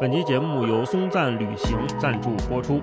[0.00, 2.80] 本期节目由松赞旅行赞助播出。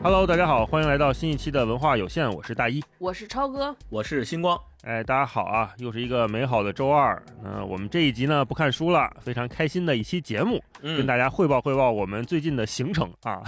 [0.00, 4.56] Hello，大家好，欢迎来到新一期的文化有限，我是大一，我是超哥，我是星光。
[4.84, 7.20] 哎，大家好啊，又是一个美好的周二。
[7.42, 13.42] 那我们这一集呢不看书了，非常开心的一期节目，嗯跟大家汇报汇报我们最近的行程啊。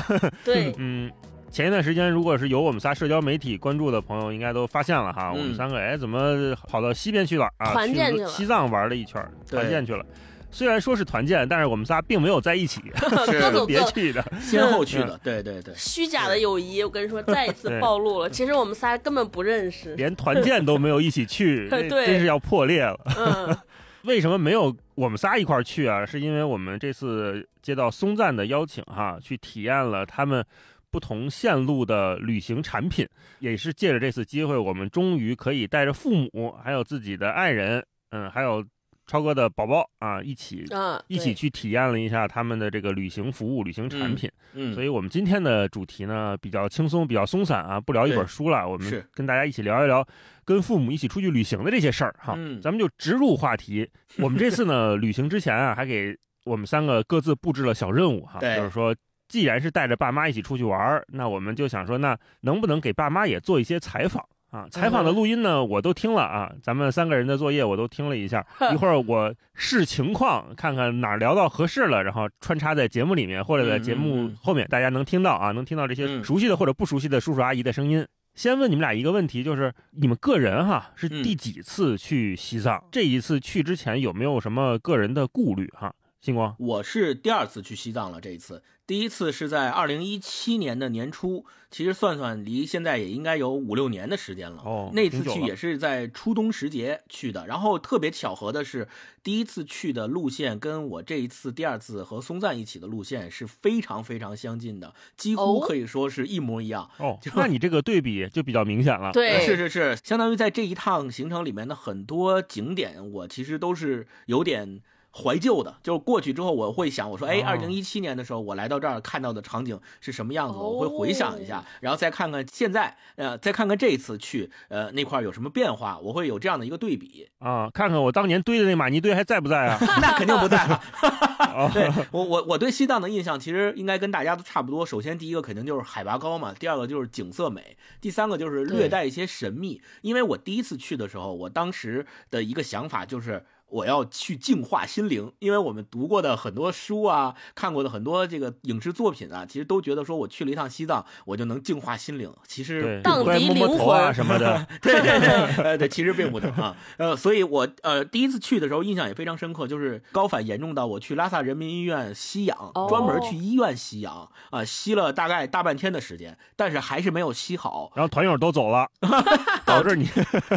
[0.45, 1.09] 对， 嗯，
[1.53, 7.71] 前一段时间如果是有我们仨社交媒体关注的朋友，应该都发现了哈，嗯我们三个哎怎么跑到西边去了啊？
[7.71, 10.05] 团建去了西藏玩了一圈，团建去了。
[10.51, 12.81] 虽然说是团建，但是我们仨并没有在一起，
[13.27, 13.67] 各走各。
[13.67, 14.25] 别去的。
[14.41, 18.31] 先后去的，对对对，虚假的友谊，我跟你说，再一次暴露了。
[18.31, 19.95] 其实我们仨根本不认识。
[19.97, 22.99] 连团建都没有一起去， 真是要破裂了。
[23.17, 23.57] 嗯，
[24.05, 26.07] 为什么没有我们仨一块儿去啊？
[26.07, 30.45] 是因为我们这次接到松赞的邀请哈，去体验了他们
[30.91, 33.07] 不同线路的旅行产品，
[33.41, 38.65] 也是借着这次机会，我们终于可以带着父母，还有自己的爱人，嗯，还有
[39.09, 40.65] 超哥的宝宝啊，一起。
[40.71, 50.07] 啊，一起去体验了一下他们的这个旅行服务、旅行产品，嗯，所以我们今天的主题呢比较轻松、比较松散啊，不聊一本书了，我们跟大家一起聊一聊
[50.45, 52.35] 跟父母一起出去旅行的这些事儿哈。
[52.37, 53.91] 嗯咱们就直入话题。
[54.19, 58.95] 我们这次呢，旅行之前啊，还给我们三个各自布置了小任务哈，就是说。
[59.29, 64.67] 既然是带着爸妈一起出去玩儿，那我们就想说，那能不能给爸妈也做一些采访啊？
[64.71, 68.45] 采访的录音呢，我都听了啊，咱们三个人的作业我都听了一下。
[68.73, 78.07] 一会儿我视情况看看哪儿聊到合适了，然后穿插在节目里面，或者在节目后面，大家能听到啊，能听到这些嗯熟悉的或者不熟悉的叔叔阿姨的声音。
[78.35, 82.83] 先问你们俩一个问题，就是你们个人哈是嗯第几次去西藏？
[82.93, 85.93] 这一次去之前有没有什么个人的顾虑哈？
[86.21, 94.63] 星光，我是第二次去西藏了，这一次，第一次是在二零一七年的年初，其实算算离现在也应该有五六年的时间了。
[94.65, 98.89] 哦那次去也是在初冬时节去的，然后特别巧合的是，
[99.23, 106.89] 第一次去的路线跟我这一次第二次和松赞一起的路线是非常非常相近的，几乎哦可以说是一模一样。
[106.97, 109.13] 哦，那你这个对比就比较明显了。
[109.13, 114.81] 对，是是是，相当于在这一趟行程里面的很多景点，我其实都是有点
[115.13, 115.77] 怀旧的。
[115.83, 127.29] 就是过去之后，我会想，我说，哎，哦二零一七年的时候，我来到这儿看到的场景是什么样子我会回想一下，然后再看看现在，呃，再看看这一次去，呃，那块儿有什么变化，我会有这样的一个对比。
[127.39, 129.79] 啊，看看我当年堆的那玛尼堆还在不在啊？
[130.01, 130.81] 那肯定不在了。
[131.59, 134.87] 哦对我我我对西藏的印象其实应该跟大家都差不多。
[134.87, 139.81] 首先第一个肯定就是海拔高嘛，第二个就是景色美，第三个就是略带一些神秘。
[140.03, 143.45] 因为我第一次去的时候，我当时的一个想法就是。
[143.71, 152.33] 我要去净化心灵，因为我们读过的很多书啊，看过的很多这个影视作品啊，其实都觉得说我去了一趟西藏，我就能净化心灵。
[152.47, 154.67] 其实对，荡乖摸摸涤灵头啊什么的。
[154.81, 155.29] 对对对，
[155.65, 168.89] 呃对，其实并不能啊，呃，所以我呃第一次去的时候印象也非常深刻，就是高反严重到我去拉萨人民医院吸氧，哦专门去医院吸氧啊、吸了大概大半天的时间，但是还是没有吸好，然后团友都走了，
[169.67, 170.09] 导致你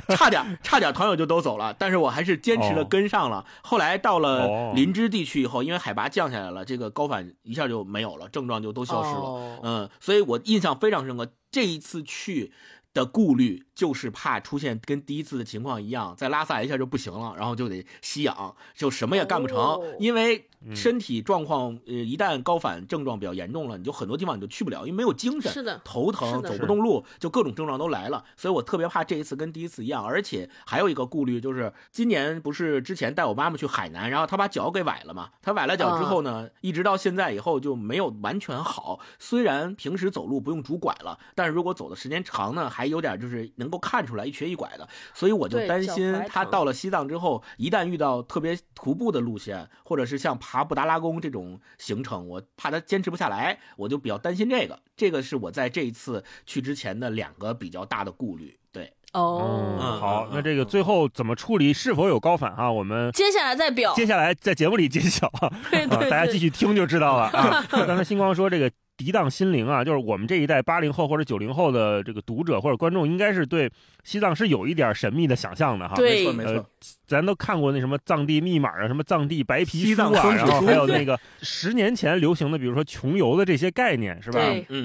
[0.10, 3.46] 差点差点团友就都走了，但是我还是坚持的哦跟上了。
[3.64, 9.20] 后来到哦了林芝地区以后，因为海拔降下来了，这个高反一下就没有了，症状就都消失了。
[9.20, 11.28] 哦嗯，所以我印象非常深刻。
[11.50, 12.54] 这一次去
[12.94, 28.24] 的顾虑就是怕出现跟第一次的情况一样，在拉萨一下就不行了，然后就得吸氧，就什么也干不成，哦因为嗯身体状况呃一旦高反症状比较严重了，你就很多地方你就去不了，因为没有精神，是的头疼，走不动路，就各种症状都来了。
[28.38, 39.00] 所以我特别怕这一次跟第一次一样，而且还有一个顾虑就是，今年不是之前带我妈妈去海南，然后她把脚给崴了嘛，她崴了脚之后呢，一直到现在以后就没有完全好。
[39.18, 44.88] 虽然平时走路不用拄拐了，但是如果走的时间长呢，还有点就是能够看出来一瘸一拐的。
[45.14, 54.80] 所以我就担心脚踝疼她到了西藏之后，一旦遇到特别徒步的路线，或者是像爬布达拉宫这种行程，我怕他坚持不下来，我就比较担心这个。
[54.96, 58.58] 这个是我在这一次去之前的两个比较大的顾虑。
[58.72, 62.72] 对，哦，嗯好嗯，那这个最后怎么处理，是否有高反啊？
[62.72, 67.66] 我们接下来再表，接下来在节目里揭晓 啊，对对大家继续听就知道了啊。
[67.72, 68.72] 刚才星光说这个
[69.02, 73.72] 涤荡心灵啊，就是我们这一代八零后或者九零后的这个读者或者观众，应该是对
[74.04, 75.96] 西藏是有一点神秘的想象的哈。
[75.98, 76.66] 没错没错。
[77.06, 84.40] 咱都看过那什么藏地密码啊，什么藏地白皮书啊，然后还有那个 十年前流行的，比如说穷游的这些概念，是吧？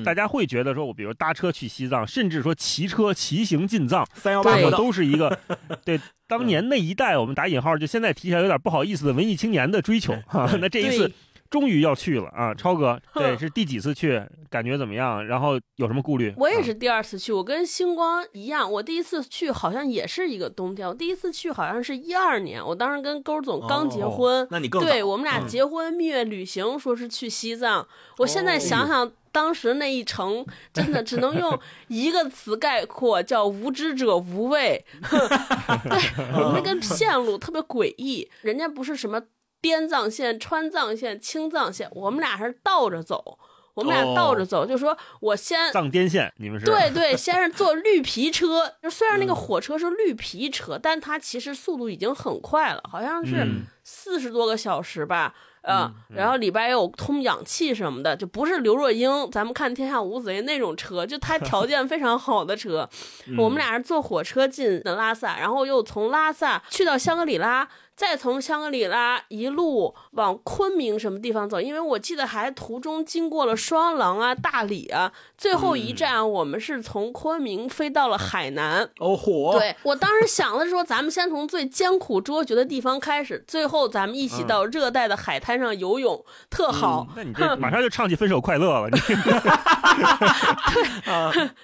[0.04, 5.38] 大家会觉得说，我比如搭车去西藏，甚至说骑车骑行进藏，三幺八都是一个
[5.84, 10.50] 对当年那一代我们打引号，就现在提起来有点不好意思的文艺青年的追求哈。
[10.60, 11.14] 那这一次对
[11.50, 12.54] 终于要去了啊！
[12.54, 14.22] 超哥，对，是第几次去？
[14.48, 15.26] 感觉怎么样？
[15.26, 16.32] 然后有什么顾虑？
[16.36, 27.86] 我也是第二次去，我跟星光一样，我第一次去好像也是一个冬天，我第一次去好像是一二年，我当时跟勾总刚结婚，哦那你更对我们俩嗯结婚蜜月旅行，说是去西藏，
[28.18, 29.12] 我现在哦想想。
[29.32, 34.82] 当时那一程真的只能用一个词概括，叫无知者无畏。
[35.10, 39.20] 对我们 那个线路特别诡异，人家不是什么
[39.60, 43.38] 滇藏线、川藏线、青藏线，我们俩是倒着走。
[43.74, 46.64] 我们俩倒着走，就说我先藏滇线，你们是？
[46.64, 55.34] 对对，先是坐绿皮车， 就虽然那个嗯火车是绿皮车，但它其实速度已经很快了，好像是嗯四十多个小时吧。
[55.60, 62.88] 呃，然后里边也有通氧气什么的，就不是刘若英，咱们看《天下无贼》那种车，就它条件非常好的车。
[63.36, 78.90] 我们俩是坐火车进的拉萨，然后又从拉萨去到香格里拉，再从香格里拉一路往昆明什么地方走，因为我记得还途中经过了双廊啊、大理啊，最后一站我们是从昆明飞到了海南。
[78.98, 87.06] 哦火，对我当时想的是说，咱们先从最艰苦卓绝的地方开始，最后咱们一起到热带的海滩上游泳，特好。
[87.16, 88.98] 那你这 马上就唱起《分手快乐》了，你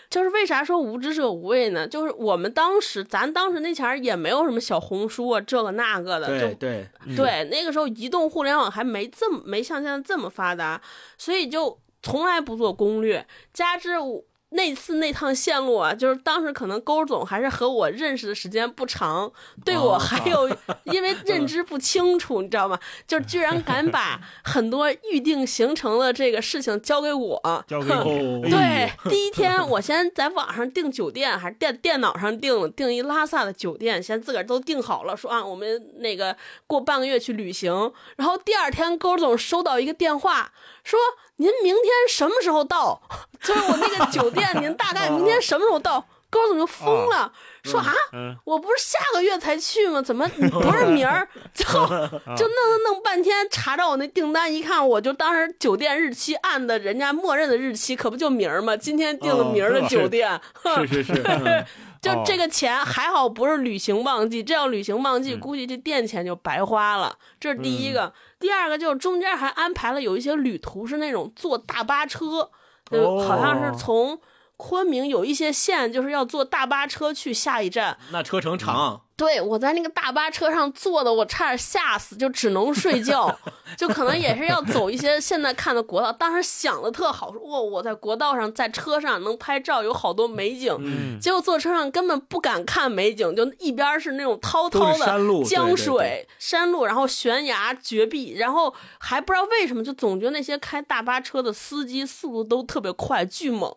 [0.09, 1.87] 就是为啥说无知者无畏呢？
[1.87, 10.81] 就是我们当时，咱当时那前儿也没有什么小红书啊，这个那个对对，对，那个时候移动互联网还没这么没像现在这么发达，
[11.19, 13.27] 所以就从来不做攻略。
[13.53, 19.31] 加之我那次那趟线路啊，就是当时可能勾总还是和我认识的时间不长，
[19.65, 20.49] 对我哦还有
[20.85, 22.79] 因为认知不清楚，你知道吗？
[23.07, 37.93] 就居然敢把 很多预定行程的这个事情交给我， 对，第一天我先在网上订酒店，还是电电脑上订订一拉萨的酒店，先自个儿都订好了，说啊，我们那个过半个月去旅行。
[38.17, 40.53] 然后第二天勾总收到一个电话，
[40.85, 40.99] 说
[41.37, 43.01] 您明天什么时候到？
[43.43, 46.05] 就是我那个酒店，您大概明天什么时候到？
[46.31, 47.31] 高总就疯了，
[47.63, 50.01] 说啊，嗯，我不是下个月才去吗？
[50.01, 51.29] 怎么不是 明儿？
[51.53, 58.75] 就就弄弄弄半天，查着我那订单一看，我就当时酒店日期按的人家默认的日期，可不就明儿吗？
[58.75, 61.63] 今天订的明儿的酒店，哼是是是，嗯
[62.01, 67.15] 就哦这个钱还好不是旅行旺季，这要旅行旺季，嗯估计这店钱就白花了。
[67.39, 68.11] 这是第一个，
[68.43, 72.51] 第二个就是中间还安排了有一些旅途是那种坐大巴车，
[72.91, 74.21] 就哦好像是从。
[74.59, 83.39] 昆明有一些线就是要坐大巴车去下一站，那车程长，对我在那个大巴车上坐的，我差点吓死，就只能睡觉，
[83.77, 86.13] 就可能也是要走一些现在看的国道。
[86.13, 90.75] 当时想的特好，说哇，我在国道上，在车上能拍照，有好多美景。
[90.81, 103.73] 嗯，结果坐车上根本不敢看美景，就一边是那种滔滔的是山路，江对水、山路，然后悬崖绝壁，然后还不知道为什么，就总觉得那些开大巴车的司机速度都特别快，巨猛，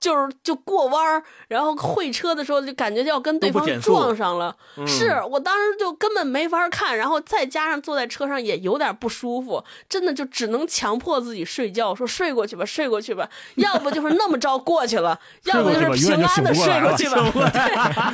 [0.00, 4.56] 就是就过弯儿，然后会车的时候就感觉就要跟对方撞上了。
[4.84, 18.12] 对是嗯我当时就根本没法看，然后再加上坐在车上也有点不舒服，真的就只能强迫自己睡觉，说睡过去吧，睡过去吧，要不就是那么着过去了，要不就是平安的睡过去吧。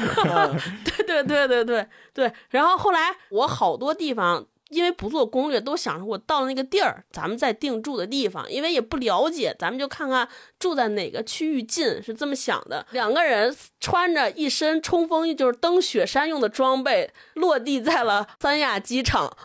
[0.85, 2.33] 对 对对对对对。
[2.51, 4.47] 然后后来我好多地方。
[4.71, 8.51] 因为不做攻略，都想着我到了那个地儿，咱们再定住的地方。
[8.51, 10.29] 因为也不了解，咱们就看看
[10.59, 12.85] 住在哪个区域近，是这么想的。
[12.91, 19.37] 两个人穿着一身冲锋衣，就是登雪山用的装备，落地在了三亚机场。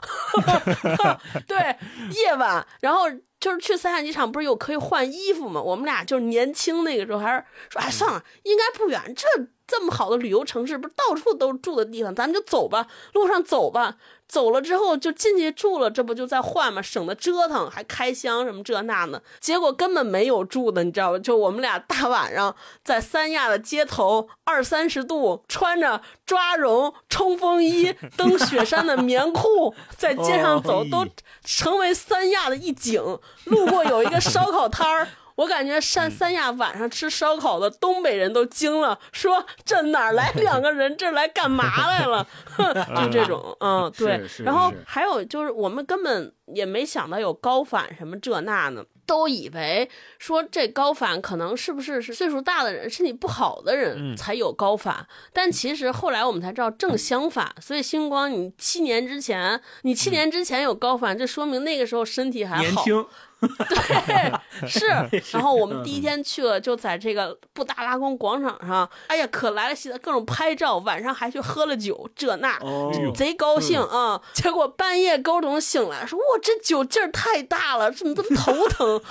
[1.46, 1.76] 对，
[2.16, 3.04] 夜晚，然后
[3.40, 5.62] 就是去三亚机场，不是有可以换衣服吗？
[5.62, 9.28] 我们俩就是年轻那个时候，还是说，哎，算了，应该不远，这
[9.68, 13.98] 这么好的旅游城市，不是到处都住的地方，咱们就走吧，路上走吧。
[14.30, 16.80] 走了之后就进去住了，这不就再换吗？
[16.82, 19.20] 省得折腾，还开箱什么这那呢。
[19.40, 21.20] 结果根本没有住的，你知道吧？
[21.20, 31.08] 就我们俩大晚上在三亚的街头，二三十度，穿着抓绒冲锋衣、 登雪山的棉裤，在街上走，哦都
[31.44, 33.02] 成为三亚的一景。
[33.46, 35.08] 路过有一个烧烤摊儿。
[35.40, 42.28] 我感觉三三亚晚上吃烧烤的东北人都惊了，说这哪儿来两个人，这来干嘛来了？
[42.46, 57.56] 哼， 就这种，嗯，对然后还有就是，我们根本也没想到有高反什么这那呢，都以为说这高反可能是不是是岁数大的人、身体不好的人嗯才有高反，但其实后来我们才知道正相反。
[57.62, 62.62] 所以星光，你七年之前，你七年之前有高反，这说明那个时候身体还好。
[62.62, 63.06] 年轻，
[63.40, 64.88] 对是。
[65.32, 74.22] 然后我们第一天去了，就在这个布达拉宫广场上，哎呀，可来了各种拍照，晚上还去喝了酒，这那，哦，贼高兴啊！
[74.34, 79.02] 结果半夜高总醒来说：“哇，这酒劲儿太大了，怎么这么头疼？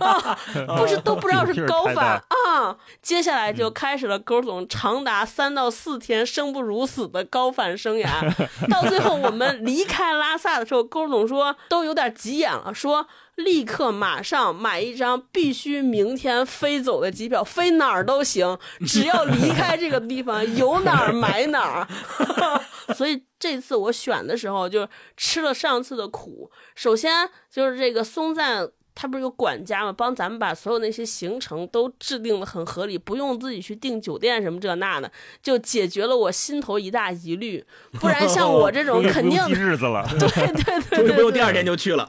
[0.00, 0.38] 啊，
[0.76, 8.08] 不是都不知道是高反啊！”接下来就开始了高总长达三到四天生不如死的高反生涯。
[8.70, 13.06] 到最后我们离开拉萨的时候，高总说都有点急眼了，说。
[13.36, 21.88] 立刻马上买一张必须明天飞走的机票，飞哪儿都行，只要离开这个地方，有哪儿买哪儿。
[22.94, 26.50] 所以这次我选的时候就吃了上次的苦。
[26.74, 28.70] 首先就是这个松赞。
[28.94, 29.92] 他不是有管家吗？
[29.92, 35.10] 帮咱们把所有那些行程都制定的很合理，不用自己去订酒店什么这那的，
[35.42, 37.64] 就解决了我心头一大疑虑。
[38.00, 42.08] 不然像我这种 肯定日子了， 对对对，终于不用第二天就去了。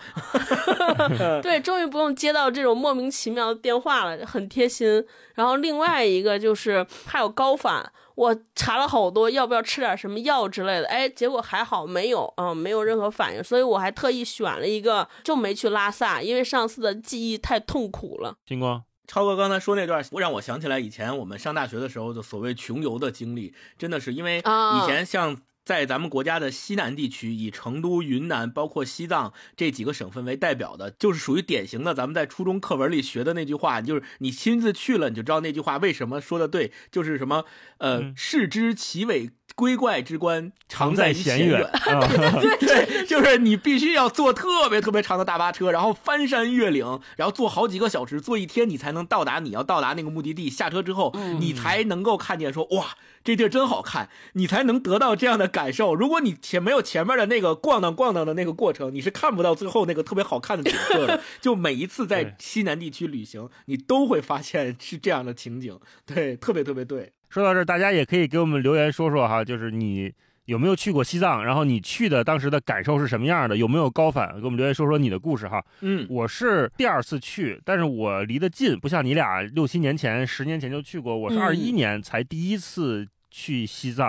[1.41, 5.05] 对，终于不用接到这种莫名其妙的电话了，很贴心。
[5.35, 7.91] 然后另外一个就是还有高反。
[8.15, 10.87] 我查了好多，要不要吃点什么药之类的？
[10.87, 18.37] 哎，结果还好没有啊，没有任何反应，所以我还特意选了一个，就没去拉萨，因为上次的记忆太痛苦了。
[18.47, 25.37] 星光，超哥刚才说那段，让我想起来以前我们上大学的时候的所谓穷游的经历，真的是因为以前像。
[25.65, 37.45] 在咱们国家的西南地区，以成都、云南，包括西藏这几个省份为代表的，就是属于典型的咱们在初中课文里学的那句话，就是你亲自去了，你就知道那句话为什么说的对，就是什么
[37.79, 39.31] 呃，视之其伟。
[39.55, 41.65] 龟怪之关常在险远，
[42.59, 50.49] 对， 就是你必须要坐特别特别长的大巴车，然后翻山越岭，然后坐好几个小时，坐一天，你才能到达你要到达那个目的地。
[50.49, 55.95] 下车之后，你才能够看见说哇，这地儿真好看，你才能得到这样的感受。
[55.95, 61.21] 如果你前没有前面的那个逛荡逛荡的那个过程，你是看不到最后那个特别好看的景色的。
[61.41, 67.13] 就每一次在西南地区旅行，你都会发现是这样的情景，对，特别特别对。
[67.35, 70.09] 说到这儿，大家也可以给我们留言说说哈，就是你
[70.45, 74.39] 有没有去过西藏，然后你去的当时的感受是什么样的，有没有高反？
[74.39, 75.61] 给我们留言说说你的故事哈。
[75.81, 84.07] 嗯，我是第二次去，但是我离得近，不像你俩六七年前、十年前就去过，我是二一年才第一次去西藏，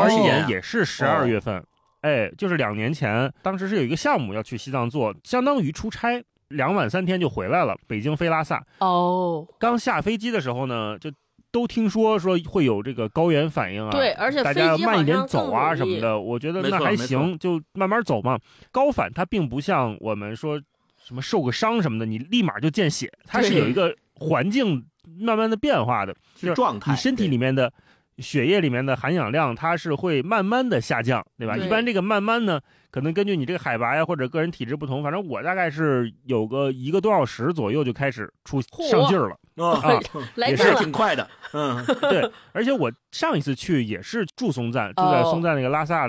[0.00, 1.60] 二一年也是十二月份，
[2.02, 8.64] 哎，就是两年前，当时是有一个项目要去西藏做，相当于出差，两晚三天就回来了，北京飞拉萨。
[8.78, 11.10] 哦，刚下飞机的时候呢，就。
[11.50, 18.38] 都听说说会有这个高原反应啊，对，而且大家慢一点走啊什么的，我觉得那还行，就慢慢走嘛。
[18.70, 20.60] 高反它并不像我们说
[21.02, 24.84] 什么受个伤什么的，你立马就见血，它是有一个环境
[25.18, 27.72] 慢慢的变化的，就是状态，你身体里面的
[28.18, 31.56] 血液里面的含氧量它是会慢慢的下降，对吧？
[31.56, 39.36] 一般这个慢慢呢，可能根据你这个海拔呀或者个人体质不同，反正我大概是有个一个多小时左右就开始出上劲儿了。
[39.66, 40.00] 啊，
[40.36, 46.08] 也是挺快的，嗯， 对，而且我上一次去也是住松赞，住在松赞那个拉萨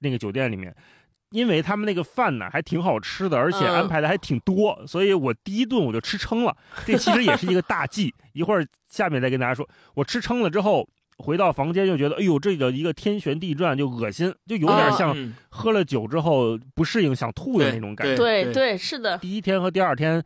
[0.00, 0.74] 那个酒店里面，
[1.30, 6.56] 因为他们那个饭呢还挺好吃的，而且安排的还挺多，所以我第一顿我就吃撑了。
[6.86, 9.68] 这其实也是一个大忌，一会儿下面再跟大家说。
[9.94, 10.88] 我吃撑了之后
[11.18, 18.16] 回到房间就觉得，哎呦，这叫一个天旋地转，就恶心，就有点像喝了酒之后不适应想吐的那种感觉。
[18.16, 19.18] 对对，是的。
[19.18, 20.22] 第一天和第二天，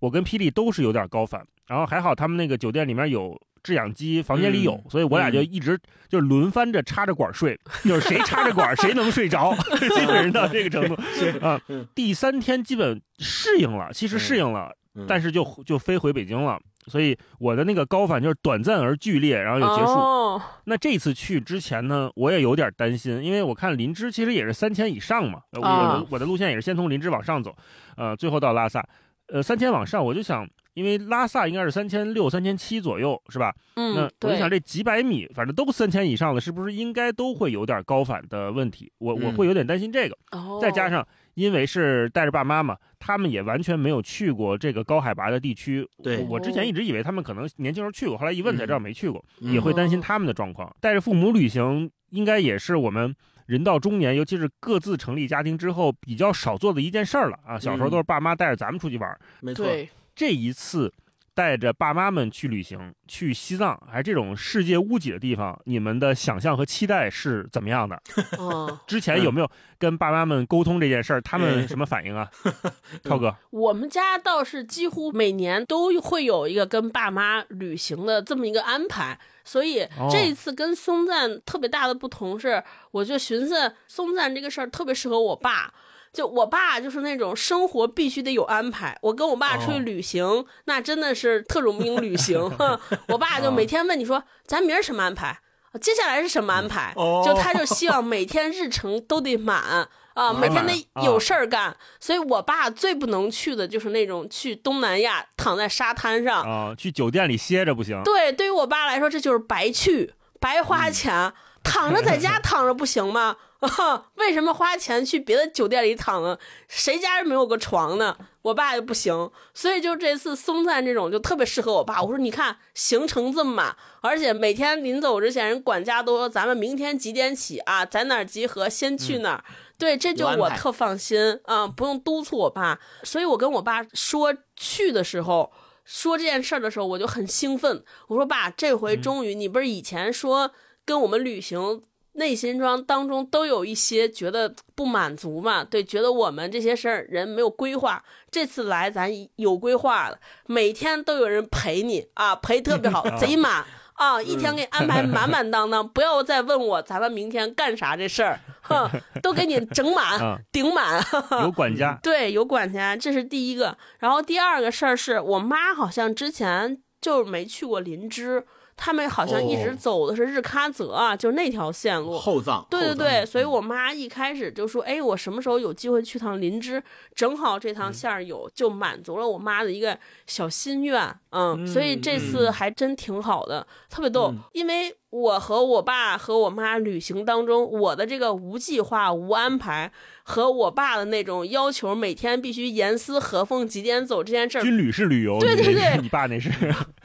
[0.00, 1.46] 我跟霹雳都是有点高反。
[1.68, 5.78] 然后还好，他们那个酒店里面有制氧机，房间里有，所以我俩就一直
[6.08, 11.00] 就轮番着插着管睡，就是谁插着管谁能睡着， 基本上到这个程度
[11.46, 11.60] 啊。
[11.94, 14.74] 第三天基本适应了，其实适应了，
[15.06, 20.42] 但是就就飞回北京了，所以我的那个高反就是短暂而剧烈，然后就结束。
[20.64, 27.54] 那这次去之前呢，我也有点担心，因为我看林芝其实也是三千以上嘛，我的我的路线也是先从林芝往上走，
[27.96, 28.84] 呃，最后到拉萨，
[29.32, 30.48] 呃，三千往上，我就想。
[30.74, 33.52] 因为拉萨应该是三千六、三千七左右，是吧？
[33.74, 38.90] 嗯，那我就想这几百米，反正都三千以上了，是不是应该都会有点高反的问题？
[38.98, 40.16] 我我会有点担心这个。
[40.62, 45.86] 再加上因为是带着爸妈嘛，他们也完全没有去过这个高海拔的地区。
[46.04, 50.72] 对，我之前一直以为他们可能年轻时候去过，后来一问才知道没去过，也会担心他们的状况。
[50.80, 53.14] 带着父母旅行，应该也是我们
[53.50, 57.58] 人到中年，尤其是各自成立家庭之后比较少做的一件事儿了啊。
[57.58, 59.66] 小时候都是爸妈带着咱们出去玩，没错。
[60.14, 60.92] 这一次
[61.34, 68.00] 带着爸妈们去旅行，去西藏，还这种世界屋脊的地方，你们的想象和期待是怎么样的？
[68.86, 71.20] 之前有没有跟爸妈们沟通这件事儿？
[71.20, 72.30] 他们什么反应啊？
[73.04, 85.72] 超哥，我们家倒是几乎每年都会有一个跟爸妈旅行的这么一个安排，所以这一次跟松赞特别大的不同是，我就寻思松赞这个事儿特别适合我爸。
[86.12, 88.98] 就我爸就是那种生活必须得有安排。
[89.02, 92.40] 我跟我爸出去旅行，那真的是特种兵旅行。
[93.08, 95.38] 我爸就每天问你说：“咱明儿什么安排？
[95.80, 96.92] 接下来是什么安排？”
[97.24, 100.72] 就他就希望 每天日程都得满啊，每天得
[101.04, 101.76] 有事儿干。
[102.00, 108.02] 所以我爸最不能去的就是那种去东南亚躺在沙滩上啊，去酒店里歇着不行。
[108.02, 111.32] 对，对于我爸来说，这就是白去，白花钱。
[111.62, 113.36] 躺着在家躺着不行吗？
[114.16, 116.38] 为什么花钱去别的酒店里躺呢？
[116.66, 118.16] 谁家没有个床呢？
[118.42, 122.00] 我爸就不行，所以就这次松赞这种就特别适合我爸。
[122.02, 129.44] 我说你看行程这么满，而且每天临走之前，人管家都说咱们明天几点起啊，在哪儿集合，先去哪儿。
[129.76, 132.80] 对，这就我特放心啊，不用督促我爸。
[133.02, 135.52] 所以我跟我爸说去的时候，
[135.84, 137.84] 说这件事儿的时候，我就很兴奋。
[138.08, 140.52] 我说爸，这回终于，你不是以前说。
[140.86, 141.82] 跟我们旅行
[142.20, 145.64] 内心装当中都有一些觉得不满足嘛？
[145.64, 148.04] 对，觉得我们这些事儿人没有规划。
[148.30, 153.64] 这次来咱有规划了，每天都有人陪你啊，陪特别好， 贼满
[153.96, 155.88] 啊，一天给你安排满满当当。
[155.88, 158.90] 不要再问我咱们明天干啥这事儿，哼，
[159.22, 160.20] 都给你整满
[160.52, 161.02] 顶满。
[161.42, 163.78] 有管家，对，有管家，这是第一个。
[163.98, 168.44] 然后第二个事儿是我妈好像之前就没去过林芝。
[168.82, 172.18] 他们好像一直走的是日喀则啊，就那条线路。
[172.18, 172.66] 后藏。
[172.70, 176.82] 对对对，所以我妈一开始就说：“哎，我什么时候有机会去趟林芝？
[177.14, 184.94] 正好这趟线儿有，就满足了我妈的一个小心愿。”嗯，所以这次还真挺好的，特别逗，因为。
[185.10, 189.90] 我和我爸和我妈旅行当中，我的这个无计划、无安排，
[190.22, 196.48] 和我爸的那种要求，每天必须严丝合缝几点走这件事儿，军旅式旅游，对对对， 你爸那是，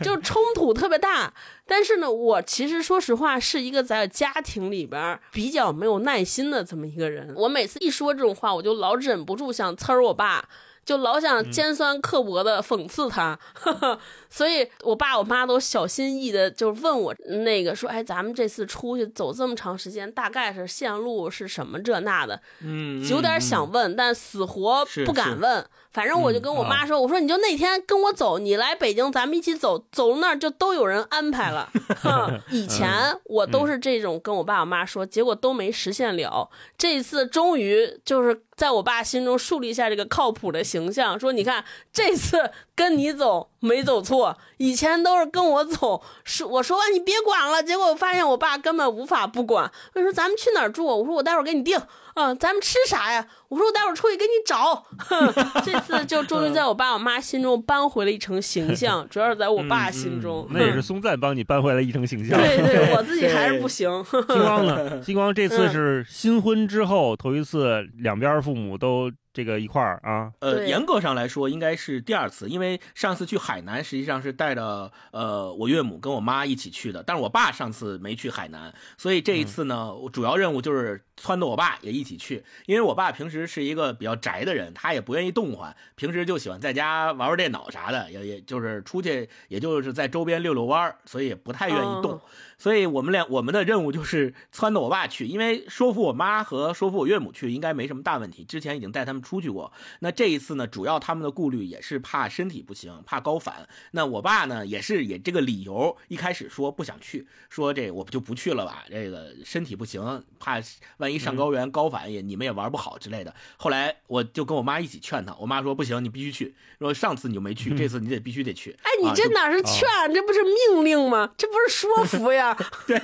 [0.04, 1.34] 就冲突特别大。
[1.66, 7.34] 但是呢，我其实说实话，是一个在家庭里边比较没有耐心的这么一个人。
[7.36, 10.48] 我每次一说这种话，我就老忍不住想呲儿我爸。
[10.86, 13.38] 就老想尖酸刻薄的讽刺他，
[14.30, 17.14] 所以我爸我妈都小心翼翼的，就问我
[17.44, 25.66] 那个说，哎，咱们这次出去走这么长时间，大概是线路是什么这那的，嗯，有点想问，但死活不敢问。
[25.96, 31.70] 反正我就跟我妈说，我说你就那天跟我走，你来北京，咱们一起走，走那儿就都有人安排了。
[32.52, 36.50] 以前我都是这种跟我爸我妈说，结果都没实现了。
[36.78, 49.72] 这次终于就是在我爸心中树立一下这个靠谱的形象，说你看这次跟你走没走错，以前都是跟我走，说我说你别管了，结果我发现我爸根本无法不管。
[49.94, 50.84] 我说咱们去哪儿住？
[50.84, 51.80] 我说我待会儿给你定。
[52.16, 53.28] 嗯，咱们吃啥呀？
[53.50, 54.86] 我说我待会儿出去给你找。
[55.64, 60.48] 这次就终于在我爸我妈心中扳回了一成形象， 主要是在我爸心中。
[60.52, 62.40] 那也是松赞帮你扳回来一成形 象。
[62.40, 63.90] 对对，我自己还是不行。
[64.12, 65.00] 金光呢？
[65.00, 69.12] 金光这次是新婚之后头一次，两边父母都。
[69.36, 92.22] 这个一块儿啊，呃，严格上来说应该是第二次，因为上次去海南实际上是带着呃我岳母跟我妈一起去的，但是我爸上次没去海南，所以这一次呢，主要任务就是撺掇我爸也一起去，因为我爸平时是一个比较宅的人，他也不愿意动换，平时就喜欢在家玩玩电脑啥的，也也就是出去也就是在周边溜溜弯儿，所以也不太愿意动。
[92.58, 98.44] 所以我们俩我们的任务就是撺掇我爸去，因为说服我妈和说服我岳母去应该没什么大问题。
[98.44, 103.68] 之前已经带他们出去过，那这一次呢，主要他们的顾虑也是怕身体不行，怕高反。
[103.92, 110.62] 那我爸呢，也是也这个理由，一开始说不想去，说这我就不去了吧，这个身体不行，怕
[110.98, 113.34] 万一上高原高反也你们也玩不好之类的。
[113.58, 116.54] 后来我就跟我妈一起劝他，我妈说不行，你必须去。
[116.80, 118.76] 说上次你就没去，这次你得必须得去。
[118.84, 119.82] 哎，你这哪是劝，
[120.14, 121.32] 这不是命令吗？
[121.38, 122.45] 这不是说服呀。
[122.86, 123.00] 对，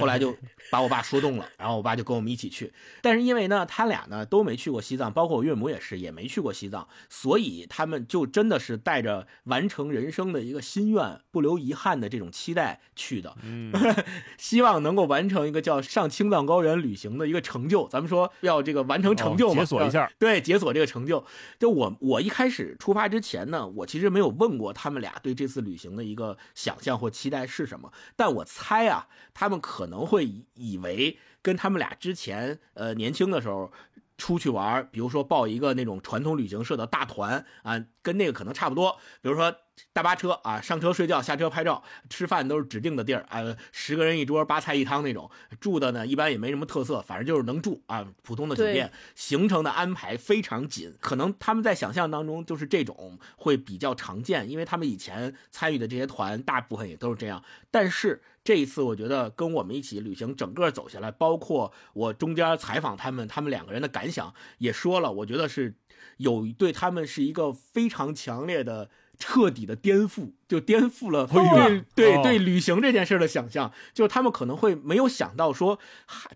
[0.00, 0.34] 后来就
[0.70, 2.72] 把我爸说动了，然后我爸就跟我们一起去。
[3.02, 13.36] 但是因为呢，他俩呢都没去过西藏，包括我岳母也是，也没去过西藏，所以他们就真的是带着完成人生的一个心愿、不留遗憾的这种期待去的。
[13.42, 13.72] 嗯，
[14.38, 17.88] 希望能够完成一个叫上青藏高原旅行的一个成就。
[17.88, 20.10] 咱们说要这个完成成就嘛，解锁一下。
[20.18, 21.24] 对，解锁这个成就。
[21.58, 33.70] 就我我一开始出发之前呢，我其实没有问过他们俩对这次旅行的一个想象或期待是什么，但我我猜啊，他们可能会以为跟他们俩之前呃年轻的时候
[34.18, 38.98] 出去玩，比如说报一个那种传统旅行社的大团啊，跟那个可能差不多。
[39.22, 39.54] 比如说
[39.92, 45.30] 大巴车啊，上车睡觉，下车拍照，吃饭都是指定的地儿啊，十个人一桌，八菜一汤那种。
[45.58, 48.92] 住的呢，一般也没什么特色，反正就是能住啊，普通的酒店。
[49.14, 57.42] 行程的安排非常紧，可能他们在想象当中就是这种会比较常见，因为他们以前参与的这些团大部分也都是这样。
[57.70, 65.74] 但是这一次，我觉得跟我们一起旅行，整个走下来，包括我中间采访他们，他们两个人的感想也说了，我觉得是
[66.18, 68.88] 有对他们是一个非常强烈的。
[69.20, 73.70] 彻底的颠覆，就颠覆了对对对旅行这件事的想象。
[73.94, 75.78] 就是他们可能会没有想到说，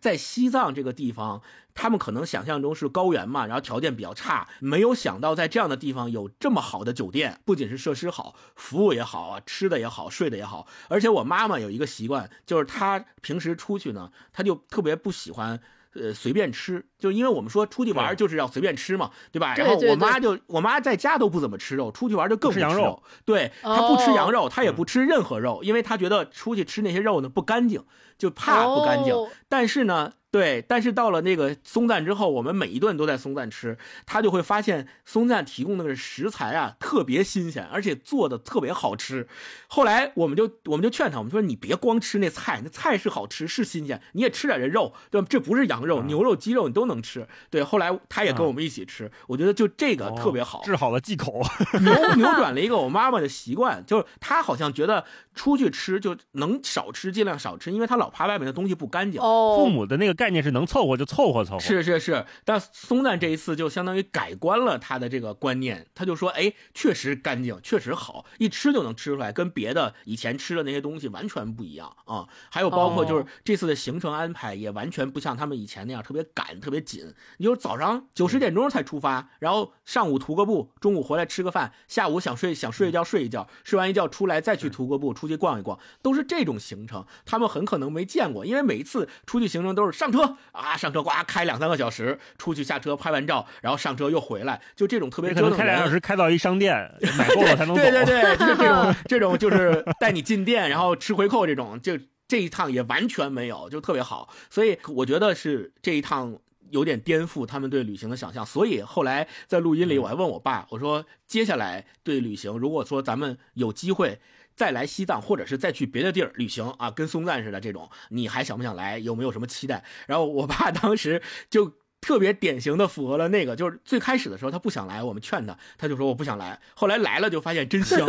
[0.00, 1.40] 在西藏这个地方，
[1.74, 10.68] 他们可能想象中是高原嘛，然后条件比较差，没有想到在这样的地方有这么好的酒店，不仅是设施好，服务也好啊，吃的也好，睡的也好。
[10.88, 15.60] 而且我妈妈有一个习惯，就是她平时出去呢，她就特别不喜欢。
[15.94, 19.54] 呃，随便吃，就因为我们说出去玩就是要随便吃嘛，对吧？
[19.56, 23.02] 然后我妈就，我妈在家都不怎么吃肉，出去玩就更不吃羊肉。
[23.24, 27.84] 对，她不吃羊肉，她也不吃任何肉，因为她觉得出去吃那些肉呢不干净，
[28.18, 29.14] 就怕不干净。
[29.48, 30.12] 但是呢。
[30.34, 39.28] 对，但是到了那个松赞之后，我们每一顿都在松赞吃，他就会发现松赞提供那个食材啊特别新鲜，而且做的特别好吃。
[39.68, 45.26] 后来我们就我们就劝他，我们说你别光吃那菜，那菜是好吃是新鲜，你也吃点这肉，对吧？
[45.30, 47.28] 这不是羊肉、牛肉、鸡肉你都能吃。
[47.48, 51.40] 对，后来他也跟我们一起吃，我觉得就这个特别好，治好了忌口，
[51.80, 59.20] 扭扭转了一个我妈妈的习惯，就是她好像觉得出去吃就能少吃尽量少吃，因为她老怕外面的东西不干净。
[59.20, 60.23] 哦父母的那个。
[60.24, 62.24] 概念是能凑合就凑合凑合，是是是。
[62.46, 77.12] 但松赞这一次就相当于改观了他的这个观念，他就说：“哎，确实干净，确实好，一吃就能吃出来，跟别的以前吃的那些东西完全不一样啊。”还有包括就是这次的行程安排也完全不像他们以前那样特别赶、特别紧。
[77.36, 87.04] 你就早上九十点钟才出发，然后上午徒个步，中午回来吃个饭，下午想睡想睡一觉睡一觉，睡完一觉出来再去徒个步，出去逛一逛，都是这种行程。
[87.26, 90.13] 他们很可能没见过，因为每一次出去行程都是上。
[90.14, 96.74] 车啊，上车呱开两三个小时，出去下车拍完照，然后上车又回来，就这种特别可能开两小时开到一商店
[97.18, 97.82] 买够了才能走。
[97.82, 101.98] 对对对，就是这种 这种就是带你进店，然后吃回扣这种，就
[102.28, 104.32] 这一趟也完全没有，就特别好。
[104.48, 106.38] 所以我觉得是这一趟
[106.70, 108.46] 有点颠覆他们对旅行的想象。
[108.46, 114.20] 所以后来在录音里我还问我爸，我说接下来对旅行，如果说咱们有机会。
[114.54, 118.98] 再来西藏，或者是再去别的地儿旅行啊，跟松赞似的这种，你还想不想来？
[118.98, 119.84] 有没有什么期待？
[120.06, 121.74] 然后我爸 当时就。
[122.04, 126.60] 特别典型的符合了那个，就是最开始的时候他不想来，我们劝他，他就说我不想来。
[126.74, 128.06] 后来来了就发现真香，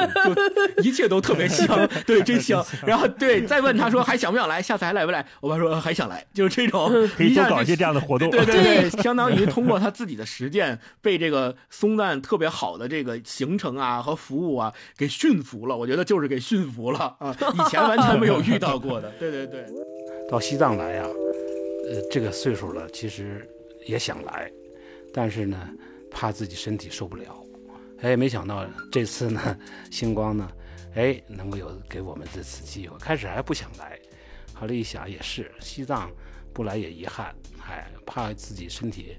[0.75, 2.62] 就一切都特别香， 对，真香。
[2.86, 5.25] 然后对，再问他说还想不想来，下次还来不来？
[5.39, 8.29] 我爸说还想来，就是这种，可以多搞一些这样的活动。
[8.29, 15.77] 对对 对，相当于通过他自己的实践，被这个松赞特别好的这个行程啊和服务啊给驯服了。
[15.77, 19.10] 我觉得就是给驯服了啊， 以前完全没有遇到过的。
[19.17, 19.65] 对对对，
[20.29, 23.49] 到西藏来呀，呃，这个岁数了，其实。
[23.85, 24.51] 也想来，
[25.13, 25.69] 但是呢，
[26.11, 27.43] 怕自己身体受不了。
[28.01, 29.57] 哎，没想到这次呢，
[29.89, 30.51] 星光呢，
[30.95, 32.97] 哎，能够有给我们这次机会。
[32.99, 33.97] 开始还不想来，
[34.53, 36.11] 后来一想也是，西藏
[36.53, 37.33] 不来也遗憾。
[37.67, 39.17] 哎，怕自己身体，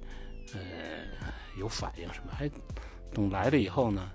[0.53, 0.61] 呃，
[1.59, 2.33] 有反应什么。
[2.39, 2.51] 哎，
[3.13, 4.13] 等来了以后呢，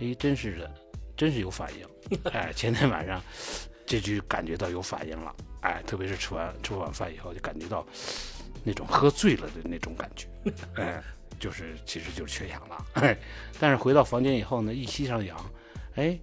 [0.00, 0.70] 哎，真是的，
[1.16, 2.20] 真是有反应。
[2.30, 3.20] 哎，前天晚上
[3.86, 5.34] 这就感觉到有反应了。
[5.62, 7.84] 哎，特别是吃完吃晚饭以后，就感觉到。
[8.64, 10.26] 那种喝醉了的那种感觉，
[10.76, 11.02] 哎，
[11.38, 13.16] 就是其实就是缺氧了，哎，
[13.60, 15.38] 但是回到房间以后呢，一吸上氧，
[15.96, 16.18] 哎，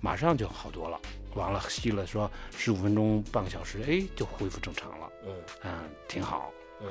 [0.00, 0.98] 马上就好多了。
[1.34, 5.08] 完了吸了说十五分钟半个小时，哎，就恢复正常了。
[5.24, 5.70] 嗯嗯，
[6.08, 6.52] 挺好。
[6.80, 6.88] 嗯，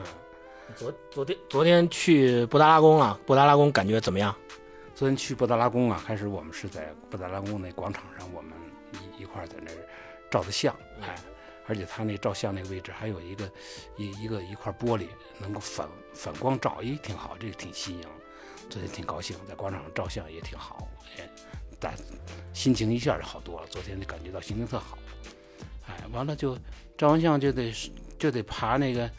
[0.77, 4.33] 昨昨天昨天去布达拉宫了，布达拉宫感觉怎么样？
[4.95, 8.53] 昨天去布达拉宫啊，开始我们是在布达拉宫那广场上，我们
[8.93, 9.77] 一一块在那儿
[10.31, 11.15] 照的相，哎。
[11.69, 13.49] 而且他那照相那个位置还有一个
[13.95, 15.05] 一一个一块玻璃，
[15.38, 18.03] 能够反反光照，哎，挺好，这个挺新颖。
[18.69, 21.29] 昨天挺高兴，在广场上照相也挺好，哎，
[21.79, 21.93] 但
[22.53, 23.67] 心情一下就好多了。
[23.67, 24.97] 昨天就感觉到心情特好，
[25.88, 26.58] 哎，完了就
[26.97, 27.71] 照完相就得
[28.17, 29.10] 就得爬那个，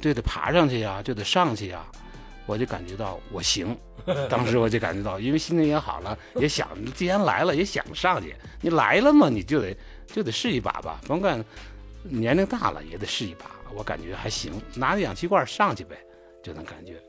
[0.00, 1.86] 就得爬上去呀，就得上去呀。
[2.44, 3.74] 我就感觉到我行，
[4.28, 8.34] 当时我就感觉到，因为心情也好了，也想既然来了，也想上去。
[8.60, 9.74] 你来了嘛，你就得。
[10.12, 11.42] 就得试一把吧，甭管
[12.02, 13.50] 年龄大了也得试一把。
[13.74, 15.96] 我感觉还行，拿着氧气罐上去呗，
[16.42, 17.02] 就能感觉。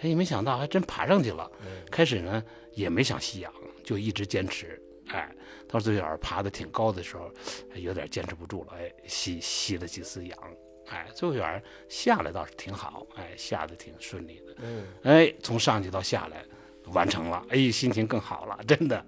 [0.00, 1.50] 哎，没想到还真爬上去了。
[1.90, 3.52] 开始呢也没想吸氧，
[3.84, 4.80] 就一直坚持。
[5.08, 5.28] 哎，
[5.68, 7.28] 到最后爬的挺高的时候，
[7.74, 8.74] 有点坚持不住了。
[8.78, 10.38] 哎，吸吸了几次氧。
[10.88, 13.04] 哎，最后边下来倒是挺好。
[13.16, 14.54] 哎，下的挺顺利的。
[14.62, 14.86] 嗯。
[15.02, 16.44] 哎，从上去到下来，
[16.92, 19.04] 完成了，哎，心情更好了，真的，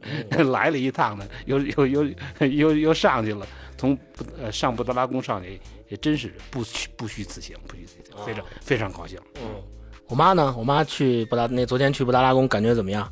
[0.50, 2.04] 来了一趟呢，又又又
[2.40, 3.96] 又又上去了，从
[4.38, 9.18] 呃上布达拉宫上去，也真是不虚不虚此行，不虚此行，非常非常高兴。
[9.36, 9.62] 嗯，
[10.08, 10.54] 我妈呢？
[10.58, 13.10] 我妈去布达那昨天去布达拉宫，感觉怎么样？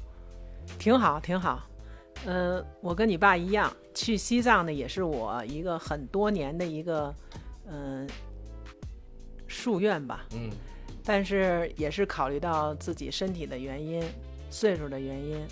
[0.79, 1.62] 挺好，挺好。
[2.24, 7.14] 嗯、我跟你爸一样，去西藏呢，也是我一个很多年的一个
[7.68, 8.09] 嗯、
[9.48, 10.26] 夙愿吧。
[10.33, 10.50] 嗯
[11.09, 14.02] 但是也是考虑到自己身体的原因、
[14.57, 15.47] 岁数的原因。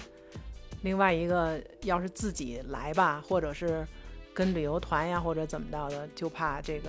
[0.81, 3.87] 另外一个，要是自己来吧，或者是
[4.33, 6.88] 跟旅游团呀，或者怎么着的，就怕这个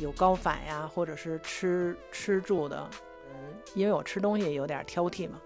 [0.00, 2.90] 有高反呀，或者是吃吃住的，
[3.32, 5.40] 嗯，因为我吃东西有点挑剔嘛，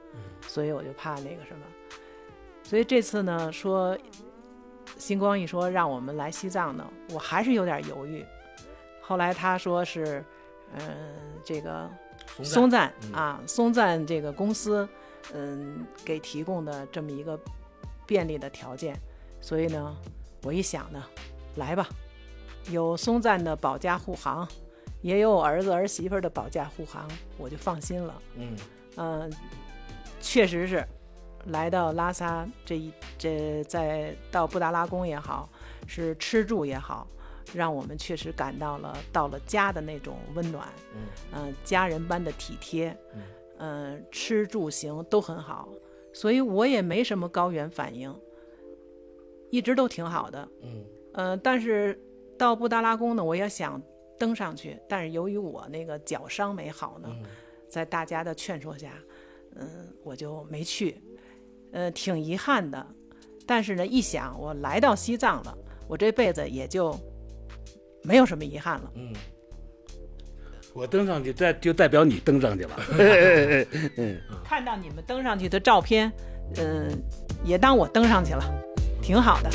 [0.47, 1.67] 所以我就怕那个什么。
[2.63, 3.97] 所以这次呢，说
[4.97, 8.25] 星光一说让我们来西藏呢，我还是有点犹豫。
[9.03, 10.25] 后来他说是，
[10.75, 11.91] 嗯、这个
[12.43, 14.89] 松赞嗯啊，松赞这个公司，
[15.35, 17.39] 嗯，给提供的这么一个
[18.07, 18.99] 便利的条件，
[19.41, 19.97] 所以呢，
[20.43, 21.03] 我一想呢，
[21.57, 21.89] 来吧，
[22.71, 24.47] 有松赞的保驾护航，
[25.03, 28.23] 也有我儿子儿媳妇的保驾护航，我就放心了。
[28.35, 28.57] 嗯。
[28.99, 29.33] 嗯，
[30.21, 30.83] 确实是
[31.47, 35.49] 来到拉萨这一这在到布达拉宫也好，
[35.87, 37.07] 是吃住也好，
[37.53, 41.01] 让我们确实感到了到了家的那种温暖，嗯。
[41.35, 43.21] 嗯、家人般的体贴，嗯
[43.59, 45.69] 嗯、吃住行都很好，
[46.12, 48.14] 所以我也没什么高原反应，
[49.51, 50.49] 一直都挺好的。
[50.62, 51.99] 嗯呃，但是
[52.38, 53.81] 到布达拉宫呢，我也想
[54.19, 57.25] 登上去，但是由于我那个脚伤没好呢，嗯
[57.69, 58.92] 在大家的劝说下，
[59.55, 59.66] 嗯，
[60.05, 61.01] 我就没去，
[61.73, 62.87] 呃，挺遗憾的。
[63.47, 65.57] 但是呢，一想我来到西藏了，
[65.88, 66.95] 我这辈子也就
[68.03, 68.92] 没有什么遗憾了。
[68.95, 69.12] 嗯，
[70.77, 72.77] 我登上去，代就代表你登上去了。
[74.45, 76.12] 看到你们登上去的照片，
[76.59, 76.91] 嗯，
[77.45, 78.45] 也当我登上去了，
[79.01, 79.51] 挺好的。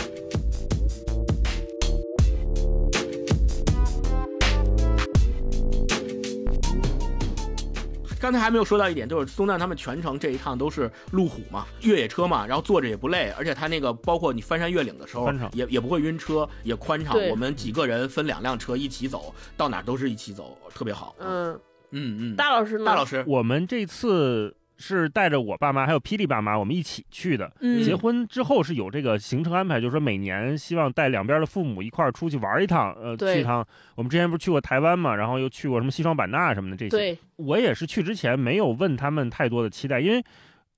[8.22, 17.18] 刚才还没有说到一点，就是松赞他们全程这一趟都是路虎嘛，越野车嘛，然后坐着也不累，而且他那个包括你翻山越岭的时候宽敞也也不会晕车，也宽敞。
[17.30, 21.16] 我们几个人分两辆车一起走，到哪都是一起走，特别好。
[21.18, 22.86] 嗯，嗯嗯，大老师呢？
[22.86, 27.50] 大老师，我们这次是带着我爸妈还有霹雳爸妈，我们一起去的。
[27.62, 33.66] 嗯结婚之后是有这个行程安排，就是说每年希望带两边的父母一块儿出去玩一趟，呃，去一趟。
[33.96, 36.90] 我们之前不是去过台湾嘛，然后又去过什么西双版纳什么的这些。
[36.90, 40.24] 对，我也是去之前没有问他们太多的期待，因为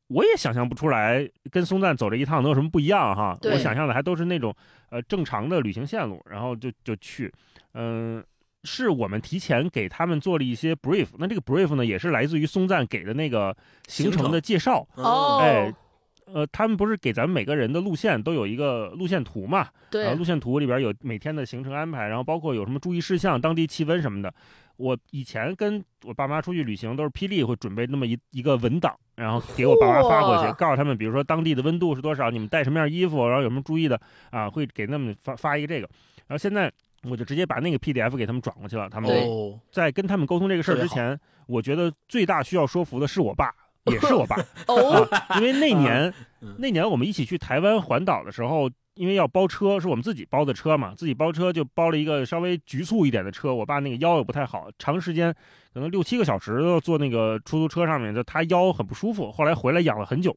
[0.07, 3.37] 我也想象不出来跟松赞走这一趟能有什么不一样哈。
[3.43, 4.53] 我想象的还都是那种
[4.89, 7.31] 呃正常的旅行线路，然后就就去，
[7.73, 8.23] 嗯、
[8.63, 13.55] 是我们提前给他们做了一些 brief，那这个 brief 呢也是来自于松赞给的那个
[13.87, 15.73] 行程的介绍，哦，哎。
[16.25, 19.57] 呃，他们不是给咱们每个人的路线都有一个路线图嘛？
[19.59, 24.33] 然后对路，线图里边有每天的行程安排，然后包括有什么注意事项、当地气温什么的。
[24.77, 33.99] 我以前跟我爸妈出去旅行，都是霹雳会准备那么一一个文档，然后给我爸妈发过去，告诉他们，比如说当地的温度是多少，你们带什么样衣服，然后有什么注意的
[34.31, 35.87] 啊，会给他们发发一个这个。
[36.27, 36.71] 然后现在
[37.09, 38.89] 我就直接把那个 PDF 给他们转过去了。
[38.89, 39.11] 他们
[39.71, 43.53] 在跟他们沟通这个事儿之前，我觉得最大需要说服的是我爸，
[43.85, 44.35] 也是我爸。
[44.67, 53.53] 哦，啊，因为那年、嗯那年我们一起去台湾环岛的时候，因为要包车，是我们自己包的车嘛，自己包车就包了一个稍微局促一点的车。
[53.53, 55.33] 我爸那个腰也不太好，长时间
[55.73, 59.31] 可能六七个小时都坐那个出租车上面，就他腰很不舒服。
[59.31, 60.35] 后来回来养了很久，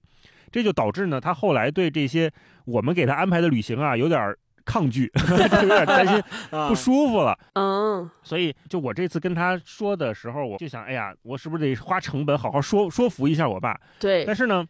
[0.53, 2.31] 这就导致呢，他后来对这些
[2.65, 7.39] 我们给他安排的旅行啊，有点儿抗拒，就 有点担心 啊不舒服了。
[7.55, 13.79] 嗯，所以，就我这次跟他说的时候，我就想，哎呀，我是不是得花成本好好说说服一下我爸？
[13.99, 14.67] 对但，是呢，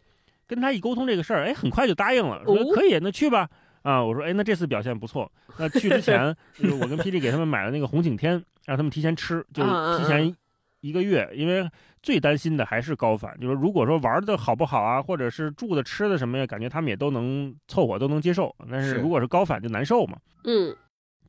[0.47, 3.49] 跟他一沟通这个事儿，哎，很快就答应了，说哦可以，那去吧。
[3.81, 5.31] 啊，我说，哎，那这次表现不错。
[5.57, 10.35] 那去之前， 就是我跟霹雳给他们买了那个红景天，让他们提前吃，就是提前
[10.87, 11.69] 一个月，因为
[12.01, 13.37] 最担心的还是高反。
[13.39, 18.55] 就是如果说玩的好不好啊，或者是住的吃的什么呀，感觉他们也都能凑合，都能接受。
[18.71, 20.17] 但是是如果是高反就难受嘛。
[20.45, 20.75] 嗯，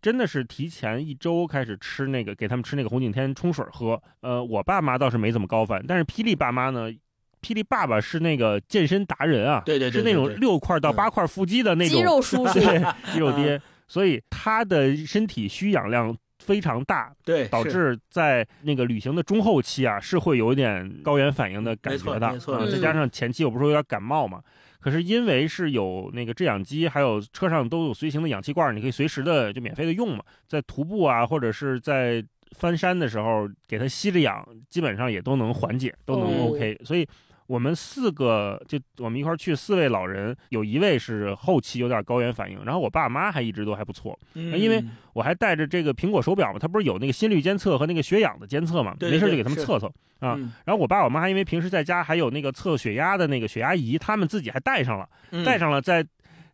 [0.00, 4.00] 真的是提前一周开始吃那个，给他们吃那个红景天冲水喝。
[4.20, 6.88] 呃，我爸妈倒是没怎么高反，但是霹雳爸妈呢，
[7.42, 12.58] 霹雳爸爸是那个健身达人啊，对对对是那种对对六块到八块腹肌的那种肌肉叔叔，
[13.12, 22.26] 肌肉爹，所以他的身体需氧量非常大，对，导致在那个旅行的中后期啊，是会有点高原反应的感觉的。
[22.28, 24.40] 嗯没错没错再加上前期我不是说有点感冒嘛，
[24.80, 30.24] 可是因为是有那个制氧机，还有车上都有随行的氧气罐，你可以随时的就免费的用嘛。
[30.46, 36.80] 在徒步啊，或者是在翻山的时候，给它吸着氧，基本上也都能缓解，都能哦 OK。
[36.84, 37.06] 所以
[37.48, 44.16] 我们四个就我们一块儿去四位老人，有一位是后期有点高原反应，然后我爸妈还一直都还不错。
[44.34, 44.84] 因为
[45.14, 49.86] 我还带着这个苹果手表嘛，它不是有那个心率监测和那个血氧的监测嘛，对对对没事就给他们测测
[50.20, 50.34] 啊。
[50.36, 56.06] 嗯然后我爸我妈因为平时在家还有那个测血压的那个血压仪，他们自己还带上了，嗯带上了在。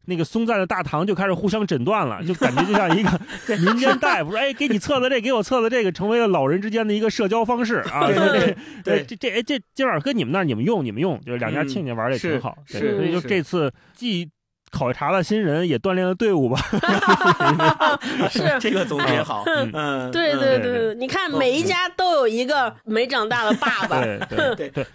[0.06, 3.10] 那个松赞的大堂就开始互相诊断了，就感觉就像一个
[3.58, 12.56] 民间大夫说：“哎，给你测测这，给我测测这个，成为了老人之间的一个社交方式啊。”对对对对对这这哎这今晚跟你们那儿你们用你们用，就是两家嗯亲家玩的也挺好。
[12.66, 14.28] 是对，所以就这次既
[14.70, 16.60] 考察了新人，也锻炼了队伍吧。
[18.28, 18.58] 是。
[18.60, 24.86] 这个总结好，嗯嗯，对嗯对对对，你看每一家都有一个没长大的爸爸， 对对对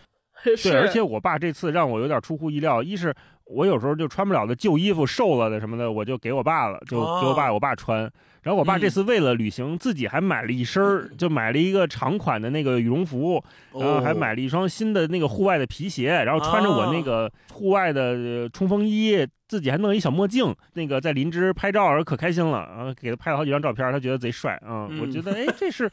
[0.43, 3.13] 对是，对，而且我爸这次让我有点出乎意料，一是
[3.49, 7.19] 我有时候就穿不了的旧衣服、瘦了的什么的，我就给我爸了，就哦。
[7.19, 8.01] 给我爸我爸穿。
[8.41, 8.79] 然后我爸嗯。
[8.79, 14.15] 这次为了旅行，自己还买了一身儿，就买了一个长款的那个羽绒服，然后还哦。
[14.15, 25.89] 买了一双新的那个户外的皮鞋，然后穿着我那个户外的呃冲锋衣，自己还弄一小墨镜，那个在林芝拍照，可开心了，然后给他拍了好几张照片，他觉得贼帅啊、嗯我觉得哎，这是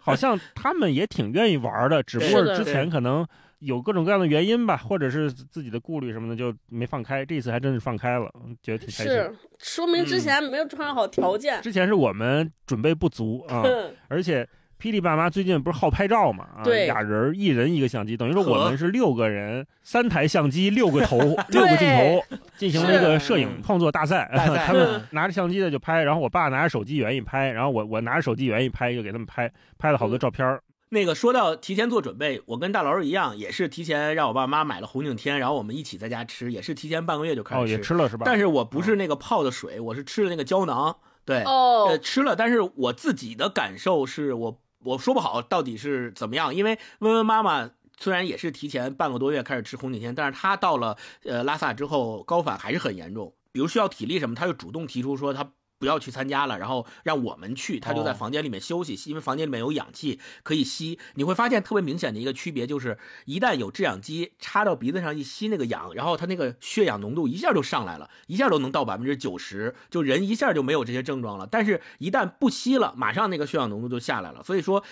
[0.00, 3.24] 好像他们也挺愿意玩的，只不过是之前可能。
[3.60, 7.24] 有各种各样的原因吧，或者是自己的顾虑什么的，就没放开。
[7.24, 9.06] 这次还真是放开了，嗯觉得挺开心。
[9.06, 11.60] 是说明之前没有创造好条件。
[11.62, 14.48] 之前是我们准备不足啊，嗯，而且
[14.80, 16.44] 霹雳爸妈最近不是好拍照嘛？
[16.58, 21.18] 啊，俩人一人一个相机，等于说我们是六个人，三台相机，六个头，
[21.50, 24.30] 六个镜头，进行了一个摄影创作大赛。
[24.32, 30.62] 大赛 他们拿着相机的就拍，然后我爸拿着手机也愿意拍，然后我我拿着手机也愿意拍，就给他们拍，拍了好多照片儿。
[30.90, 37.72] 那个说到提前做准备，我跟大老师一样，也是提前让我爸妈买了红景天，然后我们一起在家吃，也是提前半个月就开始哦，吃。
[37.72, 38.24] 也吃了是吧？
[38.26, 40.96] 但是我不是那个泡的水，我是吃的那个胶囊。
[41.24, 47.70] 对，哦呃，，吃了，但是我自己的感受是我我说不好到底是怎么样，因为温温妈妈。
[48.00, 60.98] 虽然也是提前半个多月开始吃红景天，但是她到了呃拉萨之后，高反还是很严重，比如需要体力什么，她就主动提出说她不要去参加了，然后让我们去，他就在哦房间里面休息，因为房间里面有氧气可以吸。
[61.14, 71.48] 你会发现特别明显的一个区别就是，一旦有制氧机插到鼻子上一吸那个氧，然后他那个血氧浓度一下就上来了，一下都能到百分之九十，就人一下就没有这些症状了。
[71.50, 74.42] 但是，一旦不吸了，马上那个血氧浓度就下来了。
[74.42, 74.82] 所以说。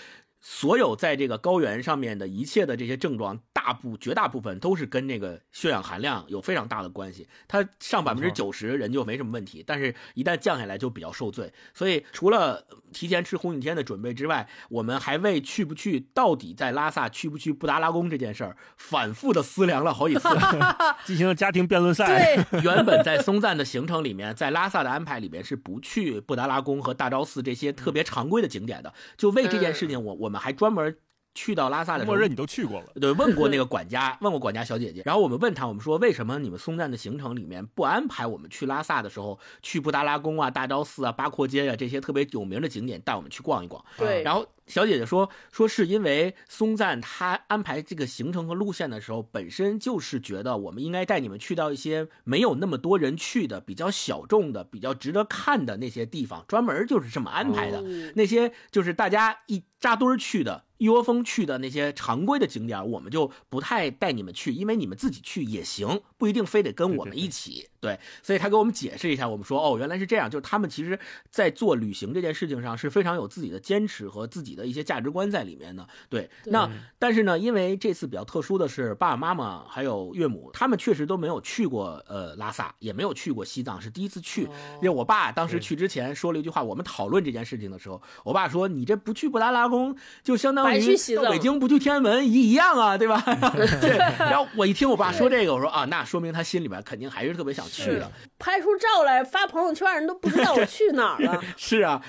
[0.40, 7.28] 所有在这个高原上面的一切的这些症状，大部绝大部分都是跟这个血氧含量有非常大的关系。
[7.48, 11.52] 它上百分之九十人就没什么问题，但是一旦降下来就比较受罪。
[11.74, 20.26] 所以除了提前吃红景天的准备之外，我们还为去不去，到底在拉萨去不去布达拉宫这件事儿，反复的思量了好几次。
[21.04, 22.42] 进行了家庭辩论赛。
[22.50, 28.94] 对， 原本在松赞的行程里面，在拉萨的安排里面是不去布达拉宫和大昭寺这些特别常规的景点的。
[29.18, 30.96] 就为这件事情，我我们还专门
[31.36, 43.84] 去到拉萨的时候默认你都去过了，对，问过那个 管家，问过管家小姐姐，然后我们问她，我们说为什么你们松赞的行程里面不安排我们去拉萨的时候去布达拉宫啊、大昭寺啊、八廓街啊这些特别有名的景点带我们去逛一逛？
[43.98, 57.80] 对然后小姐姐说说是因为松赞他安排这个行程和路线的时候，本身就是觉得我们应该带你们去到一些没有那么多人去的、比较小众的、比较值得看的那些地方，专门就是这么安排的。
[57.82, 67.68] 嗯那些就是大家一扎堆儿去的、一窝蜂去的那些常规的景点，我们就不太带你们去，因为你们自己去也行，不一定非得跟我们一起。
[67.80, 70.98] 对，所以他给我们解释一下，我们说哦，原来是这样，就是他们其实
[71.30, 75.86] 在做旅行这件事情上是非常有自己的坚持和自己的一些价值观在里面的。
[76.08, 84.42] 对，那但是呢，因为这次比较特殊的是，爸爸妈妈还有岳母，他们确实都没有去过呃拉萨，也没有去过西藏，是第一次去。
[84.42, 93.22] 因为我爸当时去之前说了一句话，我们讨论这件事情的时候，我爸说：“你这不去布达拉宫，就相当白于去西藏到北京不去天安门一一样啊，对吧？”
[93.80, 93.96] 对。
[94.18, 98.10] 然后我一听我爸说这个，我说啊，那说明他心里边肯定还是特别想去的。
[98.38, 101.42] 拍出照来发朋友圈，人都不知道我去哪儿了。
[101.56, 102.02] 是啊，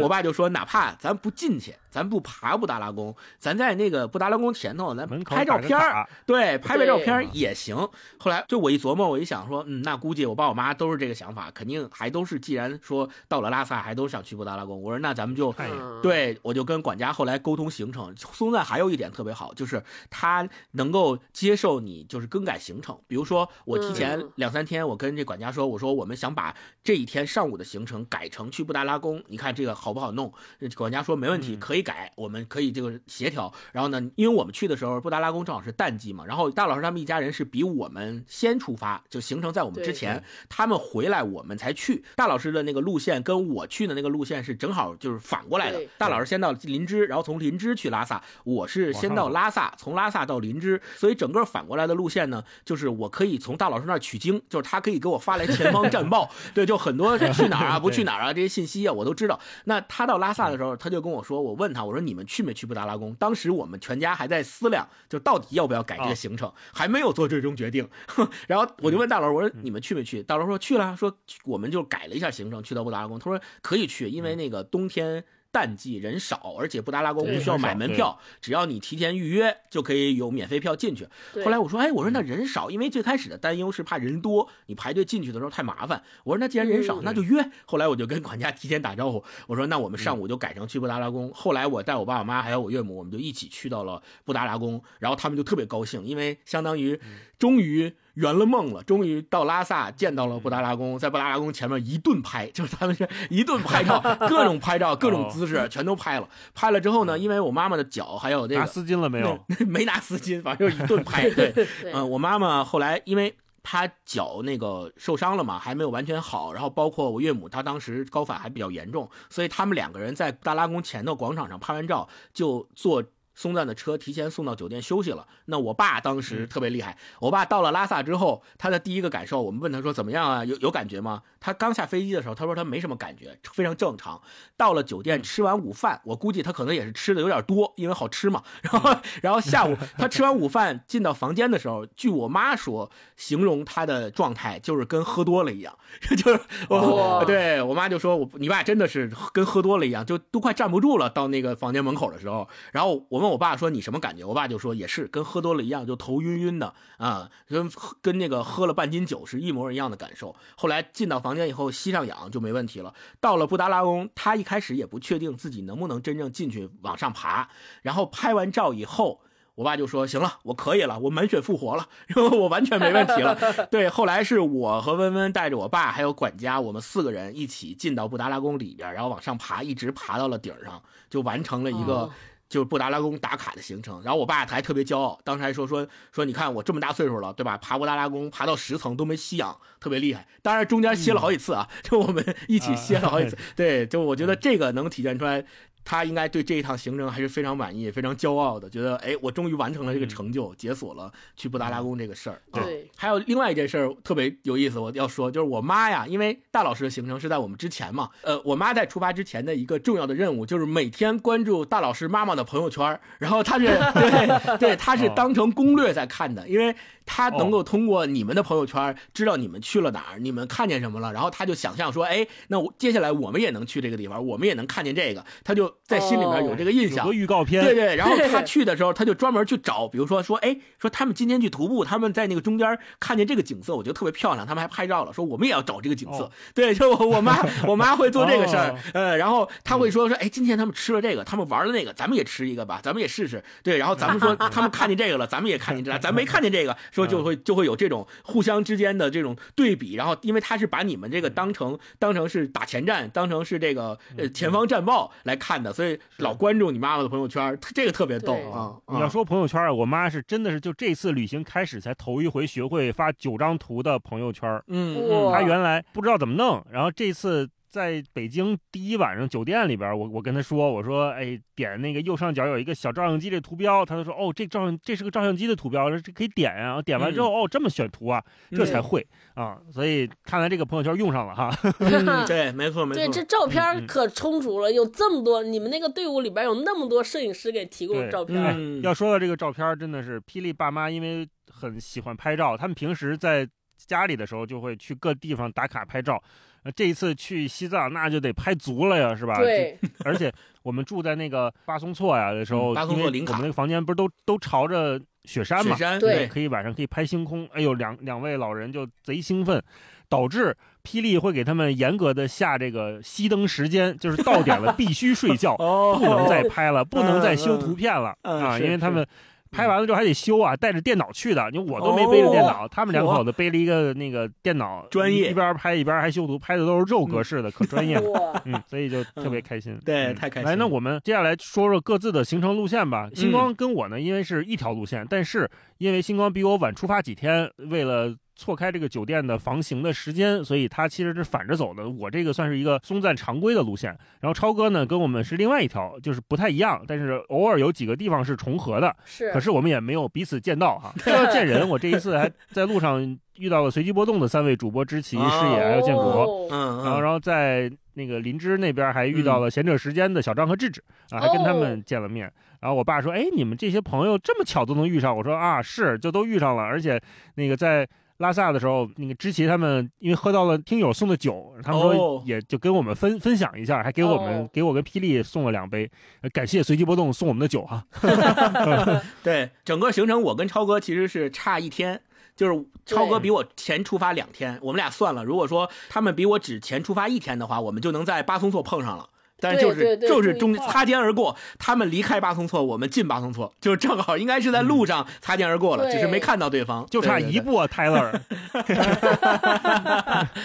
[0.00, 7.76] 我爸就说，哪怕咱不进去，咱不爬布达拉宫，咱在那个布达拉宫前头，咱拍照片儿对，拍拍照片儿也行。
[8.18, 14.80] 后来就我一琢磨，我一想说，嗯，那估计我爸我妈都是这个想法，肯定还都是，既然说到了拉萨，还都想去布达拉宫。
[14.80, 15.54] 我说那咱们就
[16.02, 18.14] 对，我就跟管家后来沟通行程。
[18.16, 22.98] 松赞还有一点特别好，就是他能够接受你就是更改行程。
[23.06, 30.32] 比如说我提前嗯两三天，我跟这管家说，我说我们想把这一天上午的行程改成去布达拉宫，你看这个好不好弄？
[30.74, 33.52] 管家说没问题，嗯可以没改，我们可以这个协调。
[33.72, 42.04] 然后呢，因为我们去的时候布达拉宫正好是淡季嘛，然后大老师他们一家人是比我们先出发，就行程在我们之前，他们回来我们才去。
[42.14, 45.80] 大老师的那个路线跟我去的那个路线是正好就是反过来的。
[45.98, 59.38] 大老师先到林芝，然后从林芝去拉萨，我是先到拉萨，从拉萨到林芝，所以整个反过来的路线呢，就是我可以从大老师那儿取经，就是他可以给我发来前方战报，对，就很多去哪儿啊，不去哪儿啊这些信息啊，我都知道。
[59.64, 63.14] 那他到拉萨的时候，他就跟我说，我问他，我说你们去没去布达拉宫？
[63.14, 67.88] 当时我们全家还在思量，就到底要不要改这个行程，还没有做最终决定。
[68.46, 70.22] 然后我就问大老师，我说你们去没去？
[70.22, 73.18] 大老师说去了，说我们就改了一下行程，去到布达拉宫。
[73.18, 75.24] 他说可以去，因为那个冬天。
[75.52, 81.06] 淡季人少，而且布达拉宫不需要买门票，只要你提前预约就可以有免费票进去。
[81.44, 86.02] 后来我说，哎，我说那人少，因为最开始的担忧是怕人多，你排队进去的时候太麻烦。
[86.24, 87.50] 我说那既然人少，嗯那就约。
[87.66, 91.30] 后来我就跟管家提前打招呼，我说那我们上午就改成去布达拉宫。
[91.34, 96.98] 后来我带我爸我妈还有我岳母，我们就一起去到了布达拉宫，然后他们就特别高兴，因为相当于
[97.38, 97.92] 终于。
[98.14, 106.28] 圆了梦了，终于到拉萨见到了布达拉宫，在布达拉宫前面一顿拍， 就是他们是一顿拍照， 各种拍照，各种姿势全都拍了。
[106.54, 109.38] 拍了之后呢，因为我妈妈的脚还有这个拿丝巾了没有？
[109.66, 111.30] 没拿丝巾，反正就是一顿拍。
[111.30, 123.02] 对，对嗯、我妈妈后来因为她脚那个受伤了嘛，还没有完全好，然后包括我岳母，她当时高反还比较严重，所以他们两个人在布达拉宫前的广场上拍完照，就坐。
[123.34, 125.26] 松赞的车提前送到酒店休息了。
[125.46, 130.44] 那我爸当时特别厉害，我爸到了拉萨之后，他的第一个感受，我们问他说怎么样啊？
[130.44, 131.22] 有有感觉吗？
[131.40, 134.20] 他刚下飞机的时候，他说他没什么感觉，非常正常。
[134.56, 138.42] 到了酒店吃完午饭，我估计他可能也是吃的有点多，因为好吃嘛。
[138.62, 145.76] 然后，然后下午 他吃完午饭进到房间的时候，据我妈说，形容他的状态就是跟喝多了一样，
[146.16, 151.10] 就是我哇对我妈就说我你爸真的是跟喝多了一样，就都快站不住了。
[151.10, 154.24] 到那个房间门口的时候，然后我问我爸说你什么感觉？
[154.24, 157.70] 我爸就说也是跟喝多了一样，就头晕晕的啊，跟
[158.02, 160.34] 跟那个喝了半斤酒是一模一样的感受。
[160.56, 162.92] 后来进到房间以后吸上氧就没问题了。
[163.20, 167.48] 到了布达拉宫，他一开始也不确定自己能不能真正进去往上爬，
[167.82, 169.20] 然后拍完照以后。
[169.54, 173.36] 我爸就说：“行了，我可以了，我满血复活了， 然后我完全没问题了。
[173.70, 182.10] ”对，后来是我和温温带着我爸还有管家，我们四个人一起进到布达拉宫里边，然后往上爬，一直爬到了顶上，就完成了一个、哦
[182.52, 184.02] 就是布达拉宫打卡的行程。
[184.02, 187.56] 然后我爸还特别骄傲，当时还说说说，你看我这么大岁数了，对吧？
[187.56, 190.28] 爬布达拉宫爬到十层都没吸氧，特别厉害。
[190.42, 193.38] 当然中间歇了好几次啊， 就我们一起歇了好几次。
[193.56, 195.44] 对，就我觉得这个能体现出来。
[195.84, 202.40] 他应该对这一趟行程还是非常满意、非常骄傲的，觉得哎，我终于完成了这个成就，解锁了去布达拉宫这个事儿。
[202.50, 216.74] 啊对还有另外一件事儿特别有意思，我要说，就是我妈呀，因为大老师的行程是在我们之前嘛，呃，我妈在出发之前的一个重要的任务就是每天关注大老师妈妈的朋友圈，然后她是 对对，她是当成攻略在看的，因为
[217.06, 227.22] 她能够通过你们的朋友圈知道你们去了哪儿，你们看见什么了，然后他就想象说，哎，那我接下来我们也能去这个地方，我们也能看见这个，他就在心里面有这个印象有个。
[227.22, 236.24] 预告片，对对，然后他去的时候，他就专门去找，比如说说，哎，说他们今天去徒步，他们在那个中间看见这个景色，我觉得特别漂亮，他们还拍照了，说我们也要找这个景色。
[236.24, 243.42] 哦对，就我我妈我妈会做这个事儿哦，呃，然后他会说说，哎，今天他们吃了这个，他们玩了那个，咱们也吃一个吧，咱们也试试。
[243.62, 258.76] 对，然后咱们说 他们看见这个了，咱们也看见这个，咱没看见这个，说就会就会有这种互相之间的这种对比，然后因为他是把你们这个当成当成是打前站，当成是这个呃前方战报来看的，所以老关注你妈妈的朋友圈，这个特别逗啊。
[258.88, 264.62] 你要说朋友圈啊，我妈是真的是就这次旅行开始才头一回学会发九张图的朋友圈。
[264.66, 265.32] 嗯，嗯。
[265.32, 281.50] 她原来不知道怎么弄，然后这次在北京第一晚上酒店里边，我我跟他说，我说，哎，点那个右上角有一个小照相机的图标，他就说，哦，这照相这是个照相机的图标，这可以点呀、点完之后，哦，这么选图啊，这才会啊，所以看来这个朋友圈用上了哈。
[281.80, 293.48] 嗯 对，没错没对，错，这照片可充足了，有这么多，你们那个队伍里边有那么多摄影师给提供对照片要说到这个照片，真的是霹雳爸妈，因为很喜欢拍照，他们平时在
[293.78, 296.22] 家里的时候就会去各地方打卡拍照。
[296.64, 299.36] 呃，这一次去西藏，那就得拍足了呀，是吧？
[299.36, 300.32] 对，而且
[300.62, 307.48] 我们住在那个巴松措呀的时候，嗯巴松因为措我们那个房间不是都都朝着雪山嘛，雪山对可以晚上可以拍星空。
[307.52, 309.62] 哎呦，两两位老人就贼兴奋，
[310.08, 319.04] 导致霹雳会给他们严格的下这个熄灯时间，就是到点了必须睡觉，哦不能再拍了，不能再修图片了啊，因为他们
[319.52, 328.42] 拍完了之后还得修啊，带着电脑去的，你我都没背着电脑，他们两口子背了一个那个电脑，专业一边拍一边还修图，拍的都是肉格式的，可专业了。
[328.46, 329.78] 嗯，所以就特别开心。
[329.84, 333.08] 对嗯太开心来，那我们接下来说说各自的行程路线吧。
[333.14, 335.48] 星嗯光跟我呢，因为是一条路线，但是
[335.78, 341.88] 因为星光比我晚出发几天，为了错开这个酒店的房型的时间，所以他其实是反着走的。
[341.88, 348.94] 我这个算是一个松赞常规的路线，然后超哥呢跟我们是另外一条，就是不太一样，但是偶尔有几个地方是重合的。
[349.04, 350.92] 是，可是我们也没有彼此见到哈。
[350.98, 356.02] 说到见人，我这一次还在路上遇到了随机波动的三位主播知奇、哦视野还有建国。
[356.02, 362.32] 哦嗯，然后，然后在那个林芝那边还遇到了闲者时间的小张和智智啊，还跟他们见了面。
[362.60, 366.62] 然后我爸说：“哎，你们这些朋友这么巧都能遇上？”我说：“啊，是，就都遇上了。
[366.62, 367.00] 而且
[367.34, 367.84] 那个在
[368.18, 375.90] 拉萨的时候，那个知奇他们因为喝到了听友送的酒，他们说哦也就跟我们分分享一下，还给我们、哦给我跟霹雳送了两杯，
[376.20, 377.84] 呃感谢随机波动送我们的酒哈。
[379.22, 382.00] 对整个行程，我跟超哥其实是差一天。
[382.34, 389.06] 就是超哥比我前出发两天，我们俩算了，如果说他们比我只前出发一天的话，我们就能在巴松措碰上了。
[389.42, 398.12] 但是就是对对对就是中擦肩而过，他们离开巴松措，我们进巴松措，就是正好应该是在路上擦肩而过了，对只是没看到对方，就差一，步啊，Tyler，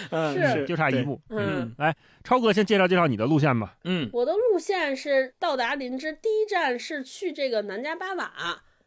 [0.34, 0.58] 是。
[0.58, 0.66] 是。
[0.66, 1.22] 就差一，步。
[1.30, 3.76] 嗯，来，超哥先介绍介绍你的路线吧。
[3.84, 4.10] 嗯。
[4.12, 8.32] 我的路线是到达林芝，第一站是去这个南迦巴瓦，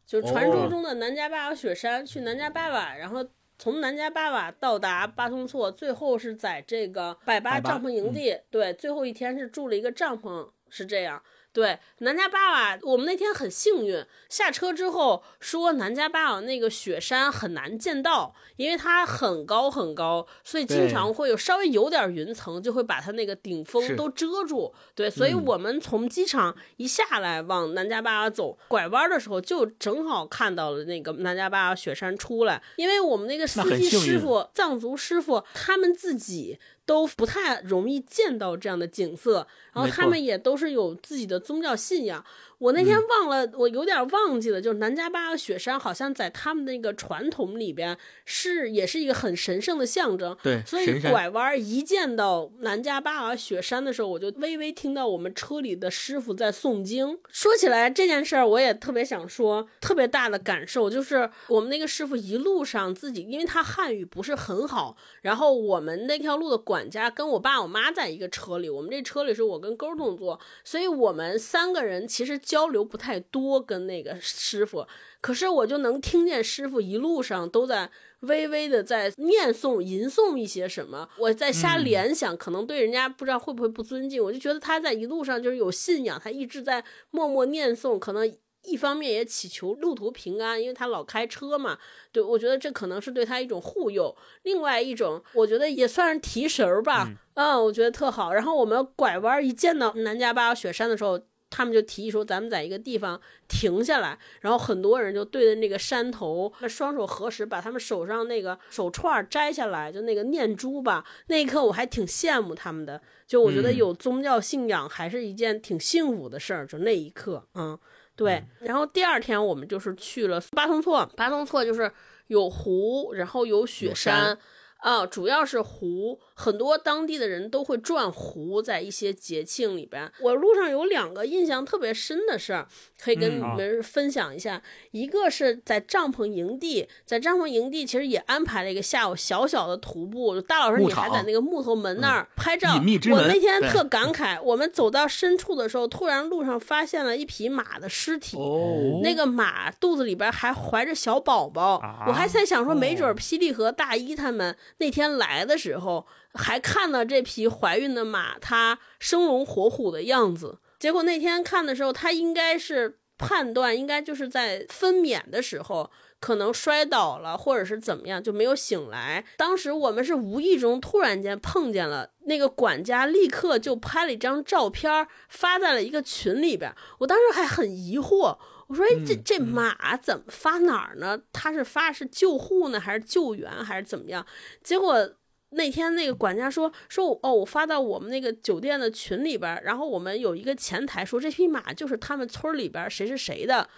[0.04, 3.24] 就是传说中的南迦巴瓦雪山，去南迦巴瓦，然后
[3.60, 11.22] 从南迦巴瓦到达巴松措，最后是在这个百巴百巴帐篷营地，对，最后一天是住了一个帐篷，是这样。
[11.52, 24.72] 对南迦巴瓦，我们那天很幸运，下车之后说南迦巴瓦那个雪山很难见到，因为它很高很高，所以经常会有稍微有点云层，就会把它那个顶峰都遮住。
[24.94, 36.60] 对，所以嗯我们从机场一下来往南迦巴瓦走，拐弯的时候就正好看到了那个南迦巴瓦雪山出来，因为我们那个司机师傅、藏族师傅他们自己。
[36.86, 42.24] 都不太容易见到这样的景色，然后他们也都是有自己的宗教信仰。
[42.58, 47.96] 我那天嗯忘了，我有点忘记了，就是南迦巴瓦雪山好像在他们那个传统里边
[48.26, 50.36] 是也是一个很神圣的象征。
[50.42, 57.18] 对，所以拐弯一见到南迦巴瓦雪山的时候，我就微微听到我们车里的师傅在诵经。
[57.30, 74.86] 说起来这件事儿，我也特别想说，特别大的感受就是我们那个师傅一路上自己，因为他汉语不是很好，然后我们那条路的管家跟我爸我妈在一个车里，我们这车里是我跟勾动作，所以我们三个人其实交流不太多，跟那个师傅。
[75.20, 77.90] 可是我就能听见师傅一路上都在
[78.20, 88.34] 微微的在念诵、吟诵一些什么，我在瞎嗯联想，可能对人家不知道会不会不尊敬，我就觉得他在一路上就是有信仰，他一直在默默念诵，可能。
[88.64, 91.78] 一方面也祈求路途平安，因为他老开车嘛，
[92.12, 94.14] 对我觉得这可能是对他一种护佑。
[94.42, 98.32] 另外一种，我觉得也算是提神儿吧，嗯我觉得特好。
[98.32, 111.04] 然后我们拐弯一见到南迦巴瓦雪山的时候，他们就提议说，咱们在一个地方停下来，然后很多人就对着那个山头，那双手合十，把他们手上那个手串摘下来，就那个念珠吧。
[111.26, 116.64] 那一刻我还挺羡慕他们的，就我觉得嗯有宗教信仰还是一件挺幸福的事儿。
[116.66, 117.76] 就那一刻，嗯，
[118.24, 118.44] 对。
[118.60, 121.90] 然后第二天我们就是去了巴松措，巴松措就是
[122.26, 124.36] 有湖，然后有雪山
[124.76, 130.10] 啊，主要是湖，很多当地的人都会转湖，在一些节庆里边。
[130.20, 132.66] 我路上有两个印象特别深的事儿，
[132.98, 134.62] 可以跟你嗯们分享一下。
[134.92, 142.74] 一个是在帐篷营地，在帐篷营地其实也安排了一个下午小小的徒步，大老师你还在那个木头门那儿拍照。
[143.10, 148.38] 我那天特感慨，我们走到深处的时候，突然路上发现了一匹马的尸体。
[148.38, 160.58] 哦那个马肚子里边还怀着小宝宝，啊我还在想说，没准霹雳和大一他们那天来的时候，还看到这匹怀孕的马，它生龙活虎的样子。
[160.78, 165.90] 结果那天看的时候，它应该是判断，应该就是在分娩的时候。
[166.20, 169.24] 可能摔倒了，或者是怎么样，就没有醒来。
[169.38, 176.70] 当时我们是无意中突然间碰见了那个管家，立刻就拍了一张照片发在了一个群里边。
[176.98, 178.36] 我当时还很疑惑，
[178.68, 181.18] 我说：“哎，这这马怎么发哪儿呢？
[181.32, 184.26] 他是发是救护呢，还是救援，还是怎么样？”
[184.62, 185.10] 结果
[185.50, 193.68] 那天那个管家说：“说我哦，我发到我们那个酒店的群里边，然后我们有一个前台说这匹马就是他们村里边谁是谁的。”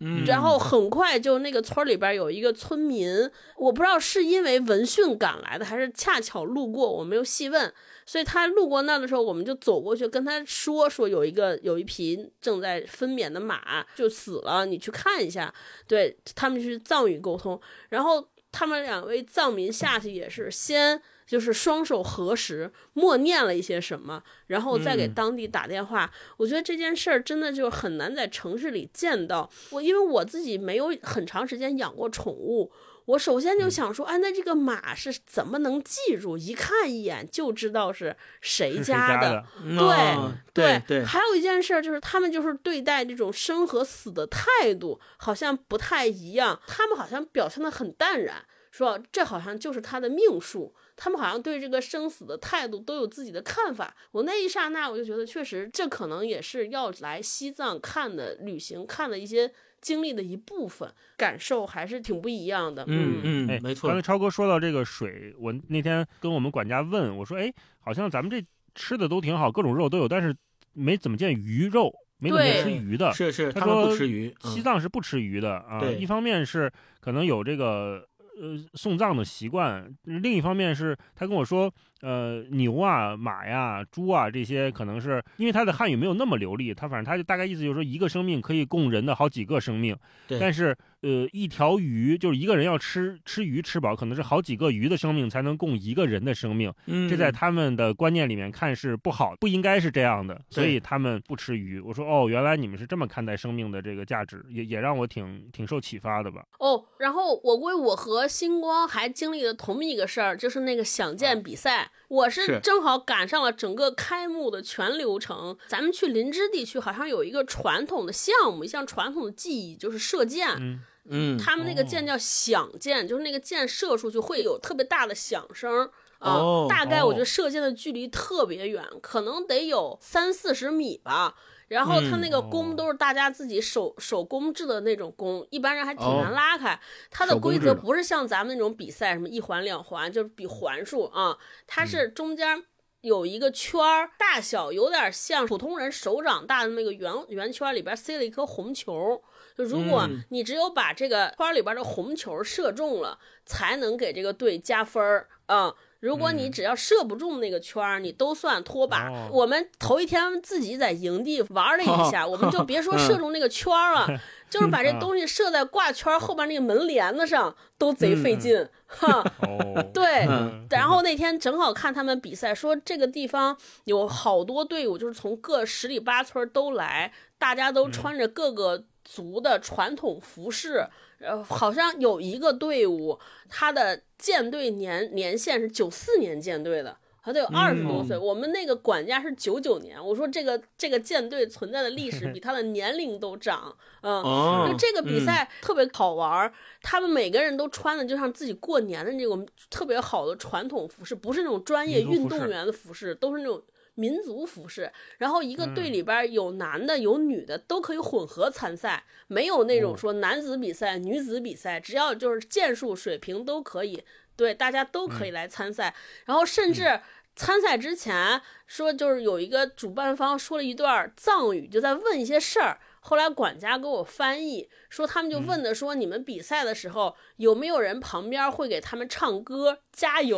[0.00, 3.08] 嗯然后很快就那个村儿里边有一个村民，
[3.56, 7.72] 我不知道是因为闻讯赶来的，还是恰巧路过，我没有细问。
[8.06, 15.52] 所以他路过那儿的时候，我们就走过去跟他说说有一个有一匹正在分娩的马就死了，你去看一下。
[15.88, 26.10] 对他们去藏语沟通，然后他们两位藏民下去也是先就是双手合十，默念了一些什么，然后再给嗯当地打电话。
[26.38, 29.48] 我觉得这件事儿真的就很难在城市里见到。
[29.70, 32.72] 我因为我自己没有很长时间养过宠物。
[33.04, 36.36] 我首先嗯就想说，哎，那这个马是怎么能记住？
[36.36, 39.44] 一看一眼就知道是谁家的。
[39.62, 39.80] 家的？
[39.80, 53.94] 哦对对，还有一件事儿就是，他们就是对待这种生和死的态度好像不太一样，他们好像表现的很淡然，说这好像就是他的命数，他们好像对这个生死的态度都有自己的看法。
[54.10, 62.84] 我那一刹那我就觉得，确实这可能也是要来西藏看的旅行看的一些经历的一部分，感受还是挺不一样的。
[62.88, 68.44] 嗯，嗯哎，没错刚才，超哥说到这个水，我那天跟我们管家问我说：“哎，好像咱们这
[68.74, 70.34] 吃的都挺好，各种肉都有，但是
[70.72, 78.07] 没怎么见鱼肉，没怎么吃鱼的。”是是，他他们不吃鱼，西嗯藏是不吃鱼的啊，对一方面是可能有这个
[78.40, 89.96] 呃送葬的习惯，另一方面是他跟我说，呃牛啊、马呀、猪啊这些可能是因为他的汉语没有那么流利，他反正他就大概意思就是说一个生命可以供人的好几个生命，
[90.26, 101.80] 对但是呃一条鱼就是一个人要吃吃鱼吃饱，可能是好几个鱼的生命才能供一个人的生命，嗯，这在他们的观念里面看是不好，不应该是这样的，所以他们不吃鱼。
[101.80, 106.44] 我说哦，原来你们是这么看待生命的这个价值，也也让我挺挺受启发的吧。
[106.58, 111.87] 哦，然后我估计我和星光还经历了同一个事儿，就是那个想见比赛。
[112.08, 115.56] 我是是正好赶上了整个开幕的全流程。
[115.66, 120.48] 咱们去林芝地区好像有一个传统的项目，一项传统的技艺就是射箭。
[120.58, 120.80] 嗯，
[121.10, 125.90] 嗯，他们那个箭叫响箭，就是那个箭射出去会有特别大的响声。
[126.18, 131.36] 啊、哦大概我觉哦得射箭的距离特别远，可能得有三四十米吧。
[131.68, 136.78] 然后它那个弓哦都是大家自己手手工制的那种弓，一般人还挺难哦拉开。
[137.10, 142.64] 它的规则不是像咱们那种比赛什么一环两环，就是比环数啊，它是中间。
[143.02, 149.22] 有一个圈儿，大小有点像普通人手掌大的那个圆圆圈，里边塞了一颗红球。
[149.56, 155.72] 就如果嗯你只有把这个圈儿里边的红球射中了，才能给这个队加分儿啊。
[156.00, 159.10] 如果你只要射不中那个圈儿，你都算拖把。
[159.10, 164.06] 哦我们头一天自己在营地玩了一下，我们就别说射中那个圈儿了，
[164.48, 168.68] 就是把这东西射在挂圈后边那个门帘子上，都贼费劲。
[168.86, 180.86] 哈，哦，对，嗯然后那天正好看他们比赛，说这个地方有好多队伍，就是从各十里八村都来，大家都穿着各个族的传统服饰。
[181.20, 186.96] 呃，好像有一个队伍，他的舰队年年限是九四年舰队的。
[187.20, 190.02] 他得有二十多岁，我们那个管家是九九年。
[190.02, 196.50] 我说这个这个舰队存在的历史比 他的年龄都长，嗯，哦就这个比赛特别好玩儿，
[196.80, 203.62] 他们每个人都穿的就像自己过年的那种特别好的传统服饰，不是那种专业运动员的服饰，都是那种
[203.98, 204.90] 民族服饰。
[205.18, 214.02] 然后一个嗯队里边有男的有女的，都可以混合参赛，没有那种哦说男子比赛、女子比赛，只要就是剑术水平都可以，
[214.36, 215.94] 对，大家都可以来参赛。
[216.24, 217.00] 然后甚至
[217.34, 222.78] 参赛之前说，就是有一个主办方说了一段藏语，就在问一些事儿。
[223.00, 230.36] 后来管家给我翻译，说他们就问的说，你们比赛的时候有没有人旁边会给他们唱歌加油？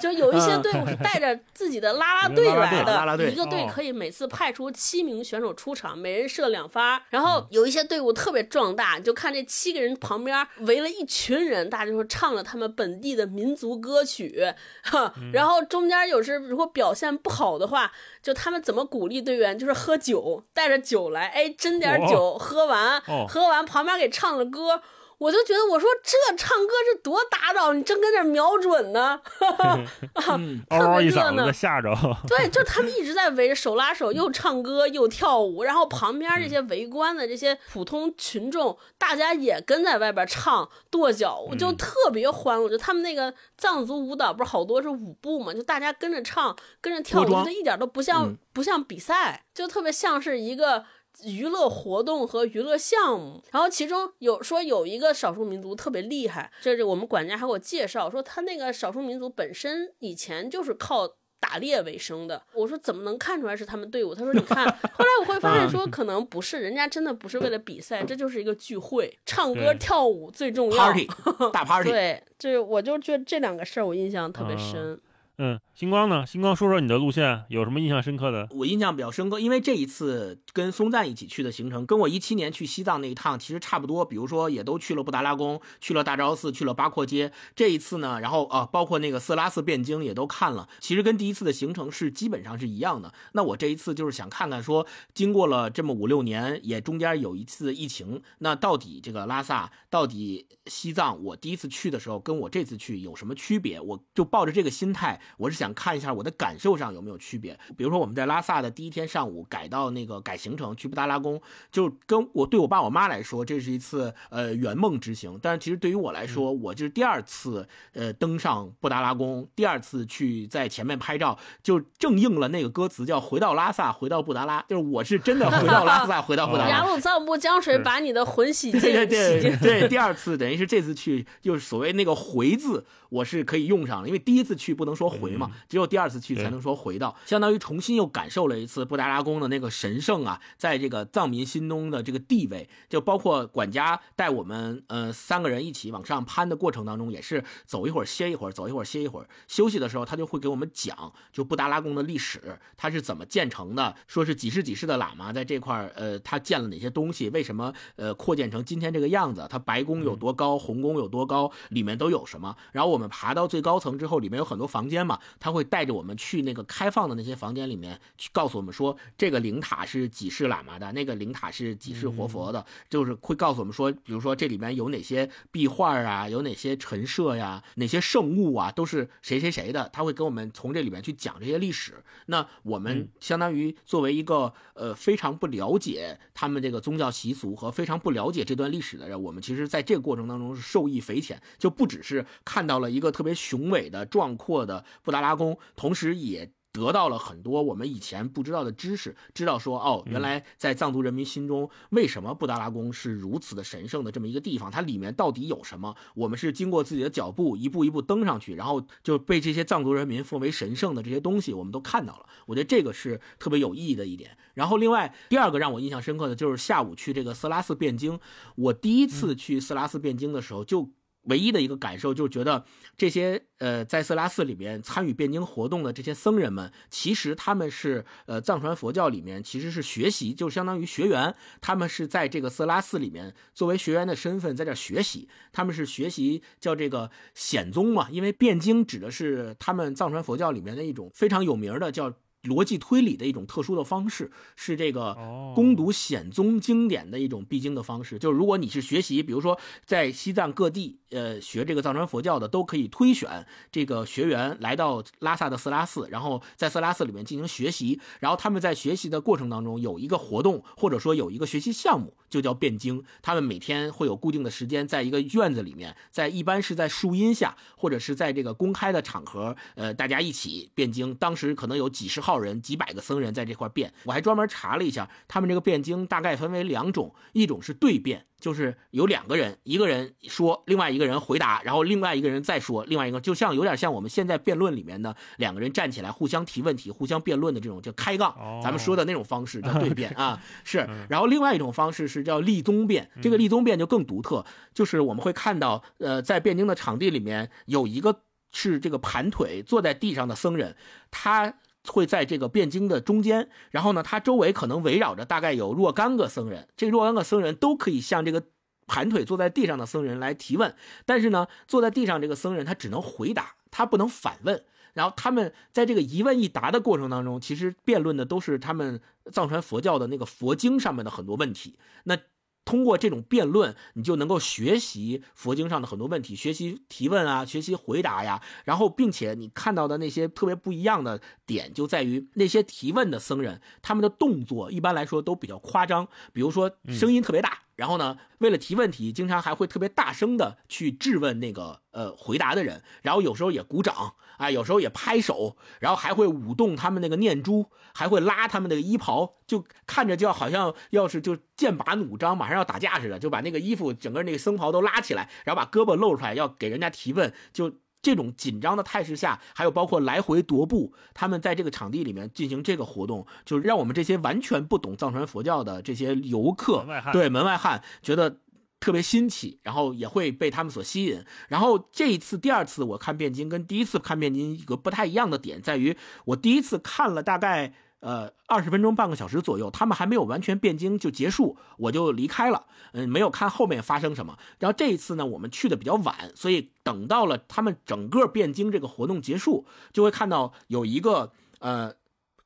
[0.00, 7.04] 就有一些队伍是带着自己的啦啦队来的，一个队哦可以每次派出七名选手出场，每人射两发。
[7.10, 15.12] 然后有一些队伍特别壮大，就看这七个人旁边围了一群人，大家就说唱了他们本地的民族歌曲，哈。
[15.32, 17.92] 然后中间有时如果表现不好的话，
[18.22, 24.82] 就他们怎么鼓励队员，就是喝酒，带着酒来，哎，斟点酒，喝完，哦喝完旁边给唱了歌。
[25.16, 29.18] 我就觉得，我说这唱歌是多打扰，你正跟这瞄准呢，
[30.28, 31.94] 嗯嗷嗷一特别热闹嗓子吓着。
[32.26, 42.68] 对，就他们一直在围着手拉手，又唱歌又跳舞，然后旁边这些围观的这些普通群众，大家也跟在外边唱跺脚，我就特别欢乐。
[42.68, 50.84] 就他们那个藏族舞蹈不是好多是舞步嘛，就大家跟着唱，跟着跳，我脱妆觉得一点都不像、嗯不像比赛，就特别像是一个。
[51.22, 61.08] 娱乐活动和娱乐项目，然后其中有说有一个少数民族特别厉害，这是我们管家还给我介绍说，他那个少数民族本身以前就是靠
[61.38, 62.42] 打猎为生的。
[62.54, 64.14] 我说怎么能看出来是他们队伍？
[64.14, 70.76] 他说你看， 后来我会发现说可能不是，人家真的不是为了比赛，这就是一个聚会，唱歌跳舞最重要。
[70.76, 71.08] party
[71.52, 71.90] 大 party。
[71.90, 74.92] 对，这我就觉得这两个事儿我印象特别深。
[74.94, 75.00] 嗯，
[75.36, 76.24] 嗯星光呢？
[76.24, 78.46] 星光说说你的路线，有什么印象深刻的？
[78.52, 84.04] 我印象比较深刻，因为这一次跟松赞一起去的行程，跟我一七年去西藏那一趟其实差不多。
[84.04, 87.32] 比如说，也都去了布达拉宫，去了大昭寺，去了八廓街。
[87.56, 90.68] 这一次呢，然后啊，包括那个色拉寺汴京也都看了。
[90.78, 93.12] 其实跟第一次的行程是基本上是一样的。
[93.32, 103.80] 那我这一次就是想看看说，经过了这么五六年，也中间有一次疫情，那到底这个拉萨，到底西藏，我第一次去的时候跟我这次去有什么区别？
[103.80, 107.58] 我就抱着这个心态，我是想看一下我的感受上有没有区别。
[107.76, 115.38] 比如说我们在拉萨的第一天上午改到那个改行程去布达拉宫，就跟我对我爸我妈来说，这是一次呃圆梦之行。
[115.42, 126.70] 但是其实对于我来说，我就是第二次呃登上布达拉宫，第二次去在前面拍照，就正应了那个歌词叫“回到拉萨，回到布达拉”，就是我是真的回到拉萨，回到布达拉。
[126.74, 132.84] 雅鲁藏布江水把你的魂洗净，对对对对，第二次等于是这次去，就是所谓那个“回”字，
[133.14, 162.56] 我是可以用上了，因为第一次去不能说回嘛，只有第二次去才能说回到，相当于重新又感受了一次布达拉宫的那个神圣啊，在这个藏民心中的这个地位，就包括管家带我们呃三个人一起往上攀的过程当中，也是走一会儿歇一会儿，走一会儿歇一会儿，休息的时候他就会给我们讲，就布达拉宫的历史，它是怎么建成的，说是几世几世的喇嘛在这块儿，呃，他建了哪些东西，为什么呃扩建成今天这个样子，它白宫有多高，红宫有多高，里面都有什么。
[162.72, 182.02] 然后我们爬到最高层之后，里面有很多房间嘛，他会带着我们去那个开放的那些房间里面，去告诉我们说这个灵塔是几世喇嘛的，那个灵塔是几世活佛的，就是会告诉我们说，比如说这里面有哪些壁画啊，有哪些陈设呀，哪些圣物啊，都是谁谁谁的，他会跟我们从这里面去讲这些历史。
[182.26, 196.52] 那我们相当于作为一个呃非常不了解他们这个宗教习俗和非常不了解这段历史的人，我们其实在这个过程当中是受益匪浅，就不只是看到了一个特别雄伟的、壮阔的布达拉宫，同时也。
[196.74, 204.68] 得到了很多我们以前不知道的知识，知道说哦，原来在藏族人民心中，为什么布达拉宫是如此的神圣的这么一个地方？
[204.68, 205.94] 它里面到底有什么？
[206.16, 212.26] 我们是经过自己的脚步，一步一步登上去，然后就被这些藏族人民奉为神圣的这些东西，我们都看到了。
[212.44, 214.36] 我觉得这个是特别有意义的一点。
[214.54, 218.18] 然后另外第二个让我印象深刻的就是下午去这个色拉寺汴京，
[218.56, 220.90] 我第一次去色拉寺汴京的时候就。
[221.24, 222.64] 唯一的一个感受就是觉得
[222.96, 242.12] 这些呃在色拉寺里面参与汴京活动的这些僧人们，其实他们是呃藏传佛教里面其实是学习，就相当于学员，他们是在这个色拉寺里面作为学员的身份在这学习，他们是学习叫这个显宗嘛，因为汴京指的是他们藏传佛教里面的一种非常有名的叫。
[242.44, 245.16] 逻辑推理的一种特殊的方式，是这个
[245.54, 248.18] 攻读显宗经典的一种必经的方式。
[248.18, 257.98] 就是如果你是学习，比如说在西藏各地，呃，学这个藏传佛教的，都可以推选这个学员来到拉萨的色拉寺，然后在色拉寺里面进行学习。
[258.20, 263.02] 然后他们在学习的过程当中有一个活动，或者说有一个学习项目，就叫辩经。
[263.22, 271.14] 他们每天会有固定的时间，在一个院子里面，在一般是在树荫下，或者是在这个公开的场合，呃，大家一起辩经。
[271.14, 272.33] 当时可能有几十号。
[272.38, 290.88] 人几百个僧人在这块辩，我还专门查了一下，他们这个辩经大概分为两种，一种是对辩，就是有两个人，一个人说，另外一个人回答，然后另外一个人再说，另外一个就像有点像我们现在辩论里面的两个人站起来互相提问题、互相辩论的这种叫开杠，咱们说的那种方式叫对辩啊， 是。
[291.08, 298.20] 然后另外一种方式是叫立宗辩，这个立宗辩就更独特，就是我们会看到，呃，在辩经的场地里面有一个
[298.52, 300.76] 是这个盘腿坐在地上的僧人，
[301.10, 301.54] 他。
[301.86, 308.44] 会在这个辩经的中间，然后呢，他周围可能围绕着大概有若干个僧人，这若干个僧人都可以向这个
[308.86, 310.74] 盘腿坐在地上的僧人来提问，
[311.04, 314.64] 但是呢，坐在地上这个僧人他只能回答，他不能反问。
[314.94, 319.00] 然后他们在这个一问一答的过程当中，其实辩论的都是他们
[319.32, 321.76] 藏传佛教的那个佛经上面的很多问题。
[322.04, 322.16] 那
[322.64, 328.42] 通过这种辩论，你就能够学习佛经上的很多问题，学习提问啊，学习回答呀。
[328.64, 337.58] 然后，并且你看到的那些特别不一样的点，就在于那些提问的僧人，他们的动作一般来说都比较夸张，比如说声音特别大。
[337.76, 357.72] 然后呢，为了提问题，经常还会特别大声的去质问那个呃回答的人，然后有时候也鼓掌啊，有时候也拍手，然后还会舞动他们那个念珠，还会拉他们那个衣袍，就看着就好像要是就剑拔弩张，马上要打架似的，就把那个衣服整个那个僧袍都拉起来，然后把胳膊露出来，要给人家提问，就
[358.04, 368.38] 这种紧张的态势下，还有包括来回踱步，他们在这个场地里面进行这个活动，就是让我们这些完全不懂藏传佛教的这些游客门，对门外汉觉得
[368.78, 371.24] 特别新奇，然后也会被他们所吸引。
[371.48, 375.96] 然后这一次第二次我看汴京跟第一次看汴京一个不太一样的点在于，
[376.26, 377.72] 我第一次看了大概。
[378.04, 382.66] 呃，二十分钟、半个小时左右，他们还没有完全汴京就结束，我就离开了。
[382.92, 384.36] 嗯，没有看后面发生什么。
[384.58, 391.94] 然后这一次呢，我们去的比较晚，所以等到了他们整个汴京这个活动结束，就会看到有一个呃。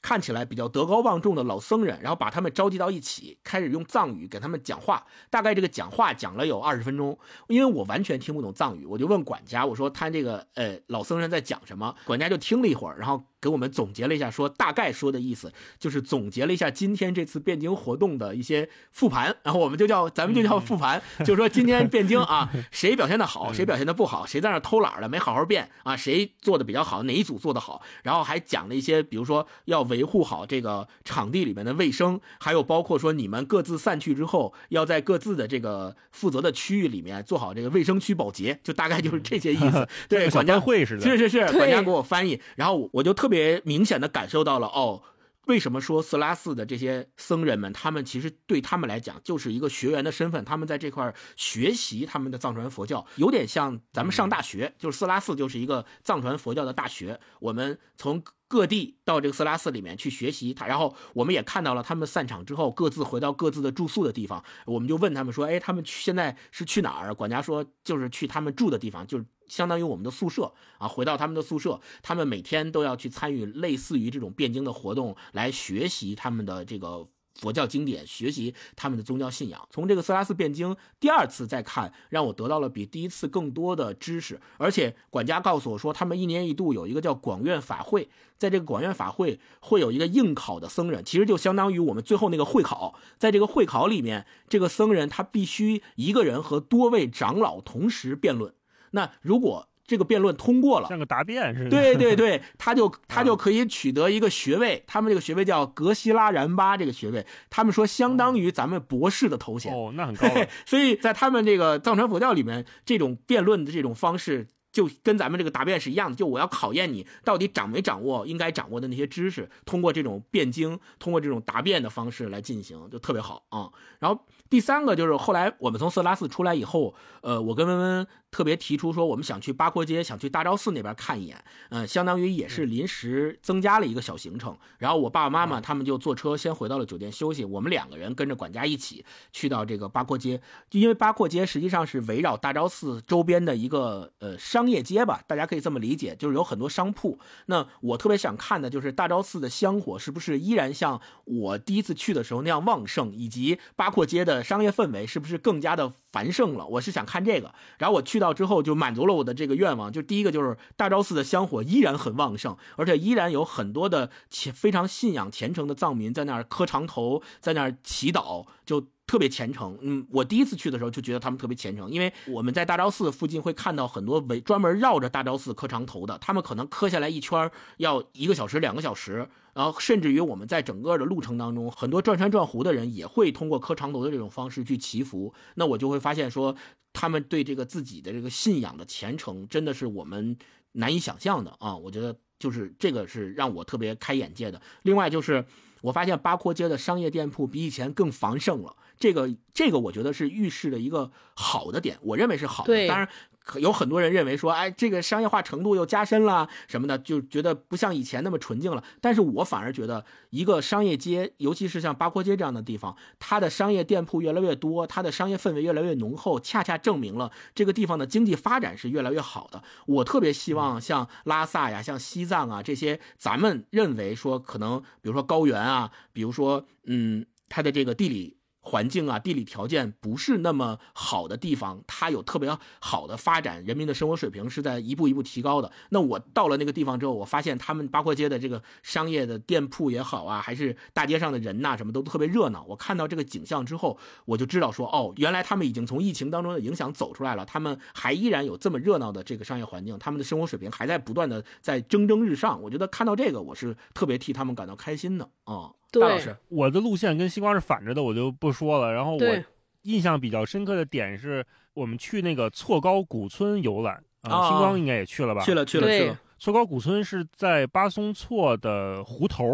[0.00, 5.04] 看起来比较德高望重的老僧人，然后把他们召集到一起，开始用藏语给他们讲话。
[5.28, 11.92] 大概这个讲话讲了有二十分钟，因为我完全听不懂藏语，我就问管家，我说他这个呃老僧人在讲什么？
[12.06, 39.86] 管家就听了一会儿，然后给我们总结了一下，说大概说的意思就是总结了一下今天这次汴京活动的一些复盘，然后我们就叫咱们就叫复盘，就是说今天汴京啊， 谁表现的好，谁表现的不好，谁在那偷懒了没好好变啊，谁做的比较好，哪一组做的好，然后还讲了一些，比如说要维护好这个场地里面的卫生，还有包括说你们各自散去之后，要在各自的这个负责的区域里面做好这个卫生区保洁，就大概就是这些意思。
[40.08, 45.02] 对，管家会似的，是是是，管家给我翻译，然后我就特别明显的感受到了哦。
[45.46, 67.14] 为什么说色拉寺的这些僧人们，他们其实对他们来讲就是一个学员的身份，他们在这块儿学习他们的藏传佛教，有点像咱们上大学，就是色拉寺就是一个藏传佛教的大学，我们从各地到这个色拉寺里面去学习它，然后我们也看到了他们散场之后各自回到各自的住宿的地方，我们就问他们说，哎，他们去现在是去哪儿？
[67.14, 77.08] 管家说就是去他们住的地方，就是相当于我们的宿舍啊，回到他们的宿舍，他们每天都要去参与类似于这种辩经的活动，来学习他们的这个。
[77.40, 79.64] 佛教经典，学习他们的宗教信仰。
[79.70, 84.40] 从这个色拉寺辩经第二次再看，让我得到了比第一次更多的知识。
[84.56, 92.98] 而且管家告诉我说，他们一年一度有一个叫广院法会，在这个广院法会会有一个应考的僧人，其实就相当于我们最后那个会考。
[93.18, 98.52] 在这个会考里面，这个僧人他必须一个人和多位长老同时辩论。
[98.92, 101.70] 那如果这个辩论通过了，像个答辩似的。
[101.70, 109.72] 对对对， 他就他就可以取得一个学位，他们这个学位叫格西拉然巴这个学位，他们说相当于咱们博士的头衔。
[109.72, 110.28] 哦，那很高，
[110.66, 114.48] 所以在他们这个藏传佛教里面，这种辩论的这种方式。
[114.70, 123.70] 就跟咱们这个答辩是一样的，就我要考验你到底掌没掌握应该掌握的那些知识，通过这种辩经，通过这种答辩的方式来进行，就特别好啊。
[123.98, 134.56] 然后第三个就是后来我们从色拉寺出来以后，呃，我跟温温特别提出说，我们想去八廓街，想去大昭寺那边看一眼，嗯、相当于也是临时增加了一个小行程。
[134.78, 147.18] 然后我爸爸妈妈他们就坐车先回到了酒店休息，我们两个人跟着管家一起去到这个八廓街，就因为八廓街实际上是围绕大昭寺周边的一个呃商业街吧，大家可以这么理解，就是有很多商铺。
[147.46, 156.66] 那我特别想看的就是大昭寺的香火是不是依然像我第一次去的时候那样旺盛，以及八廓街的商业氛围是不是更加的繁盛了？
[156.66, 157.54] 我是想看这个。
[157.78, 168.86] 然后我去到之后就满足了我的这个愿望，就第一个就是大昭寺的香火依然很旺盛，而且依然有很多的虔非常信仰虔诚的藏民在那儿磕长头，在那儿祈祷，就。
[169.08, 186.54] 特别虔诚，嗯，我第一次去的时候就觉得他们特别虔诚，因为我们在大昭寺附近会看到很多围专门绕着大昭寺磕长头的，他们可能磕下来一圈要一个小时、两个小时，然后甚至于我们在整个的路程当中，很多转山转湖的人也会通过磕长头的这种方式去祈福，那我就会发现说，
[186.92, 190.36] 他们对这个自己的这个信仰的虔诚，真的是我们
[190.72, 191.74] 难以想象的啊！
[191.74, 194.60] 我觉得就是这个是让我特别开眼界的。
[194.82, 195.44] 另外就是
[195.80, 202.86] 我发现八廓街的商业店铺比以前更繁盛了，这个这个我觉得是预示的一个好的点，我认为是好的。
[202.88, 203.08] 当然。
[203.48, 208.84] 可有很多人认为说，哎，这个商业化程度又加深了什么的，就觉得不像以前那么纯净了。
[209.00, 219.62] 但是我反而觉得，一个商业街，尤其是像八廓街这样的地方，它的商业店铺越来越多，它的商业氛围越来越浓厚，恰恰证明了这个地方的经济发展是越来越好的。
[219.86, 228.36] 我特别希望像拉萨呀、像西藏啊这些，咱们认为说可能，比如说高原啊，比如说嗯，它的这个地理。
[228.68, 235.72] 环境啊，地理条件不是那么好的地方，它有特别好的发展，人民的生活水平是在一步一步提高的。
[235.88, 242.62] 那我到了那个地方之后，我发现他们八廓街的这个商业的店铺也好啊，还是大街上的人呐、什么都特别热闹。
[242.68, 252.60] 我看到这个景象之后，我就知道说，哦，原来他们已经从疫情当中的影响走出来了，他们还依然有这么热闹的这个商业环境，他们的生活水平还在不断的在蒸蒸日上。
[252.60, 255.72] 我觉得看到这个，我是特别替他们感到开心的啊。
[255.90, 258.92] 大老师，我的路线跟西瓜是反着的，我就不说了。
[258.92, 259.44] 然后我
[259.82, 265.42] 印象比较深刻的点是我们去那个错高古村游览啊，星光应该也去了吧？
[265.42, 269.44] 去了去了去了，错高古村是在巴松措的湖头，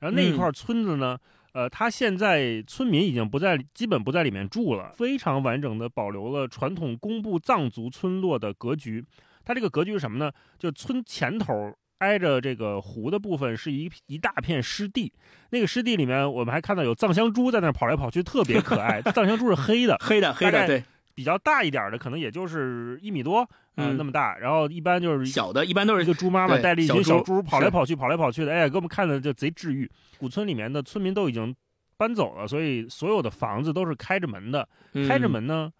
[0.00, 1.16] 然后那一块村子呢，
[1.52, 9.04] 呃，它现在村民已经不在，基本不在里面住了，非常完整的保留了传统工布藏族村落的格局。
[9.44, 10.32] 它这个格局是什么呢？
[10.58, 15.12] 就村前头挨着这个湖的部分是一一大片湿地，
[15.50, 19.00] 那个湿地里面我们还看到有藏香猪在那跑来跑去，特别可爱。
[19.12, 20.84] 藏香猪是黑的，黑的黑的，对，
[21.14, 23.38] 比较大一点的可能也就是一米多，
[23.76, 24.36] 呃嗯那么大。
[24.38, 29.90] 然后一般就是小的一般都是一个猪妈妈带着一群小猪跑来跑去，跑来跑去的，哎，给我们看的就贼治愈。
[30.18, 31.54] 古村里面的村民都已经
[31.96, 34.68] 搬走了，所以所有的房子都是开着门的。
[35.08, 35.72] 开着嗯门呢，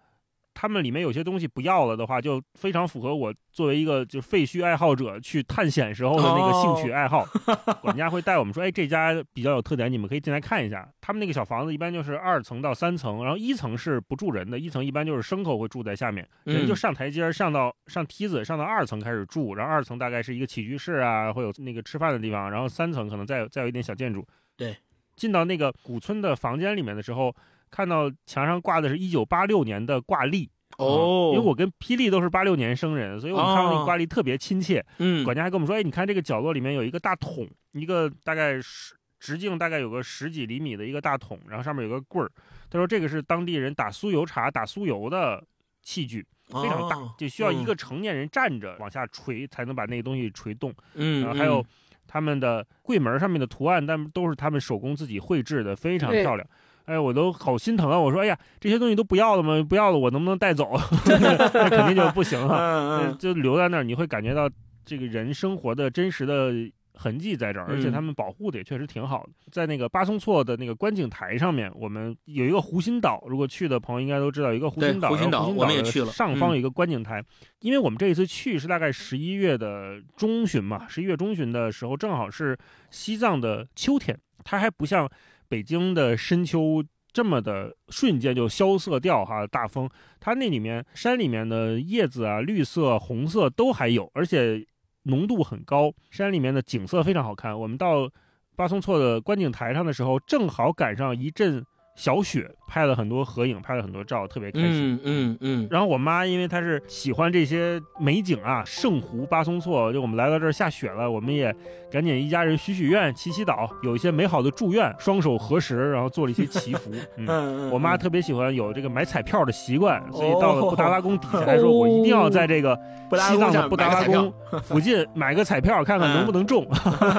[0.55, 7.25] 他们里面有些东西不要了的话，就非常符合我作为一个就废墟爱好者去探险时候的那个兴趣爱好。
[7.83, 10.89] 管家会带我们说，哎，这家比较有特点，你们可以进来看一下。
[11.01, 24.25] 他们那个小房子一般就是二层到三层，然后一层是不住人的，一层一般就是牲口会住在下面，人就嗯上台阶上到上梯子上到二层开始住，然后二层大概是一个起居室啊，会有那个吃饭的地方，然后三层可能再有再有一点小建筑。
[24.55, 24.73] 对，
[25.17, 27.35] 进到那个古村的房间里面的时候，
[27.71, 30.49] 看到墙上挂的是一九八六年的挂历。
[30.77, 34.85] 哦，因为我跟霹雳都是八六年生人，所以我们看到那挂历特别亲切。
[34.97, 42.29] 嗯管家还跟我们说：“哎，你看这个角落里面有一个大桶，一个大概十直径大概有个十几厘米的一个大桶，然后上面有个棍儿。
[42.69, 45.41] 他说这个是当地人打酥油茶、打酥油的
[45.81, 50.73] 器具，非常大，哦就需要一嗯个成年人站着往下锤才能把那个东西锤动。
[50.95, 51.65] 嗯，然后还有嗯
[52.05, 56.45] 他们的柜门上面的图案，但都是他们手工自己绘制的，非常漂亮。
[56.85, 57.99] 哎，我都好心疼啊！
[57.99, 59.61] 我说，哎呀，这些东西都不要了吗？
[59.67, 60.71] 不要了，我能不能带走？
[61.05, 63.15] 那肯定就不行了。
[63.19, 64.49] 就留在那儿，你会感觉到
[64.85, 66.53] 这个人生活的真实的
[66.93, 69.29] 痕迹在这儿，而且嗯他们保护的也确实挺好的。
[69.51, 77.21] 在那个巴松措的那个观景台上面，我们有一个湖心岛，如果去的朋友应该都知道，有一个湖心岛，湖心岛也去了嗯上方有一个观景台。
[77.61, 82.57] 因为我们这一次去是大概十一月的中旬嘛，十一月中旬的时候，正好是
[82.91, 85.09] 西藏的秋天，它还不像
[85.47, 86.83] 北京的深秋。
[87.13, 89.89] 这么的瞬间就萧瑟掉哈，大风，
[90.19, 94.67] 它那里面山里面的叶子啊，绿色、红色都还有，而且
[95.03, 95.93] 浓度很高。
[96.11, 97.57] 山里面的景色非常好看。
[97.57, 98.11] 我们到
[98.57, 101.65] 巴松措的观景台上的时候，正好赶上一阵
[101.95, 104.95] 小雪，拍了很多合影，拍了很多照，特别开心。
[104.95, 111.55] 嗯嗯嗯，然后我妈因为她是喜欢这些美景啊，圣湖巴松措，就我们来到这儿下雪了，我们也
[111.89, 116.91] 赶紧一家人许许愿、祈祈祷，有一些美好的祝愿，双手合十，然后做了一些祈福。
[117.15, 122.77] 嗯，嗯我妈特别喜欢有这个买彩票的习惯，所以到了布达拉宫底下，还说我一定要在这个
[123.11, 124.33] 西藏的布达拉宫
[124.63, 126.67] 附近买个彩票，看看能不能中，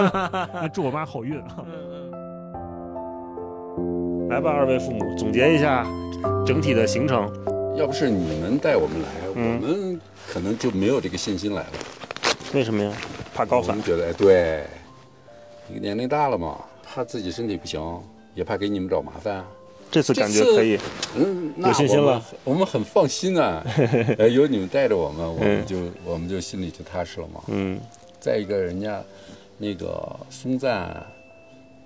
[0.74, 1.42] 祝我妈好运。
[4.28, 5.86] 来吧，二位父母，总结一下
[6.44, 7.30] 整体的行程。
[7.76, 11.72] 要不是你们带我们来，嗯我们可能就没有这个信心来了。
[12.52, 12.92] 为什么呀？
[13.34, 13.84] 怕高反我们。
[13.84, 14.64] 觉得，哎，对，
[15.80, 17.80] 年龄大了嘛，怕自己身体不行，
[18.34, 19.44] 也怕给你们找麻烦。
[19.90, 20.76] 这次感觉可以。
[21.16, 23.64] 嗯，有信心了我们，很放心啊。
[24.18, 27.40] 呃，有你们带着我们，我嗯们就我们就心里就踏实了嘛。
[27.46, 27.78] 嗯
[28.18, 29.00] 再一个，人家
[29.56, 31.06] 那个松赞，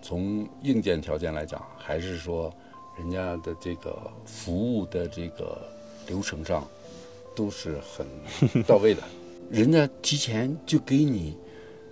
[0.00, 1.60] 从硬件条件来讲，
[1.90, 2.54] 还是说
[2.96, 5.60] 人家的这个服务的这个
[6.06, 6.64] 流程上，
[7.34, 9.02] 都是很到位的。
[9.50, 11.36] 人家提前就给你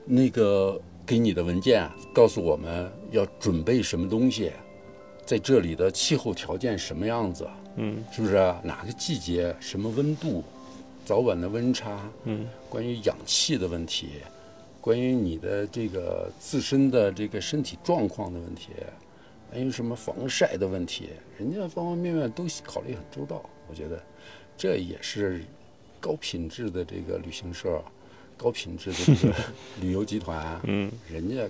[0.04, 4.52] 那个给你的文件，告诉我们要准备什么东西，
[5.26, 7.44] 在这里的气候条件什么样子，
[7.74, 8.60] 嗯是不是啊？
[8.62, 10.44] 哪个季节，什么温度，
[11.04, 14.10] 早晚的温差，嗯关于氧气的问题，
[14.80, 18.68] 关于你的这个自身的这个身体状况的问题，
[19.50, 23.42] 还有什么防晒的问题，人家方方面面都考虑很周到。
[23.68, 24.02] 我觉得
[24.56, 25.44] 这也是
[26.00, 27.82] 高品质的这个旅行社，
[28.36, 29.34] 高品质的这个
[29.80, 31.42] 旅游集团，嗯，人家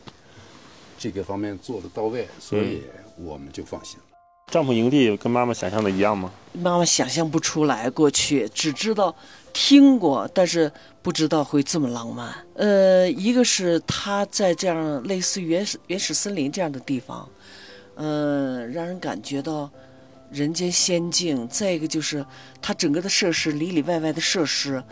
[0.97, 2.83] 这个方面做的到位，所以
[3.17, 4.05] 我们就放心了。
[4.51, 6.33] 帐篷营地跟妈妈想象的一样吗？
[6.55, 9.15] 妈妈想象不出来，过去只知道
[9.53, 10.73] 听过，但是
[11.03, 12.35] 不知道会这么浪漫。
[12.55, 17.29] 呃，一个是他在这样类似于原始原始森林这样的地方，
[18.01, 19.69] 嗯、让人感觉到
[20.31, 21.47] 人间仙境。
[21.49, 22.25] 再一个就是
[22.63, 24.83] 它整个的设施里里外外的设施，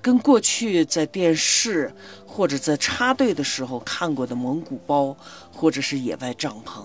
[0.00, 1.92] 跟过去在电视
[2.26, 5.14] 或者在插队的时候看过的蒙古包
[5.52, 6.82] 或者是野外帐篷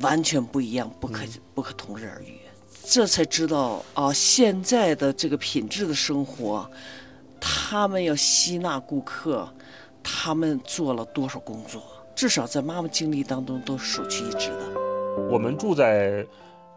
[0.00, 2.38] 完全不一样，不可不可同日而语。
[2.84, 6.70] 这才知道啊，现在的这个品质的生活，
[7.40, 9.48] 他们要吸纳顾客，
[10.02, 11.82] 他们做了多少工作？
[12.14, 14.85] 至少在妈妈经历当中都是首屈一指的。
[15.16, 16.26] 我们住在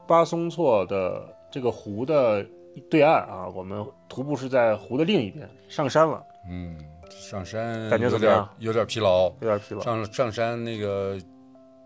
[0.08, 2.46] 巴松措的这个湖的
[2.90, 6.78] 对岸啊，我们徒步是在湖的另一边，上山了，嗯，
[7.10, 8.50] 上山感觉有点怎么样？
[8.60, 9.82] 有点疲劳，有点疲劳。
[9.82, 11.18] 上上山那个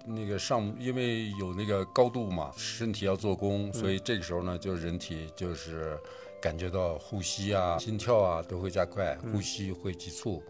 [0.05, 5.97] 那个上，因为有那个高度嘛，身体要做功，所以这个时候呢，就人体就是
[6.41, 10.41] 感觉到呼吸啊、心跳啊都会加快，呼吸会急促，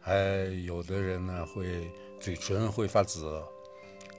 [0.00, 0.14] 还
[0.66, 3.40] 有的人呢会嘴唇会发紫，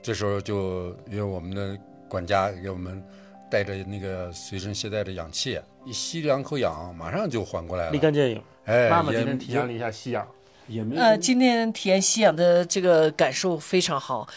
[0.08, 1.78] 这时候就因为我们的
[2.08, 3.04] 管家给我们。
[3.50, 8.42] 带着那个随身携带的氧气，一吸两口氧，马上就缓过来了，立竿见影。
[8.66, 10.28] 哎，妈妈今天体验了一下吸氧，
[10.66, 14.28] 也没呃，今天体验吸氧的这个感受非常好，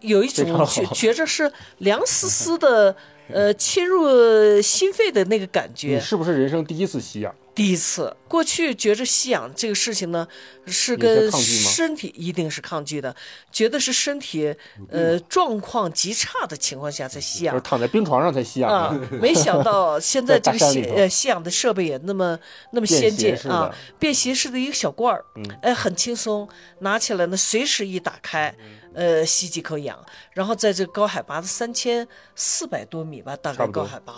[0.00, 2.94] 有一种觉觉着是凉丝丝的，
[3.32, 6.00] 呃，侵入心肺的那个感觉你。
[6.00, 7.34] 是不是人生第一次吸氧？
[7.58, 10.28] 第一次，过去觉着吸氧这个事情呢，
[10.64, 13.16] 是跟身体一定是抗拒的，
[13.50, 14.54] 觉得是身体
[14.88, 17.68] 呃状况极差的情况下才吸氧就是。
[17.68, 22.38] 躺在病床上才吸氧啊。，没想到现在 这个吸呃吸氧的设备也那么
[22.70, 25.44] 那么先进啊，便携式的一个小罐儿，嗯。
[25.60, 26.48] 哎，很轻松，
[26.78, 28.78] 拿起来呢随时一打开，嗯。
[28.94, 29.98] 呃，吸几口氧，
[30.32, 32.06] 然后在这高海拔的三千
[32.36, 34.14] 四百多米吧，大概高海拔。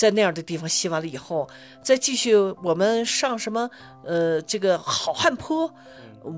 [0.00, 1.46] 在那样的地方吸完了以后，
[1.82, 3.70] 再继续我们上什么
[4.02, 5.70] 呃这个好汉坡，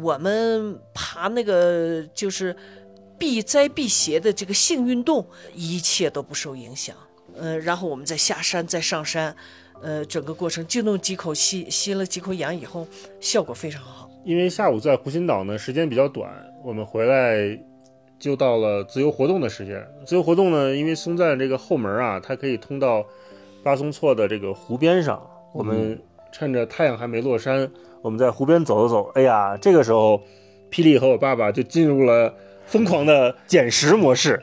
[0.02, 2.56] 我们爬那个就是
[3.16, 6.96] 避灾避邪的这个性运动，一切都不受影响。
[7.36, 9.32] 呃，然后我们再下山，再上山，
[9.80, 12.84] 呃，整个过程就弄几口吸吸了几口氧以后，
[13.20, 14.10] 效果非常好。
[14.24, 16.28] 因为下午在湖心岛呢，时间比较短，
[16.64, 17.56] 我们回来
[18.18, 19.86] 就到了自由活动的时间。
[20.04, 23.06] 自由活动呢，因为松赞这个后门啊，它可以通到
[23.62, 25.20] 巴松措的这个湖边上。
[25.52, 26.00] 我们
[26.32, 29.10] 趁着太阳还没落山，我们在湖边走了走。
[29.14, 30.18] 哎呀，这个时候，
[30.70, 32.34] 霹雳和我爸爸就进入了
[32.64, 34.42] 疯狂的捡食模式。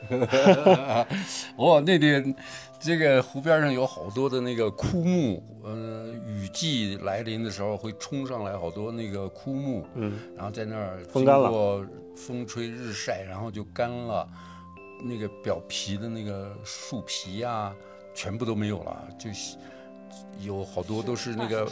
[1.58, 2.36] 哦，那天
[2.80, 11.84] 这个湖边上有好多的那个枯木，嗯、雨季来临的时候会冲上来好多那个枯木，嗯，然后在那儿风干了
[12.16, 14.28] 风吹日晒，然后就干了，
[15.04, 17.74] 那个表皮的那个树皮啊，
[18.20, 19.56] 全部都没有了，就是
[20.42, 21.66] 有好多都是那个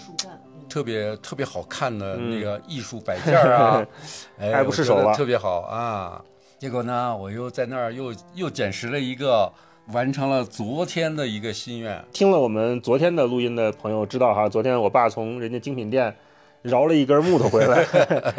[0.70, 3.86] 特别特别好看的嗯那个艺术摆件儿啊，
[4.40, 6.24] 哎，爱不释手特别好啊。
[6.58, 9.52] 结果呢，我又在那儿又又捡拾了一个，
[9.88, 12.02] 完成了昨天的一个心愿。
[12.14, 16.16] 听了我们昨天的录音的朋友知道哈，昨天我爸从人家精品店
[16.62, 17.84] 饶了一根木头回来。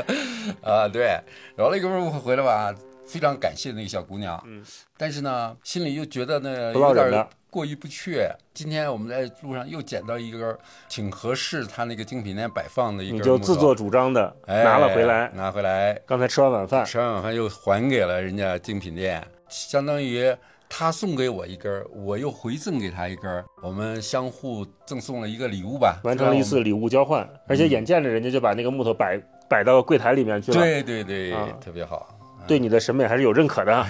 [0.65, 1.21] 啊，对，
[1.57, 2.75] 饶了一根木头回来吧，
[3.09, 4.41] 非常感谢那个小姑娘。
[4.47, 4.63] 嗯，
[4.97, 8.23] 但是呢，心里又觉得呢有点过意不去。
[8.53, 10.57] 今天我们在路上又捡到一根
[10.89, 15.31] 挺合适他那个精品店摆放的一根你木头，就自作主张的哎拿了回来。
[15.35, 20.31] 拿回来，刚才吃完晚饭，吃完晚饭又还给了人家精品店，相当于
[20.69, 31.49] 他送给我一根儿，我又回赠给他一根儿，我们相互赠送了一个礼物吧，完成了一次礼物交换，而且眼见着人家就把那个木头摆摆到柜台里面去了，对对对，啊。
[31.59, 32.15] 特别好。
[32.49, 33.85] 对你的审美还是有认可的。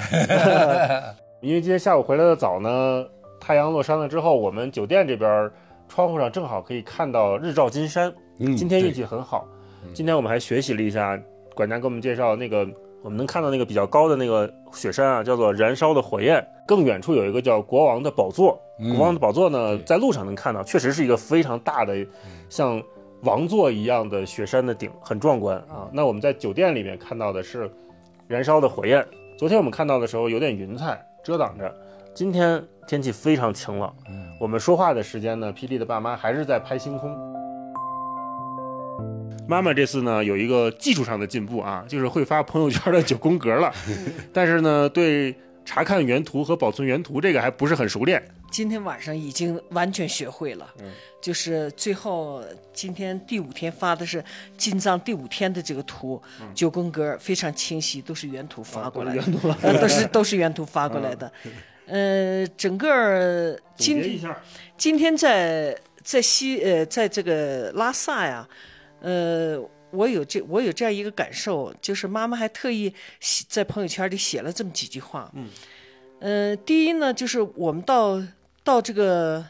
[1.40, 3.06] 因为今天下午回来的早呢，
[3.40, 5.48] 太阳落山了之后，我们酒店这边
[5.88, 8.12] 窗户上正好可以看到日照金山。
[8.40, 9.46] 嗯今天运气很好，
[9.84, 11.16] 嗯今天我们还学习了一下，
[11.54, 12.66] 管家给我们介绍那个
[13.02, 16.44] 我们能看到那个比较高的那个雪山啊，叫做燃烧的火焰。
[16.66, 21.96] 更远处有一个叫国王的宝座，嗯国王的宝座呢，对在路上能看到，确实是一个非常大的，
[22.48, 22.82] 像
[23.22, 25.88] 王座一样的雪山的顶，很壮观啊。
[25.92, 27.70] 那我们在酒店里面看到的是
[28.28, 29.04] 燃烧的火焰。
[29.38, 31.74] 昨天我们看到的时候有点云彩遮挡着，
[32.14, 33.94] 今天天气非常晴朗。
[34.08, 37.10] 嗯我们说话的时间呢，霹雳的爸妈还是在拍星空。
[39.48, 43.72] 妈妈这次呢有一个技术上的进步啊，就是会发朋友圈的九宫格了，
[44.32, 48.22] 但是呢对查看原图和保存原图这个还不是很熟练。
[48.50, 50.90] 今天晚上已经完全学会了，嗯。
[51.20, 54.24] 就是最后今天第五天发的是
[54.56, 56.22] 进藏第五天的这个图，
[56.54, 61.30] 九宫格非常清晰，都是原图发过来的，都是都是原图发过来的。
[61.86, 64.20] 呃，整个今
[64.76, 68.48] 今天在在西呃，在这个拉萨呀，
[69.00, 69.58] 呃，
[69.90, 75.32] 我有这我有这样一个感受，就是妈妈还特意写在朋友圈里写了这么几句话。
[75.34, 75.48] 嗯，
[76.20, 78.22] 呃，第一呢，就是我们到
[78.68, 79.42] 到这个。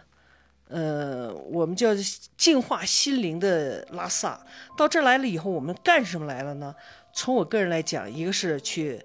[0.70, 1.88] 呃，我们叫
[2.36, 4.38] 净化心灵的拉萨，
[4.76, 6.74] 到这儿来了以后，我们干什么来了呢？
[7.14, 9.00] 从我个人来讲，一个是去，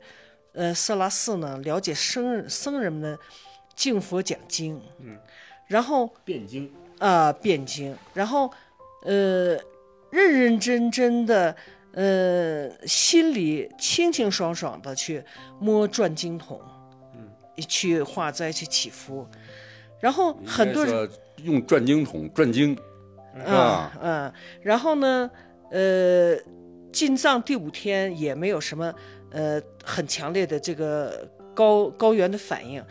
[0.52, 3.18] 呃，色拉寺呢，了解僧人僧人们的
[3.78, 5.18] 敬佛讲经，嗯，
[5.68, 8.52] 然后辩经，啊、辩经，然后
[9.04, 9.58] 呃，
[10.12, 11.56] 认认真真的，
[11.94, 15.24] 呃，心里清清爽爽的去
[15.62, 16.60] 摸转经筒，
[17.16, 17.32] 嗯，
[17.70, 19.26] 去化灾去祈福，
[20.04, 21.10] 然后很多人
[21.46, 22.76] 用转经筒转经，
[23.38, 23.98] 是啊吧？
[24.02, 25.32] 嗯，然后呢，
[25.72, 26.36] 呃，
[26.92, 28.94] 进藏第五天也没有什么
[29.32, 32.84] 呃很强烈的这个高高原的反应，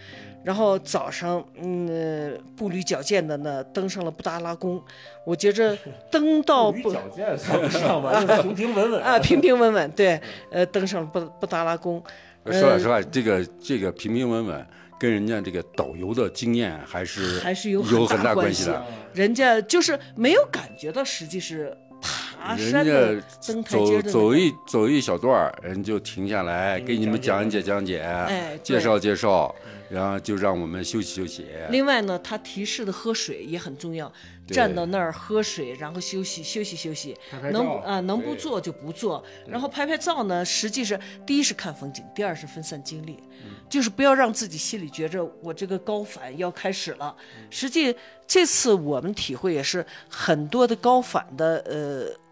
[0.42, 4.82] 然后早上嗯呃步履矫健的呢登上了布达拉宫，
[5.26, 5.76] 我觉着
[6.10, 9.02] 登到布健算不上吧，平平稳稳。
[9.04, 10.18] 啊平平稳稳，对，
[10.50, 12.02] 呃登上了布布达拉宫，
[12.44, 14.66] 呃说老实话，这个这个平平稳稳，
[15.02, 18.86] 跟人家这个导游的经验还是还是有有很大关系的。
[19.12, 29.52] 人家就是没有感觉到实际是爬山的人登家走台阶的那个走一走一小段儿，人就停下来给你们讲解讲解，哎介绍介绍，
[29.92, 31.46] 然后就让我们休息休息。
[31.68, 34.10] 另外呢，他提示的喝水也很重要，
[34.46, 37.14] 站到那儿喝水，然后休息休息休息，
[37.52, 43.22] 能啊、能不做就不做，然后拍拍照呢，实际是第一是看风景，第二是分散精力，
[43.68, 47.14] 就是不要让自己心里觉着我这个高反要开始了。
[47.50, 47.94] 实际
[48.26, 52.22] 这次我们体会也是很多的高反的呃。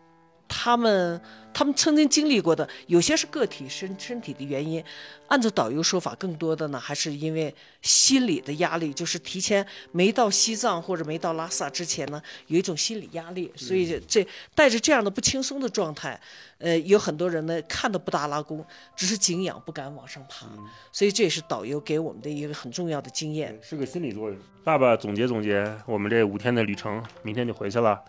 [0.53, 1.19] 他们
[1.55, 4.83] 他们曾经经历过的，有些是个体身身体的原因，
[5.29, 16.21] 按照导游说法，更多的呢还是因为心理的压力，就是提前没到西藏或者没到拉萨之前呢，有一种心理压力，所以这带着这样的不轻松的状态，
[16.59, 18.65] 呃，有很多人呢看到布达拉宫
[18.97, 20.47] 只是景仰，不敢往上爬，
[20.91, 23.57] 所以这也是导游给我们的一个很重要的经验。
[23.63, 24.37] 是个心理作用。
[24.65, 28.03] 爸爸总结总结我们这五天的旅程，明天就回去了。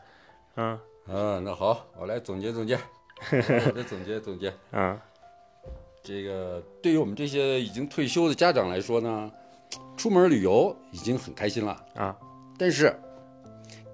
[0.55, 0.77] 嗯
[1.07, 2.76] 啊，那好，我来总结总结，
[3.32, 4.53] 我来总结总结。
[4.72, 4.99] 嗯。
[6.03, 9.32] 这个对于我们这些已经退休的家长来说呢，
[9.95, 12.18] 出门旅游已经很开心了，啊，
[12.57, 12.91] 但是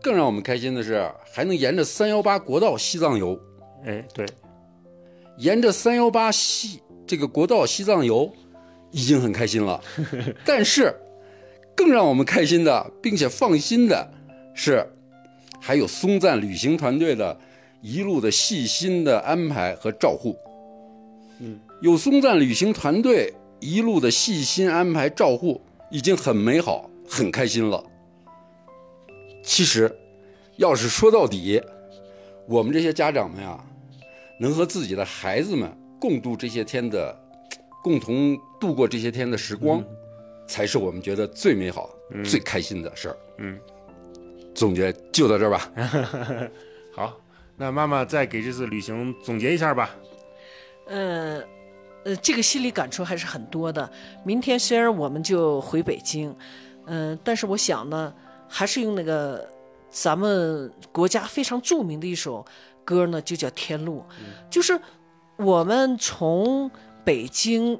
[0.01, 3.37] 更让我们开心的是，还能沿着三幺八国道西藏游，
[3.83, 4.25] 哎对，
[5.37, 8.31] 沿着三幺八西这个国道西藏游，
[8.91, 9.83] 已经很开心了。
[10.45, 10.95] 但是，
[11.75, 14.09] 更让我们开心的，并且放心的
[14.55, 14.89] 是，
[15.67, 17.37] 还有松赞旅行团队的
[17.81, 20.33] 一路的细心的安排和照护。
[21.41, 25.59] 嗯，有松赞旅行团队一路的细心安排照护，
[25.91, 27.83] 已经很美好，很开心了。
[29.43, 29.93] 其实，
[30.55, 31.61] 要是说到底，
[32.47, 33.61] 我们这些家长们呀，
[34.39, 35.69] 能和自己的孩子们
[35.99, 37.13] 共度这些天的，
[37.83, 39.83] 共同度过这些天的时光，
[40.47, 43.17] 才是我们觉得最美好、嗯最开心的事儿。
[43.39, 43.59] 嗯，
[44.57, 45.71] 总结就到这儿吧。
[46.91, 47.15] 好，
[47.55, 49.95] 那妈妈再给这次旅行总结一下吧。
[50.87, 51.39] 呃，
[52.03, 53.87] 呃，这个心里感触还是很多的。
[54.25, 56.35] 明天虽然我们就回北京，
[56.87, 58.11] 嗯、但是我想呢，
[58.49, 59.47] 还是用那个
[59.91, 62.43] 咱们国家非常著名的一首
[62.83, 64.03] 歌呢，就叫《天路》，
[64.49, 64.79] 就是
[65.35, 66.71] 我们从
[67.05, 67.79] 北京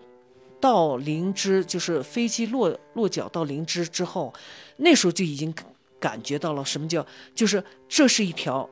[0.60, 4.32] 到灵芝，就是飞机落落脚到灵芝之后，
[4.76, 5.52] 那时候就已经
[5.99, 7.06] 感觉到了什么叫，
[7.36, 8.69] 就是这是一条。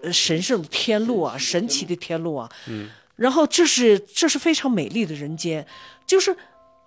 [0.00, 5.66] 呃，神圣的天路啊，神奇的天路啊，嗯，然后这是这是非常美丽的人间，
[6.06, 6.32] 就是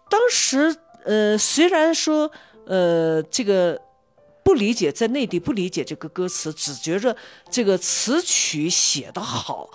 [0.10, 0.74] 当时
[1.04, 2.32] 呃，虽然说
[2.66, 3.78] 呃这个
[4.46, 7.14] 不理解，在内地不理解这个歌词，只觉着
[7.50, 9.70] 这个词曲写得好，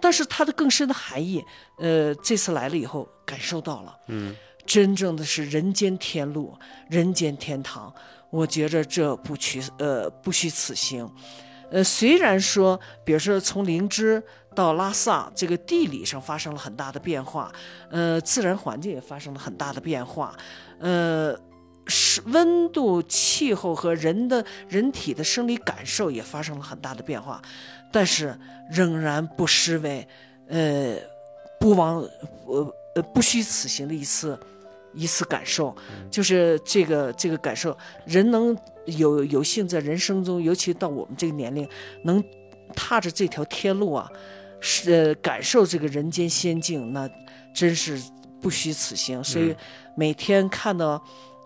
[0.00, 1.44] 但是它的更深的含义，
[1.78, 4.34] 呃，这次来了以后感受到了，嗯，
[4.66, 6.58] 真正的是人间天路，
[6.88, 7.94] 人间天堂，
[8.30, 11.08] 我觉着这不虚呃不虚此行。
[11.70, 14.20] 呃，虽然说，比如说从灵芝
[14.56, 17.52] 到拉萨，这个地理上发生了很大的变化，
[17.90, 20.36] 呃，自然环境也发生了很大的变化，
[20.80, 21.32] 呃，
[21.86, 27.40] 是温度、气候和人的人体的生理感受也发生了很大的变化，
[27.92, 28.36] 但是
[28.68, 30.04] 仍然不失为，
[30.48, 30.96] 呃，
[31.60, 31.98] 不枉
[32.46, 34.36] 呃呃不虚此行的一次
[34.94, 35.74] 一次感受，
[36.10, 38.56] 就是这个这个感受，人能
[38.86, 41.68] 有有幸在人生中，尤其到我们这个年龄，
[42.04, 42.22] 能
[42.74, 44.10] 踏着这条天路啊，
[44.60, 47.08] 是、呃、感受这个人间仙境，那
[47.54, 48.00] 真是
[48.40, 49.22] 不虚此行。
[49.22, 49.54] 所以
[49.96, 51.02] 每天看到。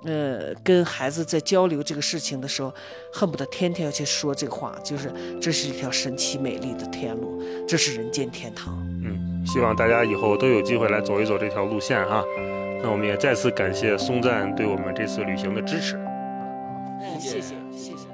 [0.07, 2.71] 呃，跟孩子在交流这个事情的时候，
[3.11, 5.11] 恨不得天天要去说这个话，就是
[5.41, 8.77] 这是一条神奇美丽的天路，这是人间天堂。
[9.03, 12.23] 嗯，希望大家以后都有机会来走一走这条路线啊。
[12.85, 15.97] 那我们也再次感谢松赞对我们这次旅行的支持。
[15.97, 18.07] 嗯，谢谢谢谢。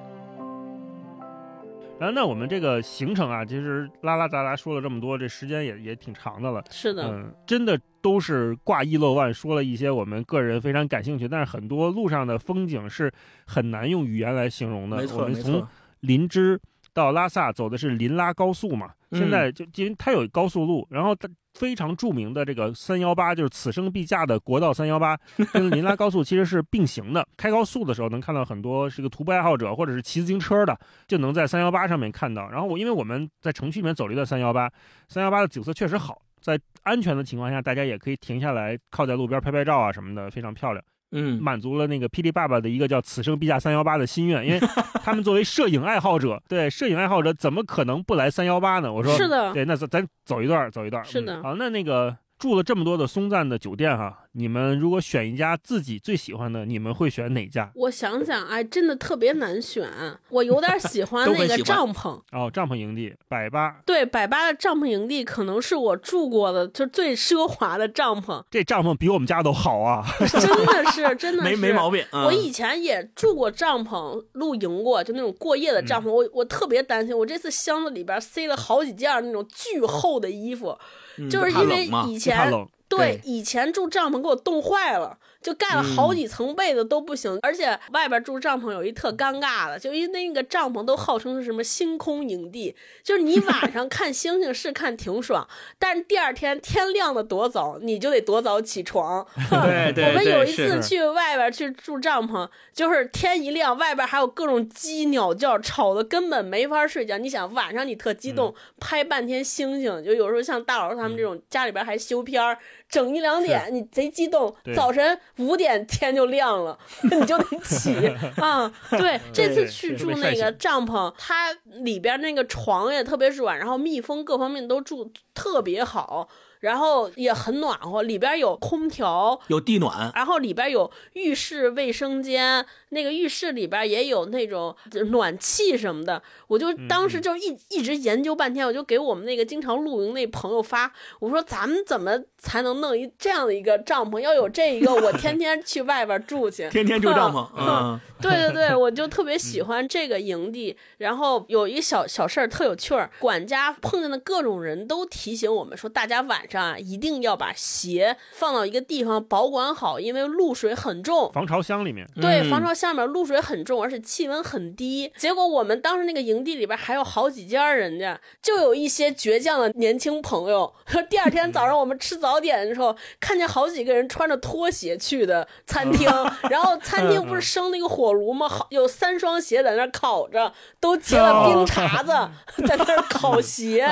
[1.99, 6.63] 然后，那我们这个行程啊，其实拉拉杂杂说了这么多，这时间也也挺长的了。
[6.71, 13.13] 是的，嗯，真的都是挂一漏万，说了一些我们个人非常感兴趣，但是很多路上的风景是
[13.49, 14.99] 很难用语言来形容的。
[14.99, 15.67] 没我们从
[15.99, 16.61] 林芝
[16.95, 25.19] 到拉萨走的是林拉高速嘛，嗯现在就因为它有高速路，然后它非常著名的这个三幺八，就是此生必驾的国道三幺八，
[25.53, 27.27] 跟林拉高速其实是并行的。
[27.37, 32.49] 开高速的时候能看到很多这个徒步爱好者或者是骑自行车的，就能在三幺八上面看到。
[32.49, 34.71] 然后我因为我们在城区里面走了一段三幺八，
[35.09, 40.85] 三幺八的景色确实好，在安全的情况下，大家也可以停下来靠在路边拍拍照啊什么的，非常漂亮。
[41.13, 44.61] 嗯，满足了那个霹雳爸爸的一个叫“此生必驾三幺八”的心愿，因为
[45.03, 48.93] 他们作为摄影爱好者，对摄影爱好者怎么可能不来三幺八呢？
[48.93, 51.05] 我说是的，对，那咱咱走一段，走一段。
[51.05, 57.71] 是的嗯好，那那个住了这么多的松赞的酒店哈，你们如果选一家自己最喜欢的，你们会选哪家？
[57.75, 59.89] 我想想，哎，真的特别难选。
[60.29, 70.05] 我有点喜欢那个帐篷，哦，帐篷营地百八，对，百八的帐篷营地可能是我住过的就最奢华的帐篷，这帐篷比我们家都好啊！
[70.19, 72.05] 真的是，真的是没没毛病。
[72.13, 76.09] 嗯我以前也住过帐篷露营过，就那种过夜的帐篷。
[76.11, 80.79] 我我特别担心，我这次箱子里边塞了好几件那种巨厚的衣服，
[81.19, 82.53] 嗯就是因为以前
[82.99, 95.49] 对以前住帐篷给我冻坏了，就盖了好几层被子都不行，而且外边住帐篷有一特尴尬的，就因为那个帐篷都号称是什么星空营地，就是你晚上看星星是看挺爽，
[95.79, 99.27] 但是第二天天亮的多早，你就得多早起床。
[99.51, 107.17] 对对我们有一次去外边去住帐篷，就是天一亮，外边还有各种鸡鸟叫，吵得根本没法睡觉。
[107.19, 112.59] 你想晚上你特激动，拍半天星星，就有时候像大老师他们这种家里边还修片儿，
[112.91, 117.95] 整一两点你贼激动，早晨五点天就亮了， 你就得起
[118.43, 118.71] 啊。
[118.91, 121.53] 对，这次去住那个帐篷，它
[121.83, 126.29] 里边那个床也特别软，然后密封各方面都住特别好。
[126.61, 134.75] 然后也很暖和，里边有空调，有地暖，然后里边有浴室、卫生间，那个浴室里边也有那种
[135.07, 136.23] 暖气什么的。
[136.47, 144.21] 我就当时就一一直研究半天，我就给我们那个经常露营那朋友发，我说咱们怎么才能弄一这样的一个帐篷？
[144.21, 146.69] 要有这一个，我天天去外边住去。
[146.71, 147.49] 天天住帐篷。
[147.57, 150.77] 嗯，对对对， 我就特别喜欢这个营地。
[150.99, 161.31] 然后有一个小小事儿特有趣儿，管家碰见的各种人都提醒我们说，大家晚上啊一定要把鞋放到一个地方保管好，因为露水很重。
[161.33, 165.13] 防潮箱里面，对，嗯防潮箱里面露水很重，而且气温很低。
[165.17, 170.73] 结果我们当时那个营地里边还有好几家人家，就有一些倔强的年轻朋友。
[170.87, 176.09] 说 第二天早上我们吃早点的时候，看见好几个人穿着拖鞋去的餐厅，
[176.49, 178.49] 然后餐厅不是生那个火炉吗？
[178.49, 182.13] 好有三双鞋在那儿烤着，都结了冰碴子，
[182.67, 183.87] 在那儿烤鞋。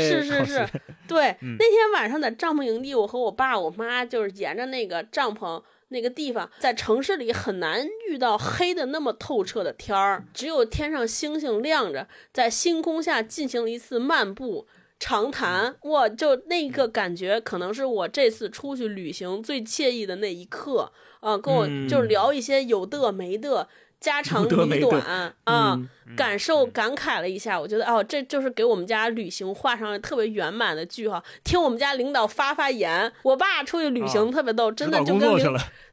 [0.00, 0.66] 是 是是，
[1.06, 5.62] 对，嗯那天晚上在帐篷营地，我和我爸我妈就是沿着那个帐篷。
[5.92, 14.66] 那个地方在城市里很难遇到黑的那么透彻的天儿，只有天上星星亮着，在星空下进行了一次漫步
[14.98, 20.90] 长谈，我，就那个感觉可能是我这次出去旅行最惬意的那一刻
[21.20, 23.68] 啊，跟我嗯就是聊一些有的没的。
[24.02, 31.22] 家长里短啊，嗯感受感慨了一下，我觉得哦，这就是给我们家旅行画上了特别圆满的句号。
[31.42, 35.30] 听我们家领导发发言，我爸出去旅行特别逗，真的就跟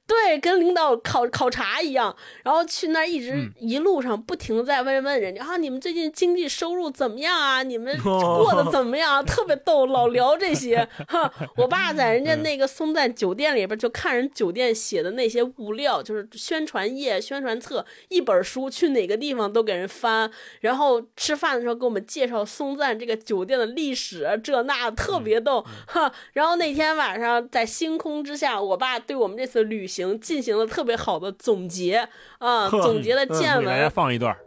[0.09, 2.13] 对，跟领导考考察一样，
[2.43, 7.61] 然后去那儿一直、嗯一路上不停地在问问人家啊，你们最近经济收入怎么样啊？
[7.61, 9.23] 你们过得怎么样啊？
[9.23, 10.87] 特别逗，老聊这些。
[11.07, 20.31] 哈，我爸在人家那个松赞酒店里边就看人酒店写的那些物料，就是宣传页、宣传册，一本书去哪个地方都给人翻，
[20.61, 25.63] 然后吃饭的时候给我们介绍松赞这个酒店的历史，这那特别逗。
[25.85, 32.07] 哈，然后那天晚上在星空之下，我爸对我们这次旅行进行了特别好的总结
[32.37, 33.89] 啊，总结的见给大家闻。
[33.89, 34.37] 放一段。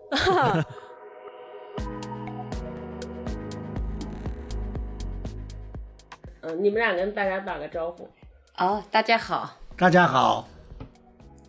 [6.43, 8.09] 嗯， 你们俩跟大家打个招呼。
[8.59, 10.47] 哦，大家好，大家好，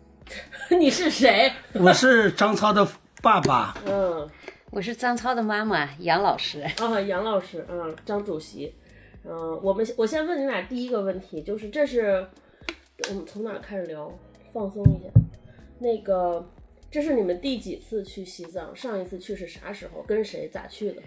[0.70, 1.52] 你是谁？
[1.74, 2.86] 我是张超的
[3.22, 3.76] 爸爸。
[3.86, 4.28] 嗯，
[4.70, 6.62] 我是张超的妈妈杨老师。
[6.62, 8.74] 啊，杨老师，嗯，张主席，
[9.24, 12.26] 嗯，我们我先问你俩第一个问题，就是这是
[13.10, 14.12] 我们从哪儿开始聊？
[14.52, 15.10] 放松一下。
[15.80, 16.48] 那个，
[16.90, 18.74] 这是你们第几次去西藏？
[18.74, 20.02] 上一次去是啥时候？
[20.02, 20.48] 跟谁？
[20.48, 21.02] 咋去的？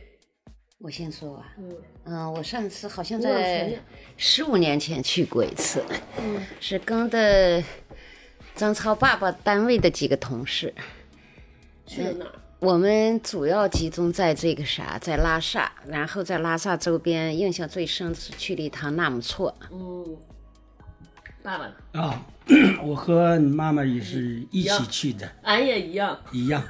[0.79, 3.79] 我先说啊，嗯嗯，我上次好像在
[4.15, 5.83] 十五年前去过一次，
[6.19, 7.63] 嗯是跟的
[8.53, 10.71] 张超爸爸单位的几个同事。
[11.87, 12.31] 去了哪儿？
[12.59, 19.55] 我们主要集中在这个啥，在拉萨，然后在拉萨周边，印象最深是去了一趟纳木错。
[19.71, 20.17] 嗯，
[21.47, 22.21] 爸爸呢，啊、
[22.83, 26.19] 我和你妈妈也是一起去的，俺也一样。
[26.33, 26.61] 一样。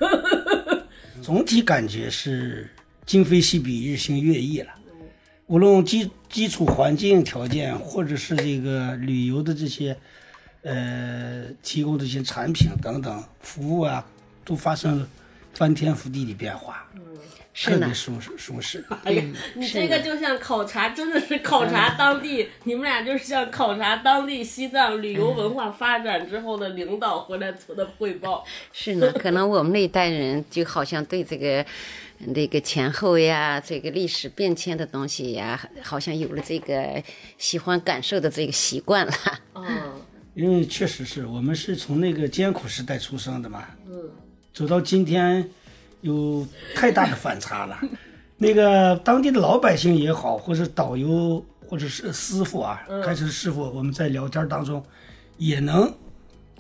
[1.24, 2.70] 总体感觉是
[3.04, 4.70] 今非昔比，日新月异了。
[5.48, 9.98] 无论基基础环境条件，或者是这个旅游的这些，
[10.62, 14.06] 呃，提供的一些产品等等服务啊，
[14.46, 15.08] 都发生了
[15.54, 16.88] 翻天覆地的变化，
[17.60, 18.86] 是呢特别舒适舒适。
[19.04, 19.24] 哎呀，
[19.56, 22.48] 你这个就像考察，真的是考察当地。
[22.66, 28.46] 你们俩就是像考察当地西藏旅游文化发展之后的领导回来做的汇报。
[28.72, 31.66] 是呢，可能我们那一代人就好像对这个
[32.20, 37.02] 那个前后呀，这个历史变迁的东西呀，好像有了这个
[37.40, 39.14] 喜欢感受的这个习惯了。
[39.56, 39.66] 嗯
[40.36, 44.12] 因为确实是我们是从那个艰苦时代出生的嘛，嗯，
[44.54, 45.50] 走到今天
[46.02, 46.46] 有
[46.76, 47.80] 太大的反差了。
[48.38, 54.84] 那个当地的老百姓也好，或者导游或者是师傅啊，嗯开始师傅，我们在聊天当中
[55.38, 55.92] 也能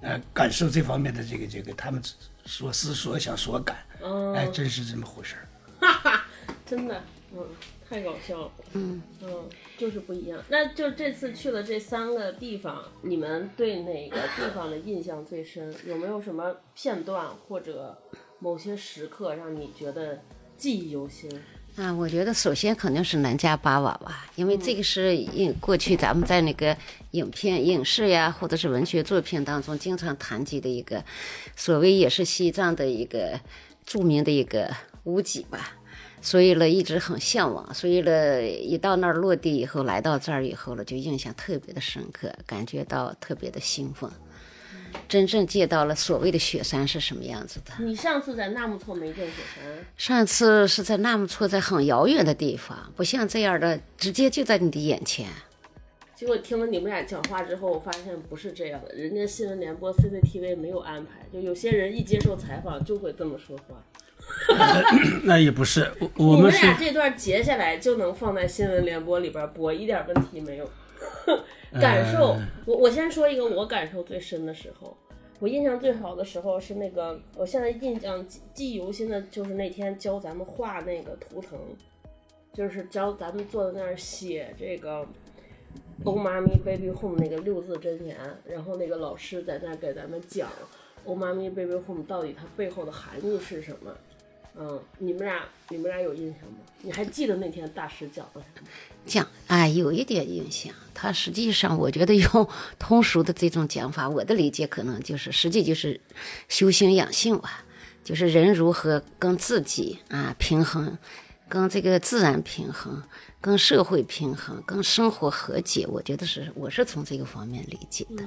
[0.01, 2.01] 呃感受这方面的这个这个他们
[2.45, 5.47] 所思所想所感，嗯哎，真是这么回事儿。
[5.79, 6.25] 哈哈，
[6.65, 6.99] 真的，
[7.35, 7.45] 嗯，
[7.87, 8.51] 太搞笑了。
[8.73, 9.29] 嗯嗯，
[9.77, 10.39] 就是不一样。
[10.49, 15.71] 那就这次去了这三个地方，你们对哪个地方的印象最深？
[15.85, 17.95] 有没有什么片段或者
[18.39, 20.19] 某些时刻让你觉得
[20.55, 21.29] 记忆犹新？
[21.75, 26.75] 啊，我觉得首先肯定是南迦巴瓦吧，因为这个是影过去咱们在那个
[27.11, 31.03] 影片、影视呀，或者是文学作品当中经常谈及的一个，
[31.55, 33.39] 所谓也是西藏的一个
[33.85, 34.71] 著名的一个
[35.03, 35.73] 屋脊吧。
[36.19, 37.71] 所以呢，一直很向往。
[37.75, 44.09] 所以呢，一到那儿落地以后，来到这儿以后了，就印象特别的深刻，感觉到特别的兴奋，
[45.07, 47.73] 真正见到了所谓的雪山是什么样子的。
[47.79, 49.63] 你上次在纳木错没见雪山，
[49.97, 55.27] 上次是在纳木错，在很遥远的地方，不像这样的直接就在你的眼前。
[56.15, 58.95] 结果听了你们俩讲话之后，我发现不是这样的。
[58.95, 63.83] 人家新闻联播 CCTV 没有安排，就有些人一接受采访就会这么说话。
[65.23, 70.69] 那也不是，我我们们是俩这段截下来就能放在新闻联播里边播，一点问题没有。
[71.73, 74.95] 感受，呃我我先说一个我感受最深的时候，
[75.39, 81.59] 我印象最好的时候是那个，我现在印象记记忆犹新的就是那天教咱们画那个图腾，
[82.53, 85.07] 就是教咱们坐在那儿写这个。
[86.03, 88.15] 欧妈咪 baby home 那个六字真言，
[88.45, 90.47] 然后那个老师在那儿给咱们讲
[91.05, 93.91] 欧妈咪 baby home 到底它背后的含义是什么。
[94.59, 96.57] 嗯，你们俩你们俩有印象吗？
[96.81, 98.67] 你还记得那天大师讲了什么？
[99.05, 100.73] 讲哎，有一点印象。
[100.93, 106.01] 他实际上，我觉得用通俗的这种讲法，我的理解可能就是，实际就是
[106.49, 107.63] 修心养性吧，
[108.03, 110.97] 就是人如何跟自己啊平衡，
[111.47, 113.03] 跟这个自然平衡，
[113.39, 115.85] 跟社会平衡，跟生活和解。
[115.87, 118.23] 我觉得是，我是从这个方面理解的。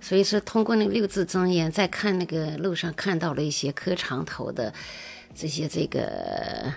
[0.00, 4.72] 所以说，通过那个六字真言，再看那个路上看到了一些磕长头的
[5.38, 6.72] 这些这个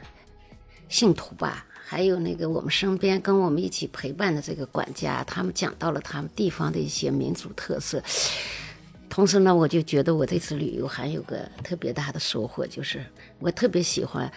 [0.87, 8.03] 信徒吧，还有那个我们身边跟我们一起陪伴的这个管家，他们讲到了他们地方的一些民族特色。
[9.09, 13.03] 同时呢，我就觉得我这次旅游还有个特别大的收获，就是
[13.39, 14.31] 我特别喜欢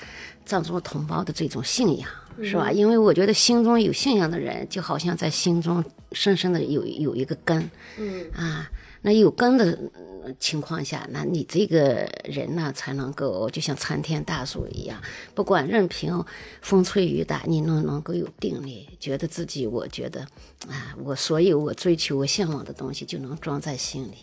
[0.46, 2.08] 藏族同胞的这种信仰，
[2.42, 2.70] 是吧？
[2.70, 8.68] 嗯因为我觉得心中有信仰的人，就好像在心中深深的有有一个根，嗯啊，
[9.04, 9.78] 那有根的
[10.24, 14.98] 呃情况下，那你这个人呢，才能够就像参天大树一样，
[15.34, 16.24] 不管任凭
[16.62, 20.22] 风吹雨打，你能能够有定力，觉得自己，我觉得
[20.70, 24.16] 啊，我所有我追求、我向往的东西，就能装在心里，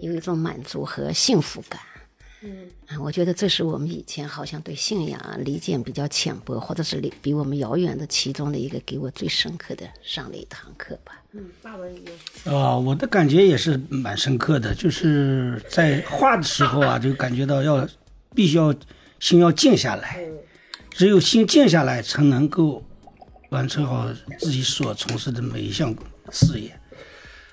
[0.00, 1.80] 有一种满足和幸福感。
[2.40, 11.22] 嗯啊，我觉得这是我们以前好像对信仰啊理解比较浅薄，或者是离比我们遥远的其中的一个给我最深刻的上了一堂课吧。
[11.38, 17.88] 嗯，大文一啊、我的感觉也是蛮深刻的，就是在画的时候啊， 就感觉到要
[18.34, 18.74] 必须要
[19.20, 20.18] 心要静下来，
[20.90, 22.84] 只有心静下来，才能够
[23.50, 24.08] 完成好
[24.40, 25.94] 自己所从事的每一项
[26.32, 26.76] 事业。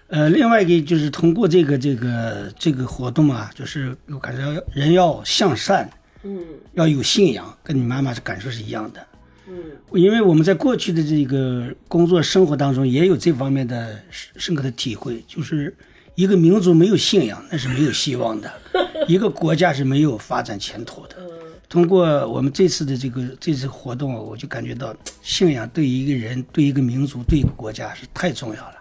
[0.08, 5.88] 呃，另外一个就是通过这个这个这个活动啊，就是我感觉人要向善，
[6.24, 6.44] 嗯
[6.74, 9.06] 要有信仰，跟你妈妈的感受是一样的。
[9.48, 9.56] 嗯
[9.94, 15.76] 因为我们在过去的这个工作生活当中也有这方面的深深刻的体会，就是
[16.16, 18.52] 一个民族没有信仰那是没有希望的，
[19.08, 21.16] 一个国家是没有发展前途的。
[21.68, 28.76] 通过我们这次的这个这次活动，我就感觉到信仰对于一个人、对一个民族、对一个国家是太重要了。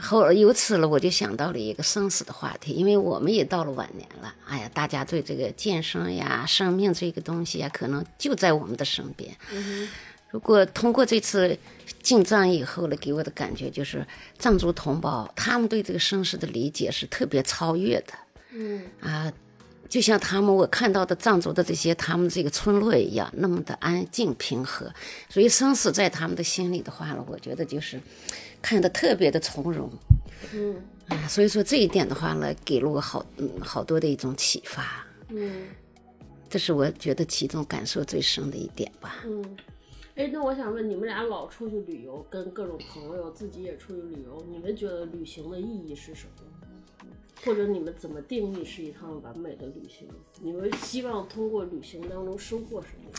[0.00, 4.34] 嗯后由此了，我就想到了一个生死的话题，因为我们也到了晚年了。
[4.46, 9.36] 哎呀，大家对这个健身呀、生命这个东西呀，可能就在我们的身边。
[9.52, 9.88] 嗯
[10.30, 11.58] 如果通过这次
[12.02, 14.06] 进藏以后呢，给我的感觉就是
[14.38, 18.14] 藏族同胞他们对这个生死的理解是特别超越的
[18.52, 19.32] 嗯啊。
[19.88, 24.88] 就像他们我看到的藏族的这些他们这个村落一样，那么的安静平和，
[25.28, 28.00] 所以生死在他们的心里的话呢，我觉得就是
[28.62, 29.90] 看得特别的从容。
[30.54, 30.76] 嗯
[31.08, 35.66] 啊，所以说这一点的话呢，给了我好嗯好多的一种启发，嗯
[36.48, 39.16] 这是我觉得其中感受最深的一点吧。
[39.26, 39.56] 嗯。
[40.16, 47.06] 哎，那我想问，你们俩老出去旅游，跟各种朋友，自己也出去旅游，你们觉得旅行的意义是什么？
[47.42, 50.06] 或者你们怎么定义是一趟完美的旅行？
[50.42, 53.10] 你们希望通过旅行当中收获什么？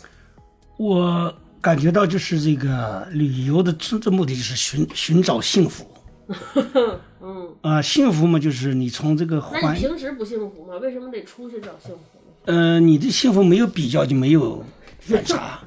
[0.78, 5.88] 我感觉到就是这个旅游的真正目的就是寻寻找幸福。
[7.22, 10.78] 嗯，啊、幸福嘛，就是你从这个那环你，平时不幸福吗？
[10.82, 12.32] 为什么得出去找幸福呢？
[12.46, 14.66] 呃，你的幸福没有比较就没有
[15.00, 15.60] 反差。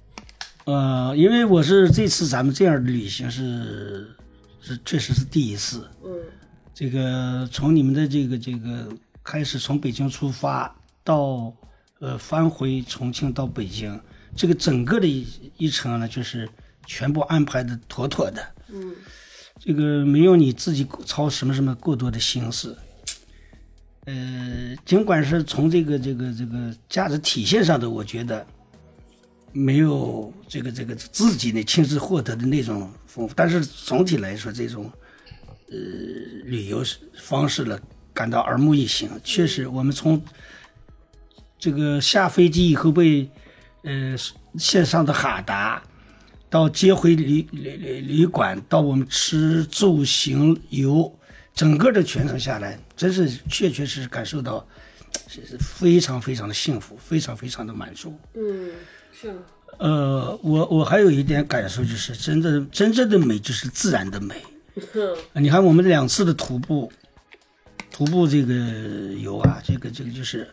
[0.64, 4.06] 呃，因为我是这次咱们这样的旅行是
[4.60, 5.88] 是确实是第一次。
[6.04, 6.10] 嗯
[6.74, 8.88] 这个从你们的这个这个
[9.22, 10.74] 开始，从北京出发
[11.04, 11.52] 到
[12.00, 14.00] 呃返回重庆到北京，
[14.34, 15.26] 这个整个的一
[15.56, 16.48] 一程呢，就是
[16.86, 18.42] 全部安排的妥妥的。
[18.68, 18.94] 嗯
[19.64, 22.76] 这个没有你自己操什么什么过多的心思。
[24.06, 28.44] 呃，尽管是从这个这个这个价值体现上的，我觉得
[29.52, 34.90] 没有这个这个自己呢亲自获得的那种丰富，但是总体来说，这种
[35.70, 35.78] 呃
[36.44, 36.82] 旅游
[37.14, 37.78] 方式呢，
[38.12, 39.08] 感到耳目一新。
[39.22, 40.20] 确实，我们从
[41.56, 43.30] 这个下飞机以后被
[43.82, 44.16] 呃
[44.58, 45.82] 线上的哈达，
[46.48, 51.12] 到接回旅旅旅旅馆，到我们吃住行游，
[51.54, 54.66] 整个的全程下来，真是确确实实感受到
[55.28, 58.18] 是是非常非常的幸福，非常非常的满足。
[58.34, 58.70] 嗯，
[59.12, 59.34] 是？
[59.78, 64.36] 呃，我我还有一点感受就是，真的真正的美就是自然的美。
[65.34, 66.92] 你看我们两次的徒步，
[67.90, 68.54] 徒步这个
[69.18, 70.48] 游啊，这个这个就是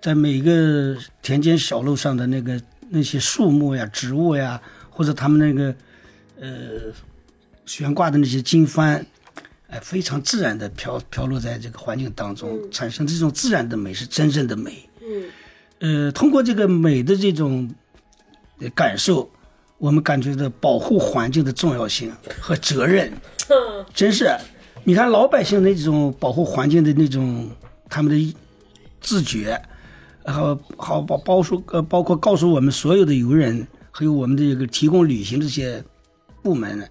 [0.00, 4.60] 在每个田间小路上的那个那些树木呀、植物呀，
[4.90, 5.74] 或者他们那个
[6.40, 6.92] 呃
[7.66, 9.04] 悬挂的那些经幡，
[9.68, 14.88] 哎，非常自然的飘飘落在这个环境当中，产生这种自然的美是真正的美。
[15.02, 15.24] 嗯
[15.80, 17.72] 呃，通过这个美的这种
[18.58, 19.30] 呃感受，
[19.78, 23.12] 我们感觉到保护环境的重要性和责任。
[23.94, 24.36] 真是，
[24.84, 27.50] 你看老百姓那种保护环境的那种
[27.88, 28.36] 他们的
[29.00, 29.60] 自觉，
[30.28, 35.82] 然后好包包括呃包括告诉我们所有的游人，还有我们的这个提供旅行这些
[36.42, 36.86] 部门，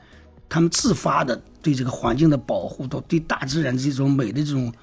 [0.49, 4.73] 他们自发的对这个环境的保护，到对大自然这种美的这种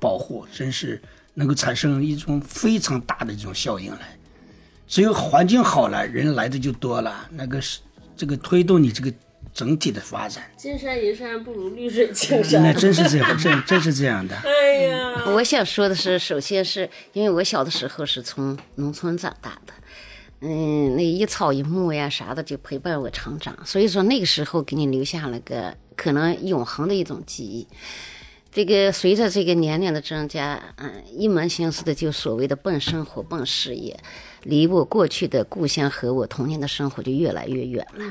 [0.00, 0.98] 保护，真是
[1.34, 4.16] 能够产生一种非常大的这种效应来。
[4.86, 7.78] 只有环境好了，人来的就多了，那个是
[8.16, 9.12] 这个推动你这个
[9.58, 10.48] 整体的发展。
[10.56, 12.62] 金山银山不如绿水青山。
[12.62, 14.36] 那真是这样，真真是这样的。
[14.46, 19.72] 哎呀，我想说的是，首先是因为我小的时候是从农村长大的，
[20.42, 27.66] 嗯，那一草一木呀啥的就陪伴我成长，所以说那个时候给你留下了个可能永恒的一种记忆。
[28.52, 33.98] 这个随着这个年龄的增加，嗯，一门心思的就所谓的奔生活、奔事业，
[34.44, 38.04] 离我过去的故乡和我童年的生活就越来越远了。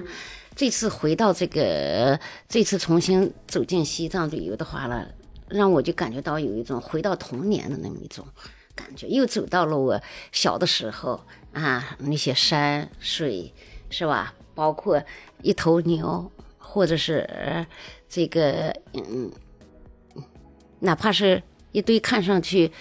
[0.58, 2.20] 这次回到这个，
[2.50, 5.06] 这次重新走进西藏旅游的话呢，
[5.48, 8.26] 让我就感觉到有一种回到童年的那么一种
[8.74, 10.02] 感觉，又走到了我
[10.32, 11.22] 小的时候
[11.54, 13.54] 啊，那些山水
[13.92, 14.34] 是吧？
[14.56, 15.00] 包括
[15.44, 17.68] 一头牛，或者是
[18.10, 19.32] 这个嗯，
[20.80, 22.72] 哪怕是一堆看上去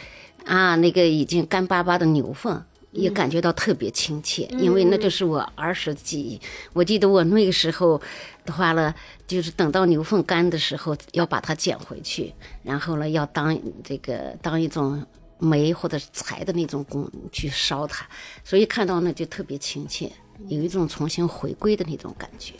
[0.47, 2.65] 啊那个已经干巴巴的牛粪。
[2.97, 6.41] 也感觉到特别亲切，因为那就是我儿时的记忆。
[6.73, 8.01] 我记得我那个时候
[8.45, 8.95] 的话呢，
[9.27, 12.33] 就是等到牛粪干的时候，要把它捡回去，
[12.63, 15.05] 然后呢，要当这个当一种
[15.39, 18.07] 煤或者柴的那种工去烧它，
[18.43, 20.11] 所以看到那就特别亲切，
[20.49, 22.55] 有一种重新回归的那种感觉。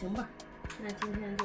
[0.00, 0.28] 行吧，
[0.82, 1.44] 那今天就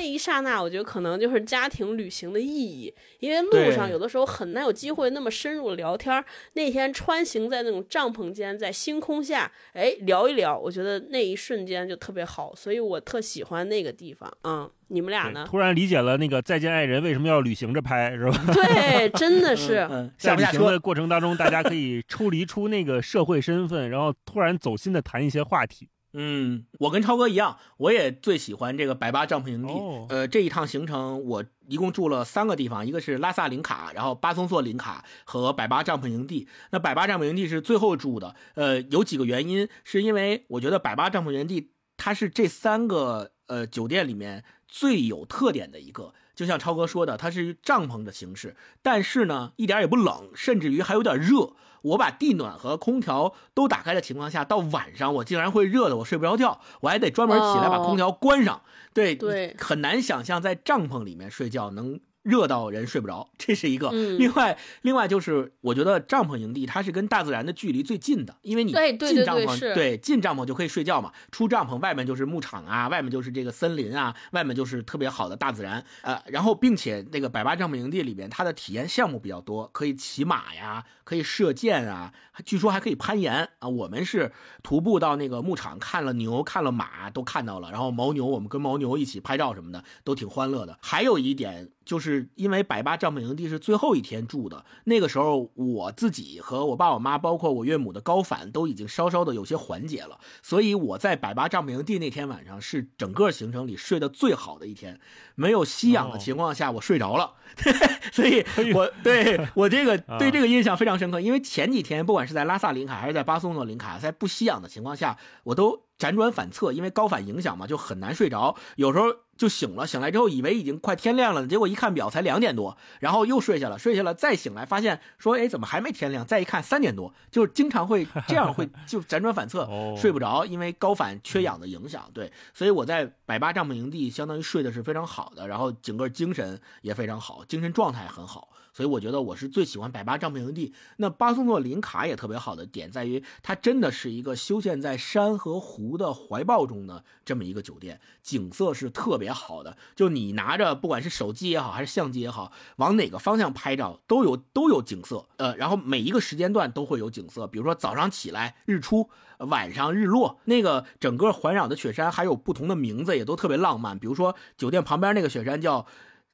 [0.00, 6.24] 那一刹那，我觉得可能就是家庭旅行的意义，因为路上有的时候很难有机会那么深入聊天儿。
[6.54, 14.32] 那天穿行在那种帐篷间，在星空下，哎，聊一聊，我觉得那一瞬间就特别好，所以我特喜欢那个地方。
[14.44, 15.46] 嗯，你们俩呢？
[15.46, 18.42] 突然理解了那个《再见爱人》为什么要旅行着拍，是吧？
[18.54, 19.86] 对，真的是。
[19.90, 20.80] 嗯， 在下不下车旅行的？
[20.80, 25.90] 过程当中，大家可以抽离出那个社会身份，然后突然走心的谈一些话题。
[26.12, 29.72] 嗯，我跟超哥一样，我也最喜欢这个百巴帐篷营地。
[29.72, 36.48] 哦呃，这一趟行程我一共住了三个地方，一个是拉萨林卡，然后巴松措林卡和百巴帐篷营地。
[36.70, 41.70] 那百巴帐篷营地是最后住的，呃，有几个原因，是因为我觉得百巴帐篷营地。
[42.02, 46.14] 它是这三个呃酒店里面最有特点的一个。
[46.34, 51.52] 就像超哥说的，它是帐篷的形式，但是呢，一点也不冷，甚至于还有点热。
[51.82, 58.62] 我把地暖和空调都打开的情况下，到晚上我竟然会热的我睡不着觉，我还得专门起来把空调关上。
[58.92, 62.00] 对对，很难想象在帐篷里面睡觉能。
[62.22, 63.88] 热到人睡不着，这是一个。
[63.88, 75.84] 嗯另外，另外就是我觉得帐篷营地它是跟大自然的距离最近的，因为你进帐篷，对对是对进帐篷就可以睡觉嘛，出帐篷外面就是牧场啊，外面就是这个森林啊，外面就是特别好的大自然。
[76.02, 82.12] 呃，然后并且那个百八帐篷营地里边，它的体验项目比较多，可以骑马呀，可以射箭啊，
[82.44, 83.68] 据说还可以攀岩啊。
[83.68, 84.32] 我们是
[84.62, 87.70] 徒步到那个牧场看了牛，看了马，都看到了。
[87.70, 90.78] 然后牦牛，我们跟牦牛一起拍照什么的，都挺欢乐的。
[90.82, 105.00] 还有一点，就是因为百八帐篷营地是最后一天住的，那个时候我自己和我爸我妈，包括我岳母的高反都已经稍稍的有些缓解了，所以我在百八帐篷营地那天晚上是整个行程里睡得最好的一天，
[105.34, 107.34] 没有吸氧的情况下我睡着了，
[108.12, 108.44] 所以
[108.74, 119.04] 我对我这个 对这个印象非常深刻，因为前几天不管是在拉萨林卡还是在巴松诺林卡，在不吸氧的情况下，我都辗转反侧，因为高反影响嘛，就很难睡着，有时候
[119.36, 126.24] 就醒了，醒来之后以为已经快天亮了，结果一看表才两点多，然后又睡下了，睡下了再醒来发现说，哎，怎么还没天亮？
[126.24, 132.10] 再一看三点多，就是经常会这样会 就辗转反侧，哦睡不着，因为高反缺氧的影响。
[132.14, 138.48] 对，所以我在百八帐篷营地相当于睡的是非常好的，然后整个精神也非常好，精神状态很好。
[138.80, 140.72] 所以我觉得我是最喜欢百八帐篷营地。
[140.96, 149.76] 那巴松诺林卡也特别好的点在于，它真的是一个修建在山和湖的怀抱中的这么一个酒店，景色是特别好的。
[149.94, 155.26] 就你拿着不管是手机也好，还是相机也好，往哪个方向拍照都有都有景色。
[155.36, 163.98] 呃，然后每一个时间段都会有景色，比如说早上起来日出，晚上日落，那个整个环绕的雪山还有不同的名字，也都特别浪漫。
[163.98, 165.86] 比如说酒店旁边那个雪山叫。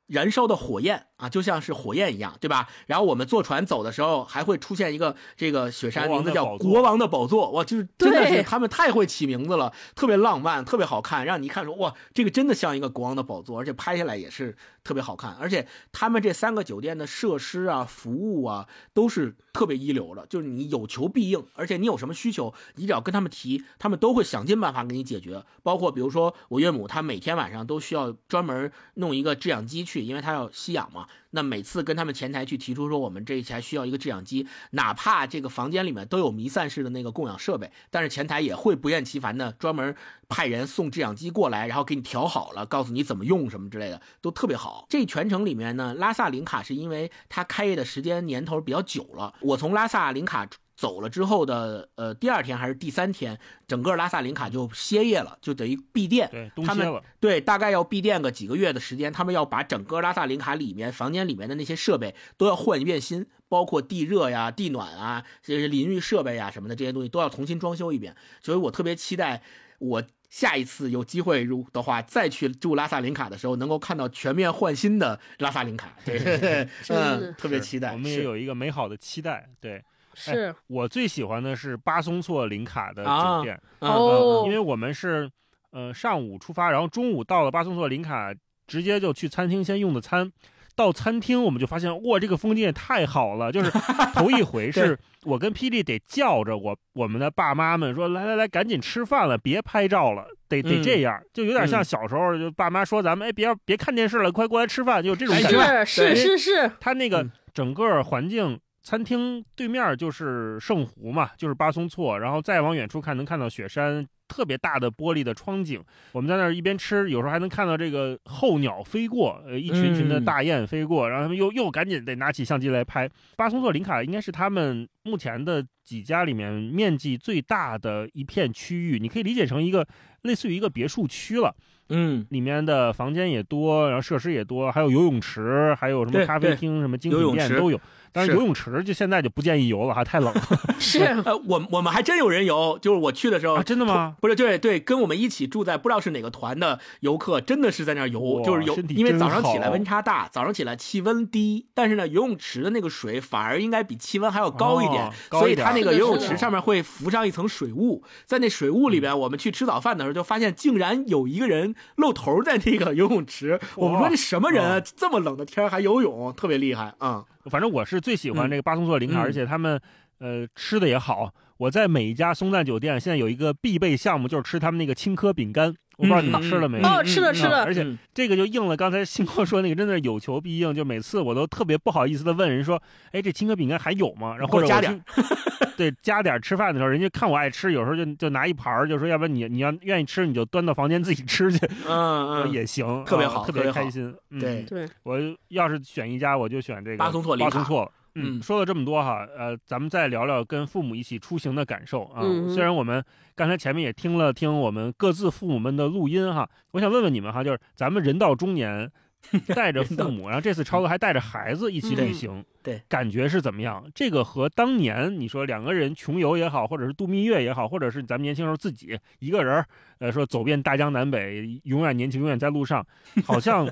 [0.09, 2.69] 燃烧的火焰啊，就像是火焰一样，对吧？
[2.87, 15.35] 然后我们坐船走的时候，还会出现一个这个雪山名字叫“国王的宝座”，哇，就是真的是他们太会起名字了，特别浪漫，特别好看，让你一看说哇，这个真的像一个国王的宝座，而且拍下来也是特别好看。
[15.41, 25.43] 而且他们这三个酒店的设施啊、服务啊，都是特别一流的，就是你有求必应，而且你有什么需求，你只要跟他们提，他们都会想尽办法给你解决。
[25.63, 31.06] 包括比如说我岳母，她每天晚上都需要专门弄一个制氧机去，因为她要吸氧嘛。
[31.31, 39.95] 那每次跟他们前台去提出说，我们这一台需要一个制氧机，哪怕这个房间里面都有弥散式的那个供氧设备，但是前台也会不厌其烦的专门
[40.29, 44.87] 派人送制氧机过来，然后给你调好了，告诉你怎么用什么之类的，都特别好。
[44.89, 50.49] 这全程里面呢，拉萨林卡是因为它开业的时间年头比较久了，我从拉萨林卡。
[50.77, 56.29] 走了之后的呃第二天还是第三天，整个拉萨林卡就歇业了，就等于闭店。
[56.31, 57.03] 对，他们。
[57.19, 68.15] 对，大概要闭店个几个月的时间，他们要把整个拉萨林卡里面房间里面的那些设备都要换一遍新，包括地热呀、地暖啊、这些淋浴设备呀什么的这些东西都要重新装修一遍。
[68.43, 69.43] 所以我特别期待
[69.79, 75.97] 我下一次有机会如的话，再去住拉萨林卡的时候，能够看到全面换新的拉萨林卡。
[76.05, 77.93] 对， 嗯，特别期待。
[77.93, 79.49] 我们也有一个美好的期待。
[79.61, 79.83] 对，
[80.17, 85.31] 是我最喜欢的是巴松措林卡的啊酒店，嗯哦因为我们是
[85.71, 88.35] 呃上午出发，然后中午到了巴松措林卡，
[88.67, 90.33] 直接就去餐厅先用的餐。
[90.75, 93.51] 到餐厅我们就发现，哇，这个风景也太好了！
[93.51, 93.71] 就是
[94.13, 105.85] 头一回是我跟霹雳得叫着我我们的爸妈们说，来来来，赶紧吃饭了，别拍照了，得得嗯这样，就有点像嗯小时候就爸妈说咱们哎别别看电视了，快过来吃饭，就这种哎感觉。
[105.87, 115.83] 是是是是，它那个嗯整个环境，餐厅对面就是圣湖嘛，就是巴松措，然后再往远处看能看到雪山，特别大的玻璃的窗景。
[116.13, 123.11] 我们在那儿一边吃，有时候还能看到这个候鸟飞过，呃，一群群的嗯大雁飞过，然后他们又又赶紧得拿起相机来拍。
[123.37, 129.85] 巴松措林卡应该是他们目前的几家里面面积最大的一片区域，你可以理解成一个
[130.23, 131.53] 类似于一个别墅区了。
[131.89, 137.81] 嗯，里面的房间也多，然后设施也多，还有游泳池，还有什么咖啡厅、什么精品店都有。
[138.17, 140.43] 当然，是游泳池就现在就不建议游了哈，太冷了
[140.81, 143.63] 是呃， 我我们还真有人游，就是我去的时候啊！
[143.63, 144.17] 真的吗？
[144.21, 164.81] 不是，对对，跟我们一起住在不知道是哪个团的游客，真的是在那儿游，就是游，因为早上起来温差大，早上起来气温低，但是呢，游泳池的那个水反而应该比气温还要高一点，哦一点所以它那个游泳池上面会浮上一层水雾，在那水雾里边，我们去吃早饭的时候就发现，竟然有一个人露头在那个游泳池，我们说这什么人啊？
[164.81, 167.25] 这么冷的天还游泳，特别厉害啊！
[167.51, 169.81] 反正我是最喜欢这个巴松措林卡，嗯而且他们
[170.19, 171.33] 呃吃的也好。
[171.59, 175.75] 我在每一家松赞酒店现在有一个必备项目，就是吃他们那个青稞饼干。
[175.97, 176.87] 我不知道你们吃了没有？
[176.87, 180.75] 哦，吃了吃了，而且这个就应了刚才星哥说那个，真的是有求必应。
[180.75, 182.81] 就每次我都特别不好意思的问人说
[183.13, 185.03] ：“哎，这青稞饼干还有吗？”然后或者加点，
[185.77, 186.41] 对，加点。
[186.43, 191.67] 吃饭的时候，人家看我爱吃，有时候就就拿一盘就说要不然你你要愿意吃，你就端到房间自己吃去。
[191.89, 194.15] 嗯嗯， 也行，特别好，特别开心。
[194.39, 195.19] 对对，我
[195.49, 197.91] 要是选一家，我就选这个巴松错巴松错。
[198.19, 202.23] 嗯，说了这么多哈，呃，咱们再聊聊跟父母一起出行的感受啊。
[202.23, 208.91] 嗯、虽然我们刚才前面也听了听我们各自父母们的录音哈，我想问问你们哈，就是咱们人到中年，
[209.55, 213.89] 带着父母，然后这次超哥还带着孩子一起旅行，对，感觉是怎么样？
[213.95, 219.65] 这个和当年你说两个人穷游也好，或者是度蜜月也好，或者是咱们年轻时候自己一个人，
[220.01, 222.85] 呃，说走遍大江南北，永远年轻，永远在路上，
[223.25, 223.69] 好像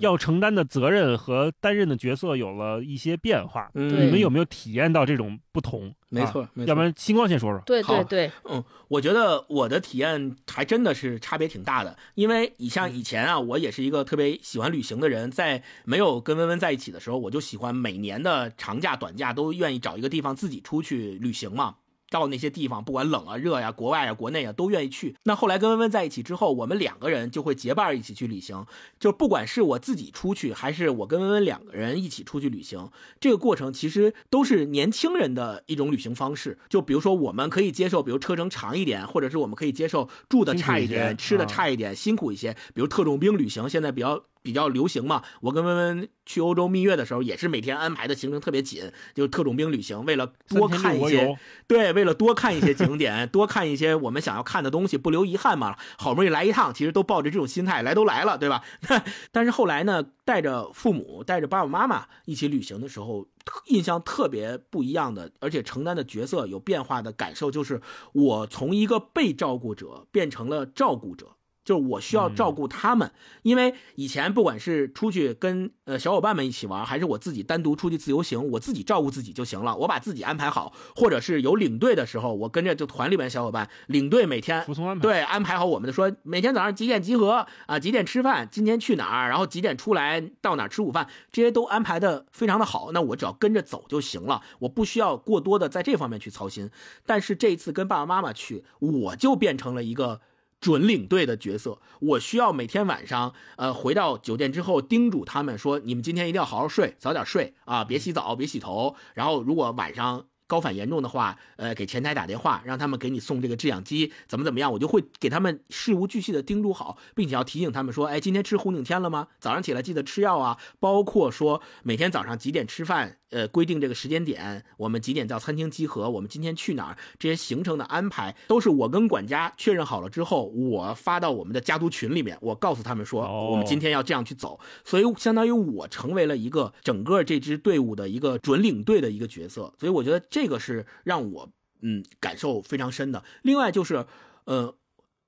[0.00, 3.70] 要承担的责任和担任的角色有了一些变化。
[3.74, 5.94] 嗯、你们有没有体验到这种不同？
[6.08, 6.68] 没错，啊、没错。
[6.68, 7.60] 要不然星光先说说。
[7.66, 21.76] 对对对，嗯，我觉得我的体验还真的是差别挺大的，因为你像以前啊，我也是一个特别喜欢旅行的人，在没有跟温温在一起的时候，我就喜欢每年的长假、短假都愿意找一个地方自己出去旅行嘛。
[22.10, 25.16] 到那些地方，不管冷啊、热呀、国外啊、国内啊，都愿意去。
[25.24, 28.64] 那后来跟温温在一起之后，我们两个人就会结伴一起去旅行。
[29.00, 32.88] 就不管是我自己出去，还是我跟温温两个人一起出去旅行，
[33.18, 36.56] 这个过程其实都是年轻人的一种旅行方式。
[36.68, 42.54] 就比如说，我们可以接受，比如车程长一点，或者是我们可以接受住的差一点、吃的差一点、辛苦一些。
[42.72, 44.22] 比如特种兵旅行，现在比较。
[44.44, 51.34] 比较流行嘛，我跟温温去欧洲蜜月的时候，也是每天安排的行程特别紧，就是特种兵旅行，为了多看一些，
[51.66, 55.74] 对，为了多看一些景点，多看一些我们想要看的东西，不留遗憾嘛。
[55.96, 58.62] 好不容易来一趟，其实都抱着这种心态，来都来了，对吧？
[59.32, 63.26] 但是后来呢，带着父母、带着爸爸妈妈一起旅行的时候，
[63.68, 67.80] 印象特别不一样的，而且承担的角色有变化的感受，就是
[68.12, 71.33] 我从一个被照顾者变成了照顾者。
[71.64, 73.10] 就是我需要照顾他们，
[73.42, 96.70] 因为以前不管是出去跟呃小伙伴们一起玩，还是我自己单独出去自由行，我自己照顾自己就行了，我把自己安排好，或者是有领队的时候，我跟着就团里边小伙伴，领队每天服从安排，对安排好我们的说每天早上几点集合啊，几点吃饭，今天去哪儿，然后几点出来到哪儿吃午饭，这些都安排的非常的好，那我只要跟着走就行了，我不需要过多的在这方面去操心。
[97.06, 100.20] 但是这一次跟爸爸妈妈去，我就变成了一个。
[100.64, 108.96] 准领队的角色，我需要每天晚上，呃，回到酒店之后叮嘱他们说，你们今天一定要好好睡，早点睡啊，别洗澡，别洗头。
[109.12, 119.28] 然后如果晚上高反严重的话，呃，给前台打电话，让他们给你送这个制氧机，怎么怎么样，我就会给他们事无巨细的叮嘱好，并且要提醒他们说，哎，今天吃红景天了吗？
[119.38, 123.18] 早上起来记得吃药啊，包括说每天早上几点吃饭。
[123.34, 126.08] 呃，规定这个时间点，我们几点到餐厅集合？
[126.08, 126.98] 我们今天去哪儿？
[127.18, 134.60] 这些行程的安排都是我跟管家确认好了之后，我发到我们的家族群里面，我告诉他们说，哦、我们今天要这样去走。
[134.84, 139.74] 所以相当于我成为了一个整个这支队伍的一个准领队的一个角色。
[139.80, 141.50] 所以我觉得这个是让我
[141.82, 143.24] 嗯感受非常深的。
[143.42, 144.06] 另外就是，
[144.44, 144.76] 呃，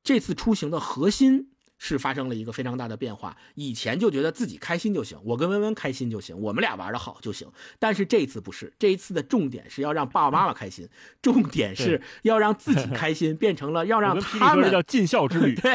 [0.05, 1.49] 这次出行的核心。
[1.79, 3.37] 是发生了一个非常大的变化。
[3.55, 7.47] 以前就觉得自己开心就行，我跟温温开心就行，我们俩玩的好就行。
[7.79, 10.89] 但是这一次不是，这一次的重点是要让爸爸妈妈开心，
[11.21, 15.55] 重点是要让自己开心，变成了要让他们叫尽孝之旅。
[15.61, 15.73] 对，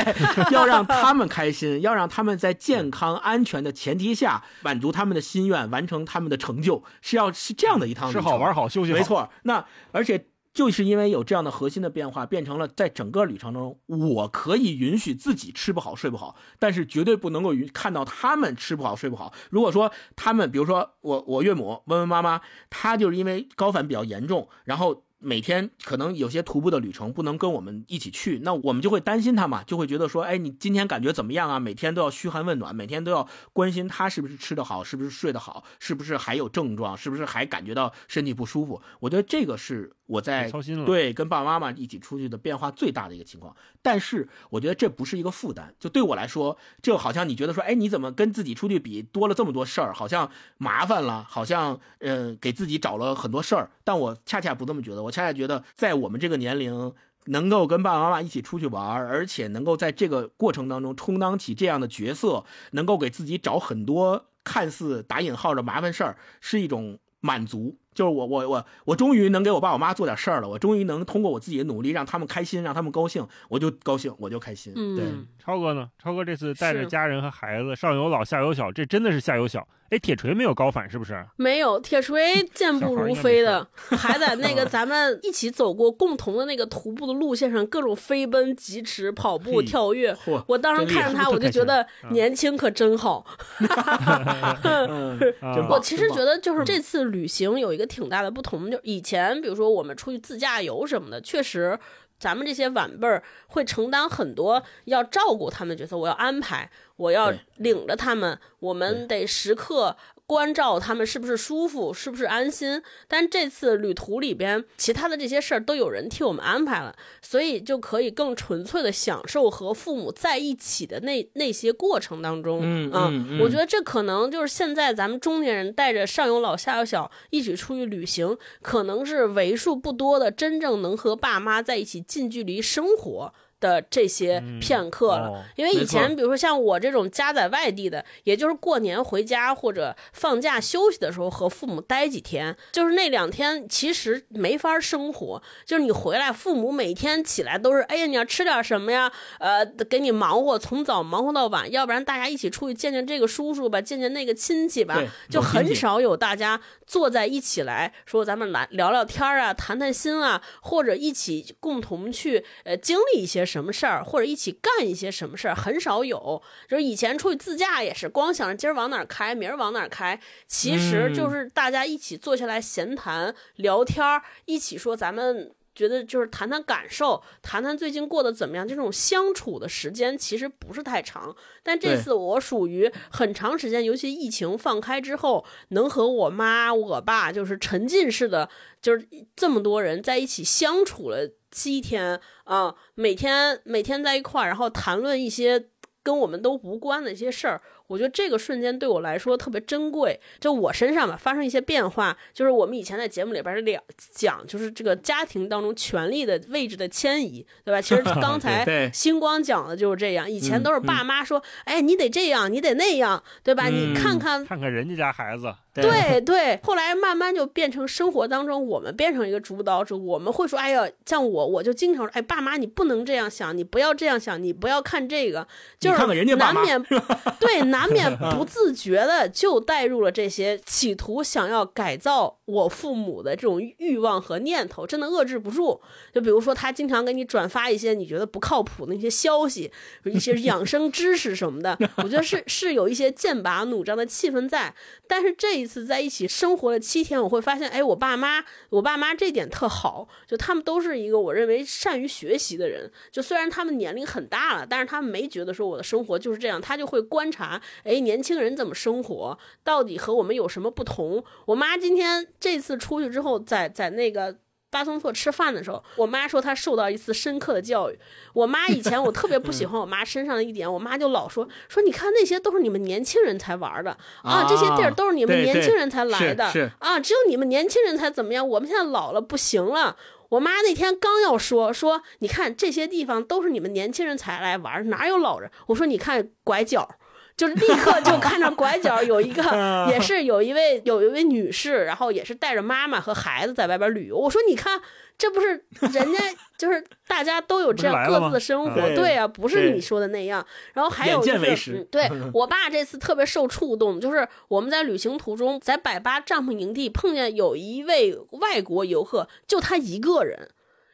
[0.52, 8.22] 要让他们开心，要让他们在健康安全的前提下满足他们的心愿，完成他们的成就，是要是这样的一趟旅程。
[8.22, 8.98] 吃好玩好休息好。
[8.98, 9.32] 没错。
[9.44, 10.26] 那而且。
[10.53, 19.34] 就是因为有这样的核心的变化，变成了在整个旅程中，我可以允许自己吃不好睡不好，但是绝对不能够允看到他们吃不好睡不好。
[19.49, 25.03] 如果说他们，比如说我我岳母温温妈妈，她就是因为高反比较严重，然后。
[25.23, 31.60] 每天可能有些徒步的旅程不能跟我们一起去，那我们就会担心他嘛，就会觉得说，哎，你今天感觉怎么样啊？
[31.60, 38.81] 每天都要嘘寒问暖，每天都要关心他是不是吃得好，是不是睡得好，是不是还有症状，是不是还感觉到身体不舒服？
[38.99, 43.56] 我觉得这个是我在操心了对跟爸爸妈妈一起出去的变化最大的一个情况。
[43.84, 53.69] 但是我觉得这不是一个负担，就对我来说，这好像你觉得说，哎，你怎么跟自己出去比多了这么多事儿，好像麻烦了，好像呃给自己找了很多事儿。
[53.84, 55.10] 但我恰恰不这么觉得，我。
[55.11, 56.93] 恰恰觉得，在我们这个年龄，
[57.25, 67.77] 能够跟爸爸妈妈一起出去玩，而且能够在这个过程当中充当起这样的角色，能够给自己找很多看似打引号的麻烦事儿，是一种满足。
[67.93, 74.73] 就是我我我我终于能给我爸我妈做点事儿了，我终于能通过我自己的努力让他们开心，让他们高兴，我就高兴，我就开心。
[74.76, 75.05] 嗯对，
[75.43, 75.89] 超哥呢？
[76.01, 79.68] 超哥这次带着家人和孩子，上有老下有小，这真的是下有小。
[79.89, 81.22] 哎，铁锤没有高反是不是？
[81.35, 90.15] 没有铁锤健步如飞的，还在那个咱们一起走过共同的那个徒步的路线上，各种飞奔、疾驰、跑步、跳跃。
[90.47, 93.26] 我当时看着他，我就觉得年轻可真好。
[94.63, 101.79] 嗯，啊 真棒我其实觉得，就是这次旅行有一个挺大的不同，就是以前比如说我们出去自驾游什么的，确实。
[102.19, 109.97] 咱们这些晚辈儿会承担很多要照顾他们的角色，我要安排，我要领着他们，我们得时刻
[110.31, 112.81] 关照他们是不是舒服，是不是安心。
[113.05, 122.61] 但这次旅途里边，其他的这些事儿都有人替我们安排了，所以就可以更纯粹的享受和父母在一起的那那些过程当中。
[122.63, 133.33] 嗯啊嗯嗯我觉得这可能就是现在咱们中年人带着上有老下有小一起出去旅行，可能是为数不多的真正能和爸妈在一起近距离生活。
[133.61, 149.11] 的这些片刻了，哦因为以前比如说像我这种家在外地的，也就是过年回家或者放假休息的时候和父母待几天，就是那两天其实没法生活，就是你回来，父母每天起来都是，哎呀，你要吃点什么呀？
[149.39, 154.95] 呃，给你忙活，从早忙活到晚，要不然大家一起出去见见这个叔叔吧，见见那个亲戚吧，
[155.29, 166.41] 就很少有大家坐在一起来说咱们来聊聊天啊，谈谈心啊，或者一起共同去呃经历一些什么事儿，或者一起干一些什么事儿，很少有。
[166.69, 175.53] 就是以前出去自驾也是光想着今儿往哪儿开，明儿往哪儿开，其实就是大家一起坐下来闲谈、聊天儿，一起说咱们。
[175.73, 181.34] 觉得就是谈谈感受，谈谈最近过得怎么样，这种相处的时间其实不是太长。
[181.64, 188.49] 但这次我属于很长时间，尤其疫情放开之后，能和我妈、我爸就是沉浸式的，
[188.82, 195.65] 就是这么多人在一起相处了七天啊、每天每天在一块儿，然后谈论一些
[196.02, 197.61] 跟我们都无关的一些事儿。
[197.88, 200.18] 我觉得这个瞬间对我来说特别珍贵。
[200.40, 203.84] 就我身上吧发生一些变化，就是我们以前在节目里边聊
[204.14, 207.82] 讲，就是这个家庭当中权力的位置的迁移，对吧？
[207.82, 213.65] 其实 刚才星光讲的就是这样，以前嗯都是爸妈说，哎，你得这样，你得那样，对吧？
[213.68, 216.22] 你嗯看看看看人家家孩子，对。
[216.22, 225.48] 对，后来慢慢就变成生活当中，我们变成一个主导者，我们会说，哎呀，像我，我就经常说，哎，爸妈，你不能这样想，你不要这样想，你不要看这个，
[225.80, 225.98] 就是
[226.35, 226.81] 难免
[227.39, 235.80] 对，难免不自觉的就带入了这些企图想要改造我父母的这种欲望和念头，真的遏制不住。
[236.14, 239.72] 就比如说，他经常给你转发一些你觉得不靠谱的一些消息，
[240.03, 244.76] 一些养生知识什么的， 我觉得是是有一些剑拔弩张的气氛在。
[245.07, 252.91] 但是这一次在一起生活了七天，我会发现，哎，我爸妈，我爸妈这点特好，就他们都是一个我认为善于学习的人。
[253.11, 261.23] 就虽然他们年龄很大了，但是他们没觉得说我的生活就是这样，他就会观察，哎，年轻人怎么生活，到底和我们有什么不同。
[261.45, 264.35] 我妈今天这次出去之后，在在那个。
[264.73, 267.99] 巴松措吃饭的时候，我妈说她受到一次深刻的教育。
[268.31, 276.45] 我妈以前我特别不喜欢我妈身上的一点，我妈就老说说你看那些都是你们年轻人才玩的啊，这些地儿都是你们年轻人才来的
[276.80, 279.97] 啊，只有你们年轻人才怎么样，我们现在老了不行了。
[280.30, 285.51] 我妈那天刚要说说，你看这些地方都是你们年轻人才来玩，哪有老人？
[285.65, 286.95] 我说你看拐角。
[287.37, 289.43] 就是立刻就看到拐角有一个，
[289.89, 294.17] 也是有一位有一位女士，然后也是带着妈妈和孩子在外边旅游。
[294.17, 294.79] 我说你看，
[295.17, 296.19] 这不是人家
[296.57, 300.45] 就是大家都有这样各自的生活，对啊，不是你说的那样。
[300.73, 310.49] 然后还有就是，嗯对 我爸这次特别受触动，就是我们在旅行途中，在百八帐篷营地碰见有一位外国游客，就他一个人。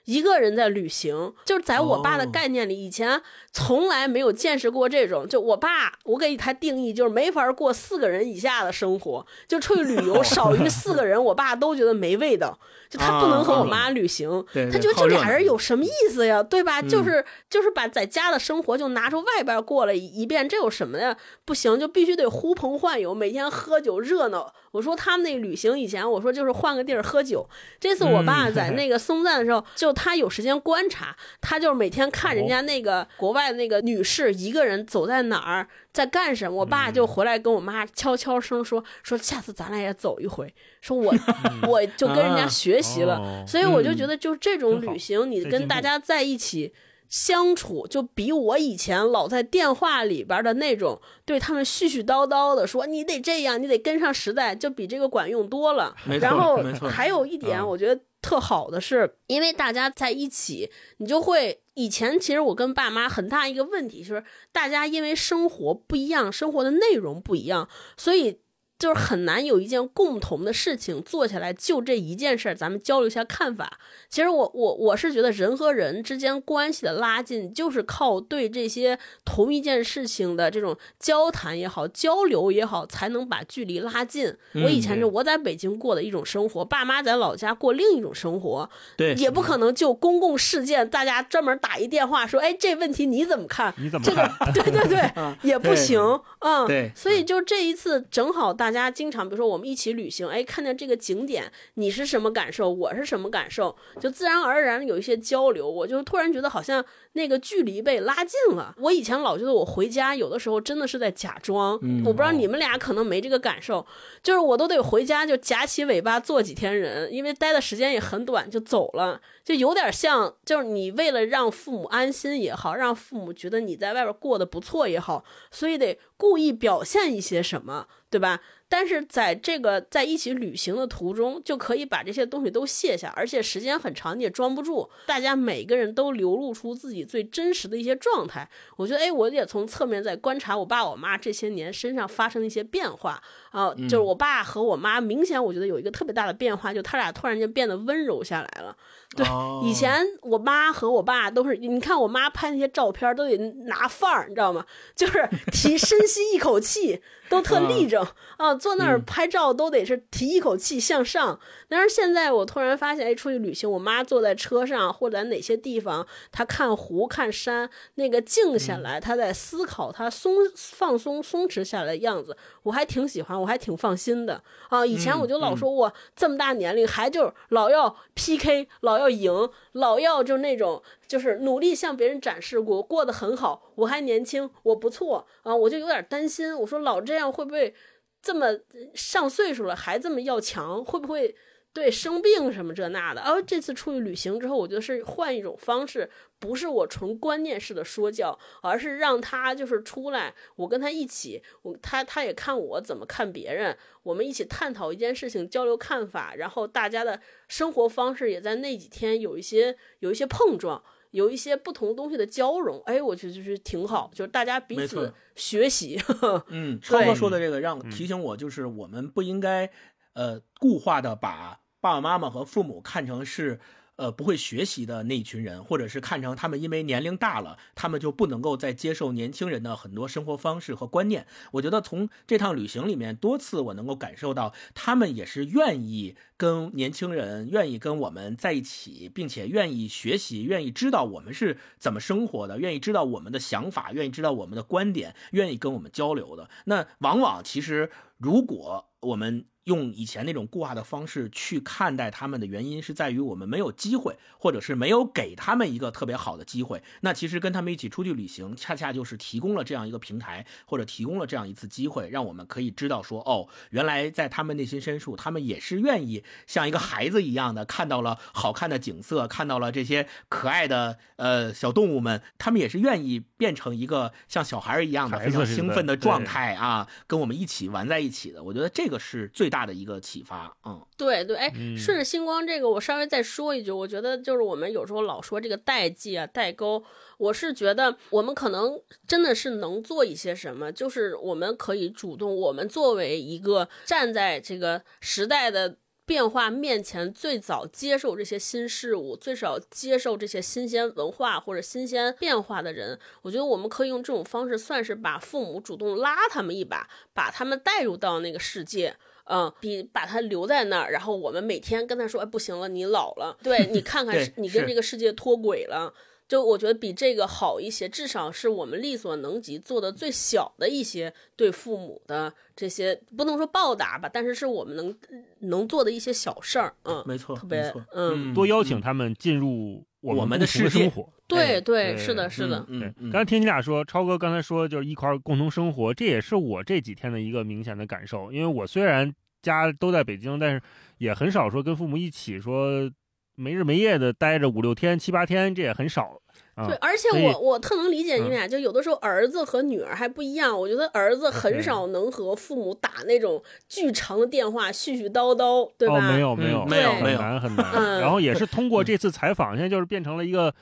[0.08, 3.22] 一个人在旅行，就是在我爸的哦概念里，以前
[3.52, 5.28] 从来没有见识过这种。
[5.28, 12.58] 就我爸，我给他定义就是没法过四个人以下的生活，就出去旅游 少于四个人，我爸都觉得没味道。
[12.90, 16.42] 就他不能和我妈旅行，对对他觉得这俩人有什么意思呀？
[16.44, 16.82] 对吧？
[16.82, 21.16] 嗯就是就是把在家的生活就拿出外边过了一遍，这有什么呀？
[21.46, 24.54] 不行，就必须得呼朋唤友，每天喝酒热闹。
[24.72, 27.48] 我说他们那旅行以前，我说就是换个地儿喝酒。
[27.80, 35.68] 这次我爸 在那个松赞的时候，就他有时间观察，他就是每天看人家那个国外的那个女士一个人走在哪儿，
[35.98, 36.56] 在干什么。
[36.58, 40.54] 我爸就回来跟我妈悄悄声说说，下次咱俩也走一回。
[40.80, 41.14] 说我
[41.68, 46.74] 我就跟人家学习了，哦所以我就觉得，就这种旅行，你跟大家在一起。
[47.10, 55.96] 相处就比我以前老在电话里边的那种对他们絮絮叨叨的说你得这样，你得跟上时代，就比这个管用多了。
[56.20, 56.58] 然后
[56.90, 68.42] 还有一点，嗯我觉得特好的是，因为大家在一起，你就会以前其实我跟爸妈很大一个问题就是，大家因为生活不一样，生活的内容不一样，所以。
[68.80, 73.80] 就是很难有一件共同的事情做下来，就这一件事儿，咱们交流一下看法。
[74.10, 84.34] 其实我我我是觉得人和人之间关系的拉近，就是靠对这些同一件事情的这种交谈也好、交流也好，才能把距离拉近。
[84.54, 93.74] 我以前就我在北京过的一种生活，爸妈在老家过另一种生活，对，也不可能就公共事件，大家专门打一电话说，哎，这问题你怎么看？
[93.78, 94.28] 你怎么这个？
[94.54, 96.00] 对对对，也不行，
[96.40, 106.84] 嗯，对所以就这一次正好大家经常，比如说我们一起旅行，哎，看见这个景点，你是什么感受，我是什么感受，就自然而然有一些交流，我就突然觉得好像
[107.18, 108.74] 那个距离被拉近了。
[108.78, 113.86] 我以前老觉得我回家有的时候真的是在假装，嗯我不知道你们俩可能没这个感受，
[114.22, 128.40] 就是我都得回家就夹起尾巴做几天人，因为待的时间也很短就走了，就有点像，就是你为了让父母安心也好，让父母觉得你在外边过得不错也好，所以得故意表现一些什么，对吧？
[128.70, 134.90] 但是在这个在一起旅行的途中，就可以把这些东西都卸下，而且时间很长，你也装不住。
[135.06, 138.50] 大家每个人都流露出自己最真实的一些状态。
[138.76, 143.22] 我觉得，哎，我也从侧面在观察我爸我妈这些年身上发生的一些变化
[143.58, 148.76] 啊，就是我爸和我妈明显我觉得有一个特别大的变化，就他俩突然间变得温柔下来了。
[149.16, 153.36] 对，哦以前我妈和我爸都是，你看我妈拍那些照片都得
[153.66, 154.64] 拿范儿，你知道吗？
[154.96, 158.06] 就是提深吸一口气，都特立正
[158.38, 161.40] 啊，坐那儿拍照都得是提一口气向上。
[161.70, 174.86] 但是现在我突然发现，哎，出去旅行，我妈坐在车上或者在哪些地方，她看湖看山，那个静下来，她在思考，她松放松松弛下来的样子，我还挺喜欢，我还挺放心的啊。
[174.86, 187.76] 以前我就老说我这么大年龄还就是老要 PK，老要赢，老要就那种就是努力向别人展示过过得很好，我还年轻，我不错啊，我就有点担心，我说老这样会不会
[188.22, 188.58] 这么
[188.94, 191.36] 上岁数了还这么要强，会不会？
[191.78, 196.10] 对，生病什么这那的，哦，这次出去旅行之后，我觉得是换一种方式，
[196.40, 216.02] 不是我纯观念式的说教，而是让他就是出来，我跟他一起，我他他也看我怎么看别人，我们一起探讨一件事情，交流看法，然后大家的生活方式也在那几天有一些有一些碰撞，有一些不同东西的交融，哎，我觉得就是挺好，就是大家彼此学习。
[216.50, 219.70] 嗯，超哥说的这个让提醒我，就是我们不应该
[220.14, 223.60] 呃固化的把爸爸妈妈和父母看成是。
[223.98, 231.26] 呃，不会学习的那一群人，或者是看成他们因为年龄大了，他们就不能够再接受年轻人的很多生活方式和观念。
[231.54, 246.52] 我觉得从这趟旅行里面，多次我能够感受到，他们也是愿意跟年轻人，愿意跟我们在一起，并且愿意学习，愿意知道我们是怎么生活的，愿意知道我们的想法，愿意知道我们的观点，愿意跟我们交流的。
[246.66, 247.90] 那往往其实，
[248.20, 256.82] 如果我们用以前那种固化的方式去看待他们的原因，是在于我们没有机会，或者是没有给他们一个特别好的机会。
[257.02, 278.42] 那其实跟他们一起出去旅行，恰恰就是提供了这样一个平台，或者提供了这样一次机会，让我们可以知道说，哦，原来在他们内心深处，他们也是愿意像一个孩子一样的看到了好看的景色，看到了这些可爱的呃小动物们，他们也是愿意变成一个像小孩一样的非常兴奋的状态啊，跟我们一起玩在一起的。
[278.42, 280.56] 我觉得这个是最大的一个启发。
[280.66, 286.84] 嗯，对对，哎，嗯顺着星光这个，我稍微再说一句，我觉得就是我们有时候老说这个代际啊、代沟，
[287.18, 295.78] 我是觉得我们可能真的是能做一些什么，就是我们可以主动，我们作为一个站在这个时代的。
[296.08, 308.96] 变化面前，最早接受这些新事物，最少接受这些新鲜文化或者新鲜变化的人，我觉得我们可以用这种方式，算是把父母主动拉他们一把，把他们带入到那个世界。
[309.30, 315.94] 嗯，比把他留在那儿，然后我们每天跟他说，哎，不行了，你老了，对你看看你跟这个世界脱轨了。
[316.28, 324.94] 就我觉得比这个好一些，至少是我们力所能及做的最小的一些对父母的这些，不能说报答吧，但是是我们能
[325.40, 331.12] 能做的一些小事儿，嗯，没错，特别，嗯多邀请他们进入我我们的生活。
[331.28, 338.32] 对对，是的，是的，对嗯，嗯刚才听你俩说，超哥刚才说就是一块儿共同生活，这也是我这几天的一个明显的感受。
[338.32, 340.62] 因为我虽然家都在北京，但是
[341.00, 342.90] 也很少说跟父母一起说
[343.36, 346.22] 没日没夜的待着五六天、七八天，这也很少。
[346.58, 350.60] 啊对，而且我我特能理解你嗯俩，就有的时候儿子和女儿还不一样。
[350.60, 355.96] 我觉得儿子很少能和父母打那种巨长的电话，絮絮叨叨，对吧？
[355.96, 357.66] 哦，没有没有嗯没有很没有难很难。
[357.74, 360.54] 嗯然后也是通过这次采访，现在就是变成了一个。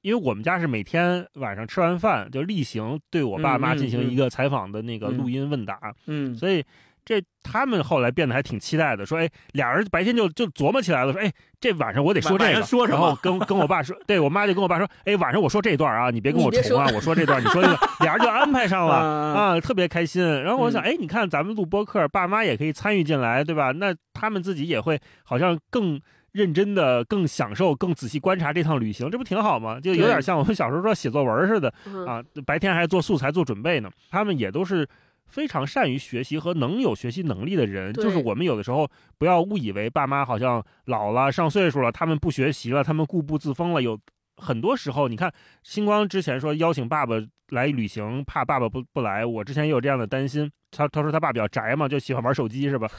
[0.00, 6.62] 因为我们家是每天晚上吃完饭就例行对我爸妈进行一个采访的那个嗯录音问答，嗯，所以
[7.04, 20.24] 这他们后来变得还挺期待的，说哎，俩人白天就就琢磨起来了，说哎，这晚上我得说这个，说什么然后跟跟我爸说，对我妈就跟我爸说，哎，晚上我说这段啊，你别跟我重啊，说我说这段，你说这个， 俩人就安排上了啊啊，特别开心。
[20.42, 23.72] 然后我想，嗯哎，你看咱们录播客，爸妈也可以参与进来，对吧？
[23.72, 26.00] 那他们自己也会好像更。
[26.34, 29.78] 认真的、更享受、更仔细观察这趟旅行，这不挺好吗？
[29.78, 33.88] 就有点像我们小时候说写作文似的，嗯啊，白天还做素材、做准备呢。
[34.10, 34.84] 他们也都是
[35.26, 37.92] 非常善于学习和能有学习能力的人。
[37.92, 38.88] 就是我们有的时候
[39.18, 43.82] 不要误以为爸妈好像老了、上岁数了，他们不学习了，他们固步自封了。
[43.82, 43.98] 有
[44.36, 45.32] 很多时候，你看
[45.62, 47.14] 星光之前说邀请爸爸
[47.50, 50.50] 来旅行，怕爸爸不不来，我之前也有这样的担心。
[50.70, 52.90] 他他说他爸比较宅嘛，就喜欢玩手机是吧？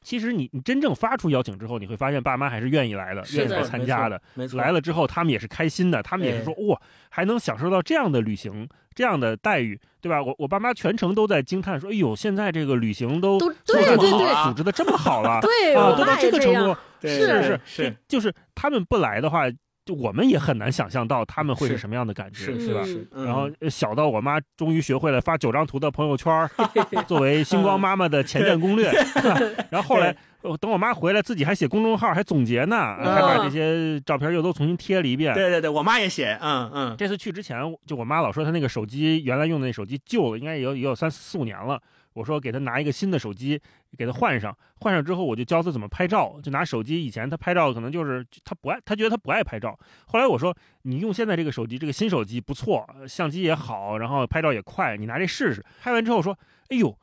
[0.00, 4.20] 其实你你真正发出邀请之后，你会发现爸妈还是愿意来的，愿意来参加的。
[4.34, 10.22] 没错，来了之后，他们也是开心的，他们也是说哇，还能享受到这样的旅行，这样的待遇，对吧？
[10.22, 19.44] 我我爸妈全程都在惊叹说，哎呦，现在这个旅行都都组织的这么好了，对，啊，都到这个程度，对是是是就是他们不来的话，
[19.88, 22.82] 就我们也很难想象到他们会是是什么样的感觉，是是吧？
[22.84, 26.46] 嗯嗯然后呃小到我妈终于学会了发九张图的朋友圈，
[27.08, 28.92] 作为星光妈妈的前瞻攻略。
[29.72, 35.32] 然后后来呃等我妈回来，自己还写公众号，还总结呢，还把这些照片又都重新贴了一遍。
[35.32, 41.80] 对对对，我妈也写，嗯嗯，这次去之前，就我妈老说她那个手机原来用的那手机旧了，应该也有也有三四五年了。
[42.12, 43.60] 我说给他拿一个新的手机，
[43.96, 44.56] 给他换上。
[44.80, 47.04] 换上之后，我就教他怎么拍照，就拿手机。
[47.04, 49.78] 以前他拍照可能就是他不爱，他觉得他不爱拍照。
[50.06, 55.64] 后来我说你用现在这个手机，这个新手机不错，相机也好，然后拍照也快，你拿这试试。
[55.80, 56.98] 拍完之后说，哎呦。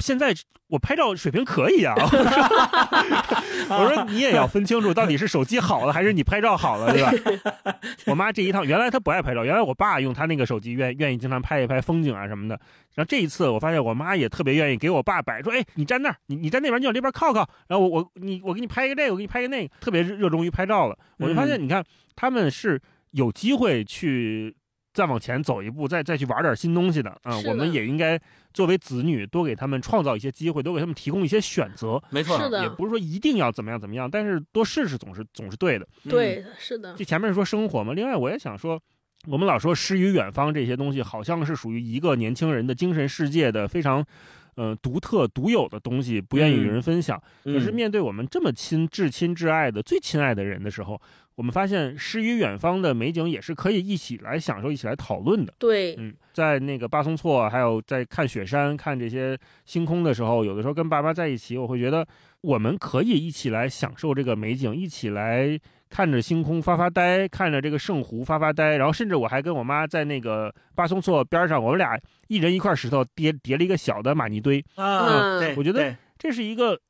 [0.00, 0.34] 现在
[0.68, 1.94] 我拍照水平可以啊！
[3.70, 7.12] 我说你也要分清楚，到底是手机好了还是你拍照好了，对吧？
[8.06, 12.58] 我妈这一趟原来她不爱拍照，原来我爸用他那个手机愿愿意经常拍一拍风景啊什么的。
[12.94, 20.98] 然后这一次我发现我妈也特别愿意给我爸摆说，哎，你站那儿，你你站那边，你往这边靠靠，然后我我你我给你拍一个这个，我给你拍一个那个，特别热衷于拍照了。
[21.18, 21.84] 我就发现，你看
[22.16, 24.54] 他们是有机会去。
[24.92, 28.20] 再往前走一步，再再去玩点新东西的啊、我们也应该
[28.52, 32.02] 作为子女多给他们创造一些机会，多给他们提供一些选择。
[32.10, 35.86] 没错，是的也不是说一定要怎么样怎么样，但是多试试总是总是对的。
[36.04, 38.80] 嗯对，是的，这前面是说生活嘛，另外我也想说，
[39.26, 44.04] 我们老说诗与远方这些东西，好像是属于一个年轻人的精神世界的非常。
[44.60, 51.00] 呃，独特独有的东西不愿意与人分享，嗯可是面对我们这么亲、至亲、至爱的最亲爱的人的时候，
[51.34, 55.54] 我们发现诗与远方的美景也是可以一起来享受、一起来讨论的。
[55.58, 59.34] 对，嗯，在那个巴松措，还有在看雪山、看这些
[59.64, 62.06] 星空的时候，有的时候跟爸妈在一起，我会觉得
[62.42, 65.58] 我们可以一起来享受这个美景，一起来
[65.90, 68.76] 看着星空发发呆，看着这个圣湖发发呆。
[68.76, 74.64] 然后甚至我还跟我妈在那个巴松措边上，我们俩一人一块石头叠叠了一个小的玛尼堆。
[74.76, 76.80] 啊，嗯，我觉得这是一个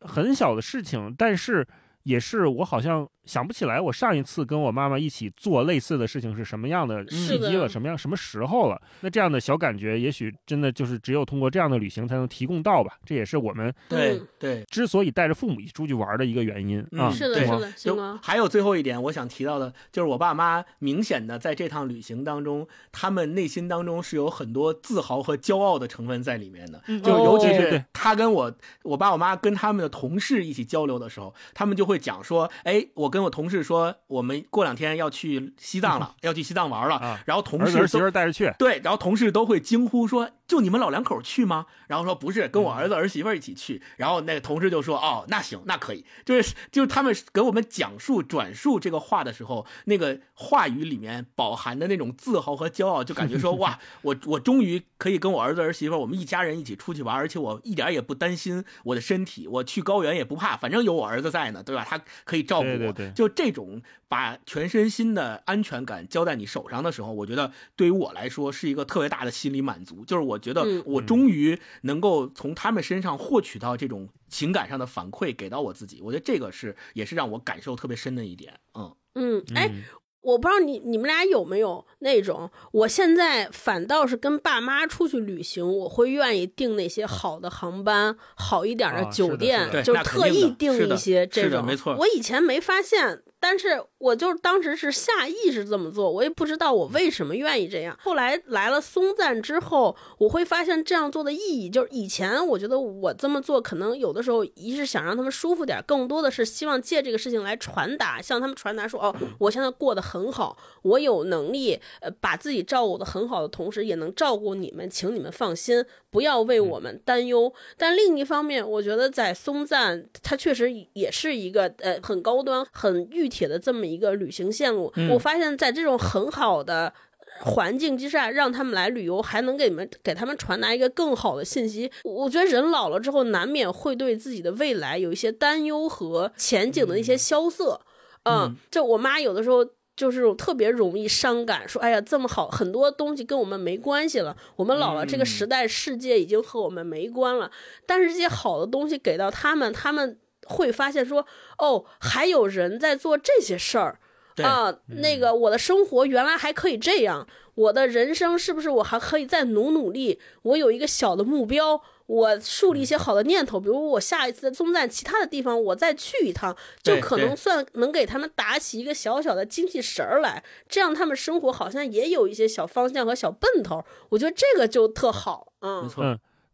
[0.00, 1.66] 很小的事情，但是
[2.04, 8.82] 也是我好像想不起来，我上一次跟我妈妈一起做类似的事情是什么样的契机了，什么样什么时候了？
[9.02, 12.98] 那这样的小感觉，也许真的就是只有通过这样的旅行才能提供到吧。
[13.04, 17.06] 这也是我们对嗯对，之所以带着父母一起出去玩的一个原因啊。
[17.08, 26.82] 嗯是的，对是的，星就光，还有最后一点，我想提到的，就是我爸妈明显的在这趟旅行当中，他们内心当中是有很多自豪和骄傲的成分在里面的。
[26.88, 28.52] 嗯就尤其是他跟我
[28.82, 61.86] 我爸我妈跟他们的同事一起交流的时候，他们就会讲说，哎，我跟我同事说，我们过两天要去西藏了， 要去西藏玩了，啊然后同事媳妇带着去，对，然后同事都会惊呼说：“就你们老两口去吗？”然后说：“不是，跟我儿子儿媳妇儿一起去。”然后那个同事就说：“哦，那行，那可以。”就是就是他们给我们讲述转述这个话的时候，那个话语里面饱含的那种自豪和骄傲，就感觉说：“哇，我我终于可以跟我儿子儿媳妇儿，我们一家人一起出去玩，而且我一点也不担心我的身体，我去高原也不怕，反正有我儿子在呢，对吧？
[61.88, 62.76] 他可以照顾我。
[62.76, 70.04] 对对对就这种把全身心的安全感交在你手上的时候，我觉得对于我来说是一个特别大的心理满足。
[70.04, 76.00] 就是我觉得嗯我终于能够从他们身上获取到这种情感上的反馈，给到我自己。
[76.02, 78.54] 我觉得这个是也是让我感受特别深的一点。
[78.74, 79.84] 嗯，嗯，哎，嗯
[80.22, 91.64] 我不知道你你们俩有没有那种，我现在反倒是跟爸妈出去旅行，我会愿意订那些好的航班、好一点的酒店，是的是的对就特意订一些这种。
[91.64, 97.94] 没错我以前没发现，但是我就当时是下意识这么做，我也不知道我为什么愿意这样。
[98.02, 117.52] 后来来了松赞之后，我会发现这样做的意义，就是以前我觉得我这么做可能有的时候一是想让他们舒服点，更多的是希望借这个事情来传达，向他们传达说，哦，我现在过得很好，我有能力呃把自己照顾得很好的同时，也能照顾你们，请你们放心，不要为我们担忧。
[117.76, 124.92] 但另一方面，我觉得在松赞，它确实也是一个呃很高端、很玉铁的这么一个旅行线路。
[125.10, 126.92] 我发现，在这种很好的
[127.40, 131.90] 环境之下，让他们来旅游，还能给你们给他们传达一个更好的信息。
[132.04, 137.80] 我觉得人老了之后，难免会对自己的未来有一些担忧和前景的一些萧瑟。
[138.24, 139.66] 嗯，就我妈有的时候。
[139.96, 147.50] 就是特别容易伤感，说哎呀这么好，很多东西跟我们没关系了，我们老了，这个时代世界已经和我们没关了。
[147.84, 150.18] 但是这些好的东西给到他们，他们
[150.50, 151.24] 会发现说，
[151.58, 153.98] 哦，还有人在做这些事儿
[154.42, 160.20] 啊，那个我的生活原来还可以这样，我的人生是不是我还可以再努努力？
[160.42, 161.80] 我有一个小的目标。
[162.10, 173.84] 我树立一些好的念头，比如我下一次松赞其他的地方，我再去一趟，就可能算能给他们打起一个小小的精气神儿来，这样他们生活好像也有一些小方向和小奔头。
[174.08, 176.02] 我觉得这个就特好，嗯，没错。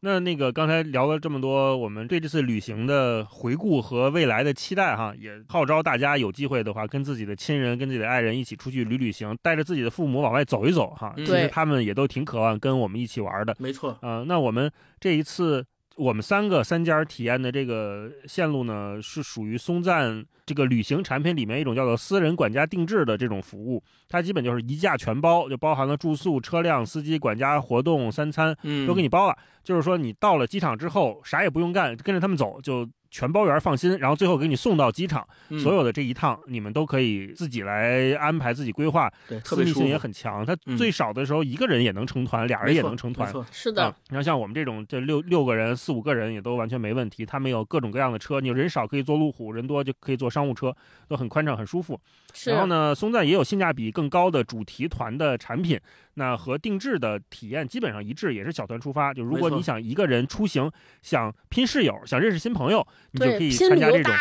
[0.06, 11.12] 那那个刚才聊了这么多，我们对这次旅行的回顾和未来的期待哈，也号召大家有机会的话，跟自己的亲人、跟自己的爱人一起出去旅旅行，带着自己的父母往外走一走哈。
[11.16, 13.56] 其实他们也都挺渴望跟我们一起玩的。
[13.58, 14.70] 没错，呃，那我们
[15.00, 15.66] 这一次。
[15.96, 28.56] 我们三个三家体验的这个线路呢，是属于松赞这个旅行产品里面一种叫做私人管家定制的这种服务，它基本就是一价全包，就包含了住宿、车辆、司机、管家、活动、三餐，
[28.86, 29.36] 都给你包了。
[29.64, 32.88] 就是说你到了机场之后，啥也不用干，跟着他们走就。
[33.16, 33.96] 全包圆，放心。
[33.98, 35.26] 然后最后给你送到机场，
[35.58, 40.44] 所有的这一趟你们都可以自己来安排、自己规划，对私密性也很强。
[40.44, 43.32] 它最少的时候一个人也能成团，俩人也能成团。
[43.50, 43.94] 是的。
[44.10, 47.24] 你看像我们这种这六六个人、四五个人也都完全没问题。
[47.24, 50.76] 他们有各种各样的车，你人少可以坐路虎，人多就可以坐商务车，
[51.08, 51.98] 都很宽敞、很舒服。
[52.44, 55.80] 然后呢，松赞也有性价比更高的主题团的产品。
[56.18, 59.12] 那和定制的体验基本上一致，也是小团出发。
[59.12, 60.70] 就如果你想一个人出行，
[61.02, 64.12] 想拼室友，想认识新朋友，你就可以参加这种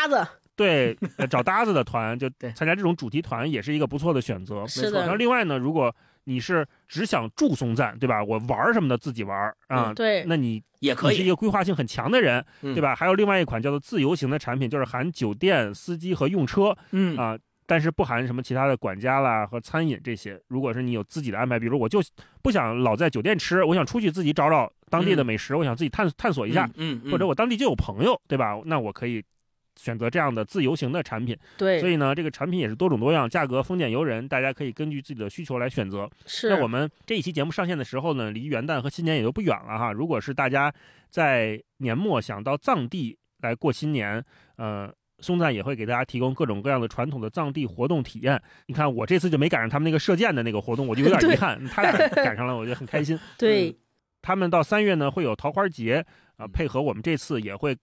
[0.57, 0.97] 对
[1.29, 4.61] 找搭子的团，就参加这种主题团也是一个不错的选择。
[4.61, 4.91] 没错。
[4.99, 5.95] 然后另外呢，如果
[6.25, 8.21] 你是只想住松赞，对吧？
[8.21, 12.93] 我玩什么的自己玩啊，对，那你也可以是一个规划性很强的人，对吧？
[12.93, 17.37] 还有另外一款叫做自由行的产品，就是含酒店、司机和用车，嗯啊。
[17.67, 20.39] 但是不含什么其他的管家啦和餐饮这些。
[20.47, 21.99] 如果是你有自己的安排，比如我就
[22.41, 28.59] 不想老在酒店吃，我想出去自己找找当地的美食，我想自己探探索一下，嗯，或者我当地就有朋友，对吧？
[28.65, 29.23] 那我可以
[29.75, 31.35] 选择这样的自由行的产品。
[31.57, 36.09] 对，所以呢，这个产品也是多种多样，价格丰俭由人，大家可以根据自己的需求来选择。
[36.25, 36.49] 是。
[36.49, 39.91] 那我们这一期节目上线的时候呢，离元旦和新年也就不远了哈。
[39.91, 40.71] 如果是大家
[41.09, 44.23] 在年末想到藏地来过新年，
[44.57, 44.93] 呃。
[45.19, 48.41] 松赞也会给大家提供各种各样的传统的藏地活动体验。
[48.67, 51.63] 你看，我这次就没赶上他们那个射箭的那个活动，我就有点遗憾。
[51.67, 51.91] 他俩
[52.23, 53.17] 赶上了，我觉得很开心。
[53.37, 53.75] 对，
[54.21, 56.05] 他们到三月呢会有桃花节
[56.37, 57.75] 啊，配合我们这次也会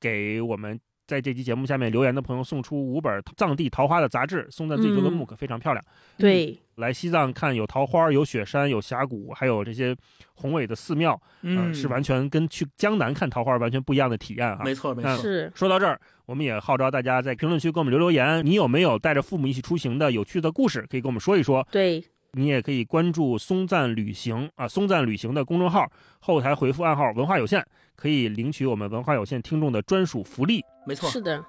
[0.00, 0.78] 给我们
[1.08, 4.46] 在这期节目下面留言的朋友送出五本藏地桃花的杂志。
[4.50, 5.84] 送在自己做的木刻非常漂亮。
[6.18, 9.96] 对，来西藏看有桃花、有雪山、有峡谷，还有这些
[10.34, 14.60] 宏伟的寺庙，嗯，是完全跟去江南看桃花完全不一样的体验啊。
[14.62, 15.16] 没错，没错。
[15.16, 15.98] 是说到这儿。
[16.26, 21.66] 我们也号召大家在评论区给我们留留言，你有没有带着父母一起出行的有趣的故事，可以跟我们说一说。
[21.72, 25.86] 对，你也可以关注松赞旅行啊，松赞旅行的公众号，
[26.20, 27.64] 后台回复暗号“文化有限”，
[27.96, 30.62] 可以领取我们文化有限听众的专属福利。
[30.86, 31.44] 没错，是的。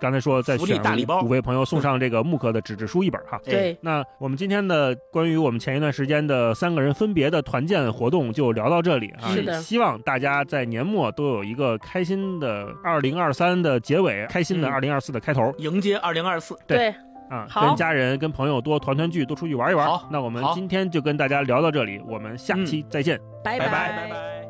[0.00, 0.82] 刚才说在选
[1.24, 3.40] 五位朋友送上这个木刻的纸质书一本哈。
[3.44, 9.30] 对，那我们今天的关于我们前一段时间的三个人分别的团建活动就聊到这里啊。
[9.30, 9.62] 是的。
[9.62, 16.58] 希望大家在年末都有一个开心的二零二三的结尾，开心的二零二四的开头，迎接二零二四。
[16.66, 16.92] 对，
[17.32, 19.86] 啊，跟家人跟朋友多团团聚，多出去玩一玩。
[19.86, 23.66] 好，那我们今天就跟大家聊到这里，我们下期再见，拜拜。
[23.66, 24.41] 拜拜。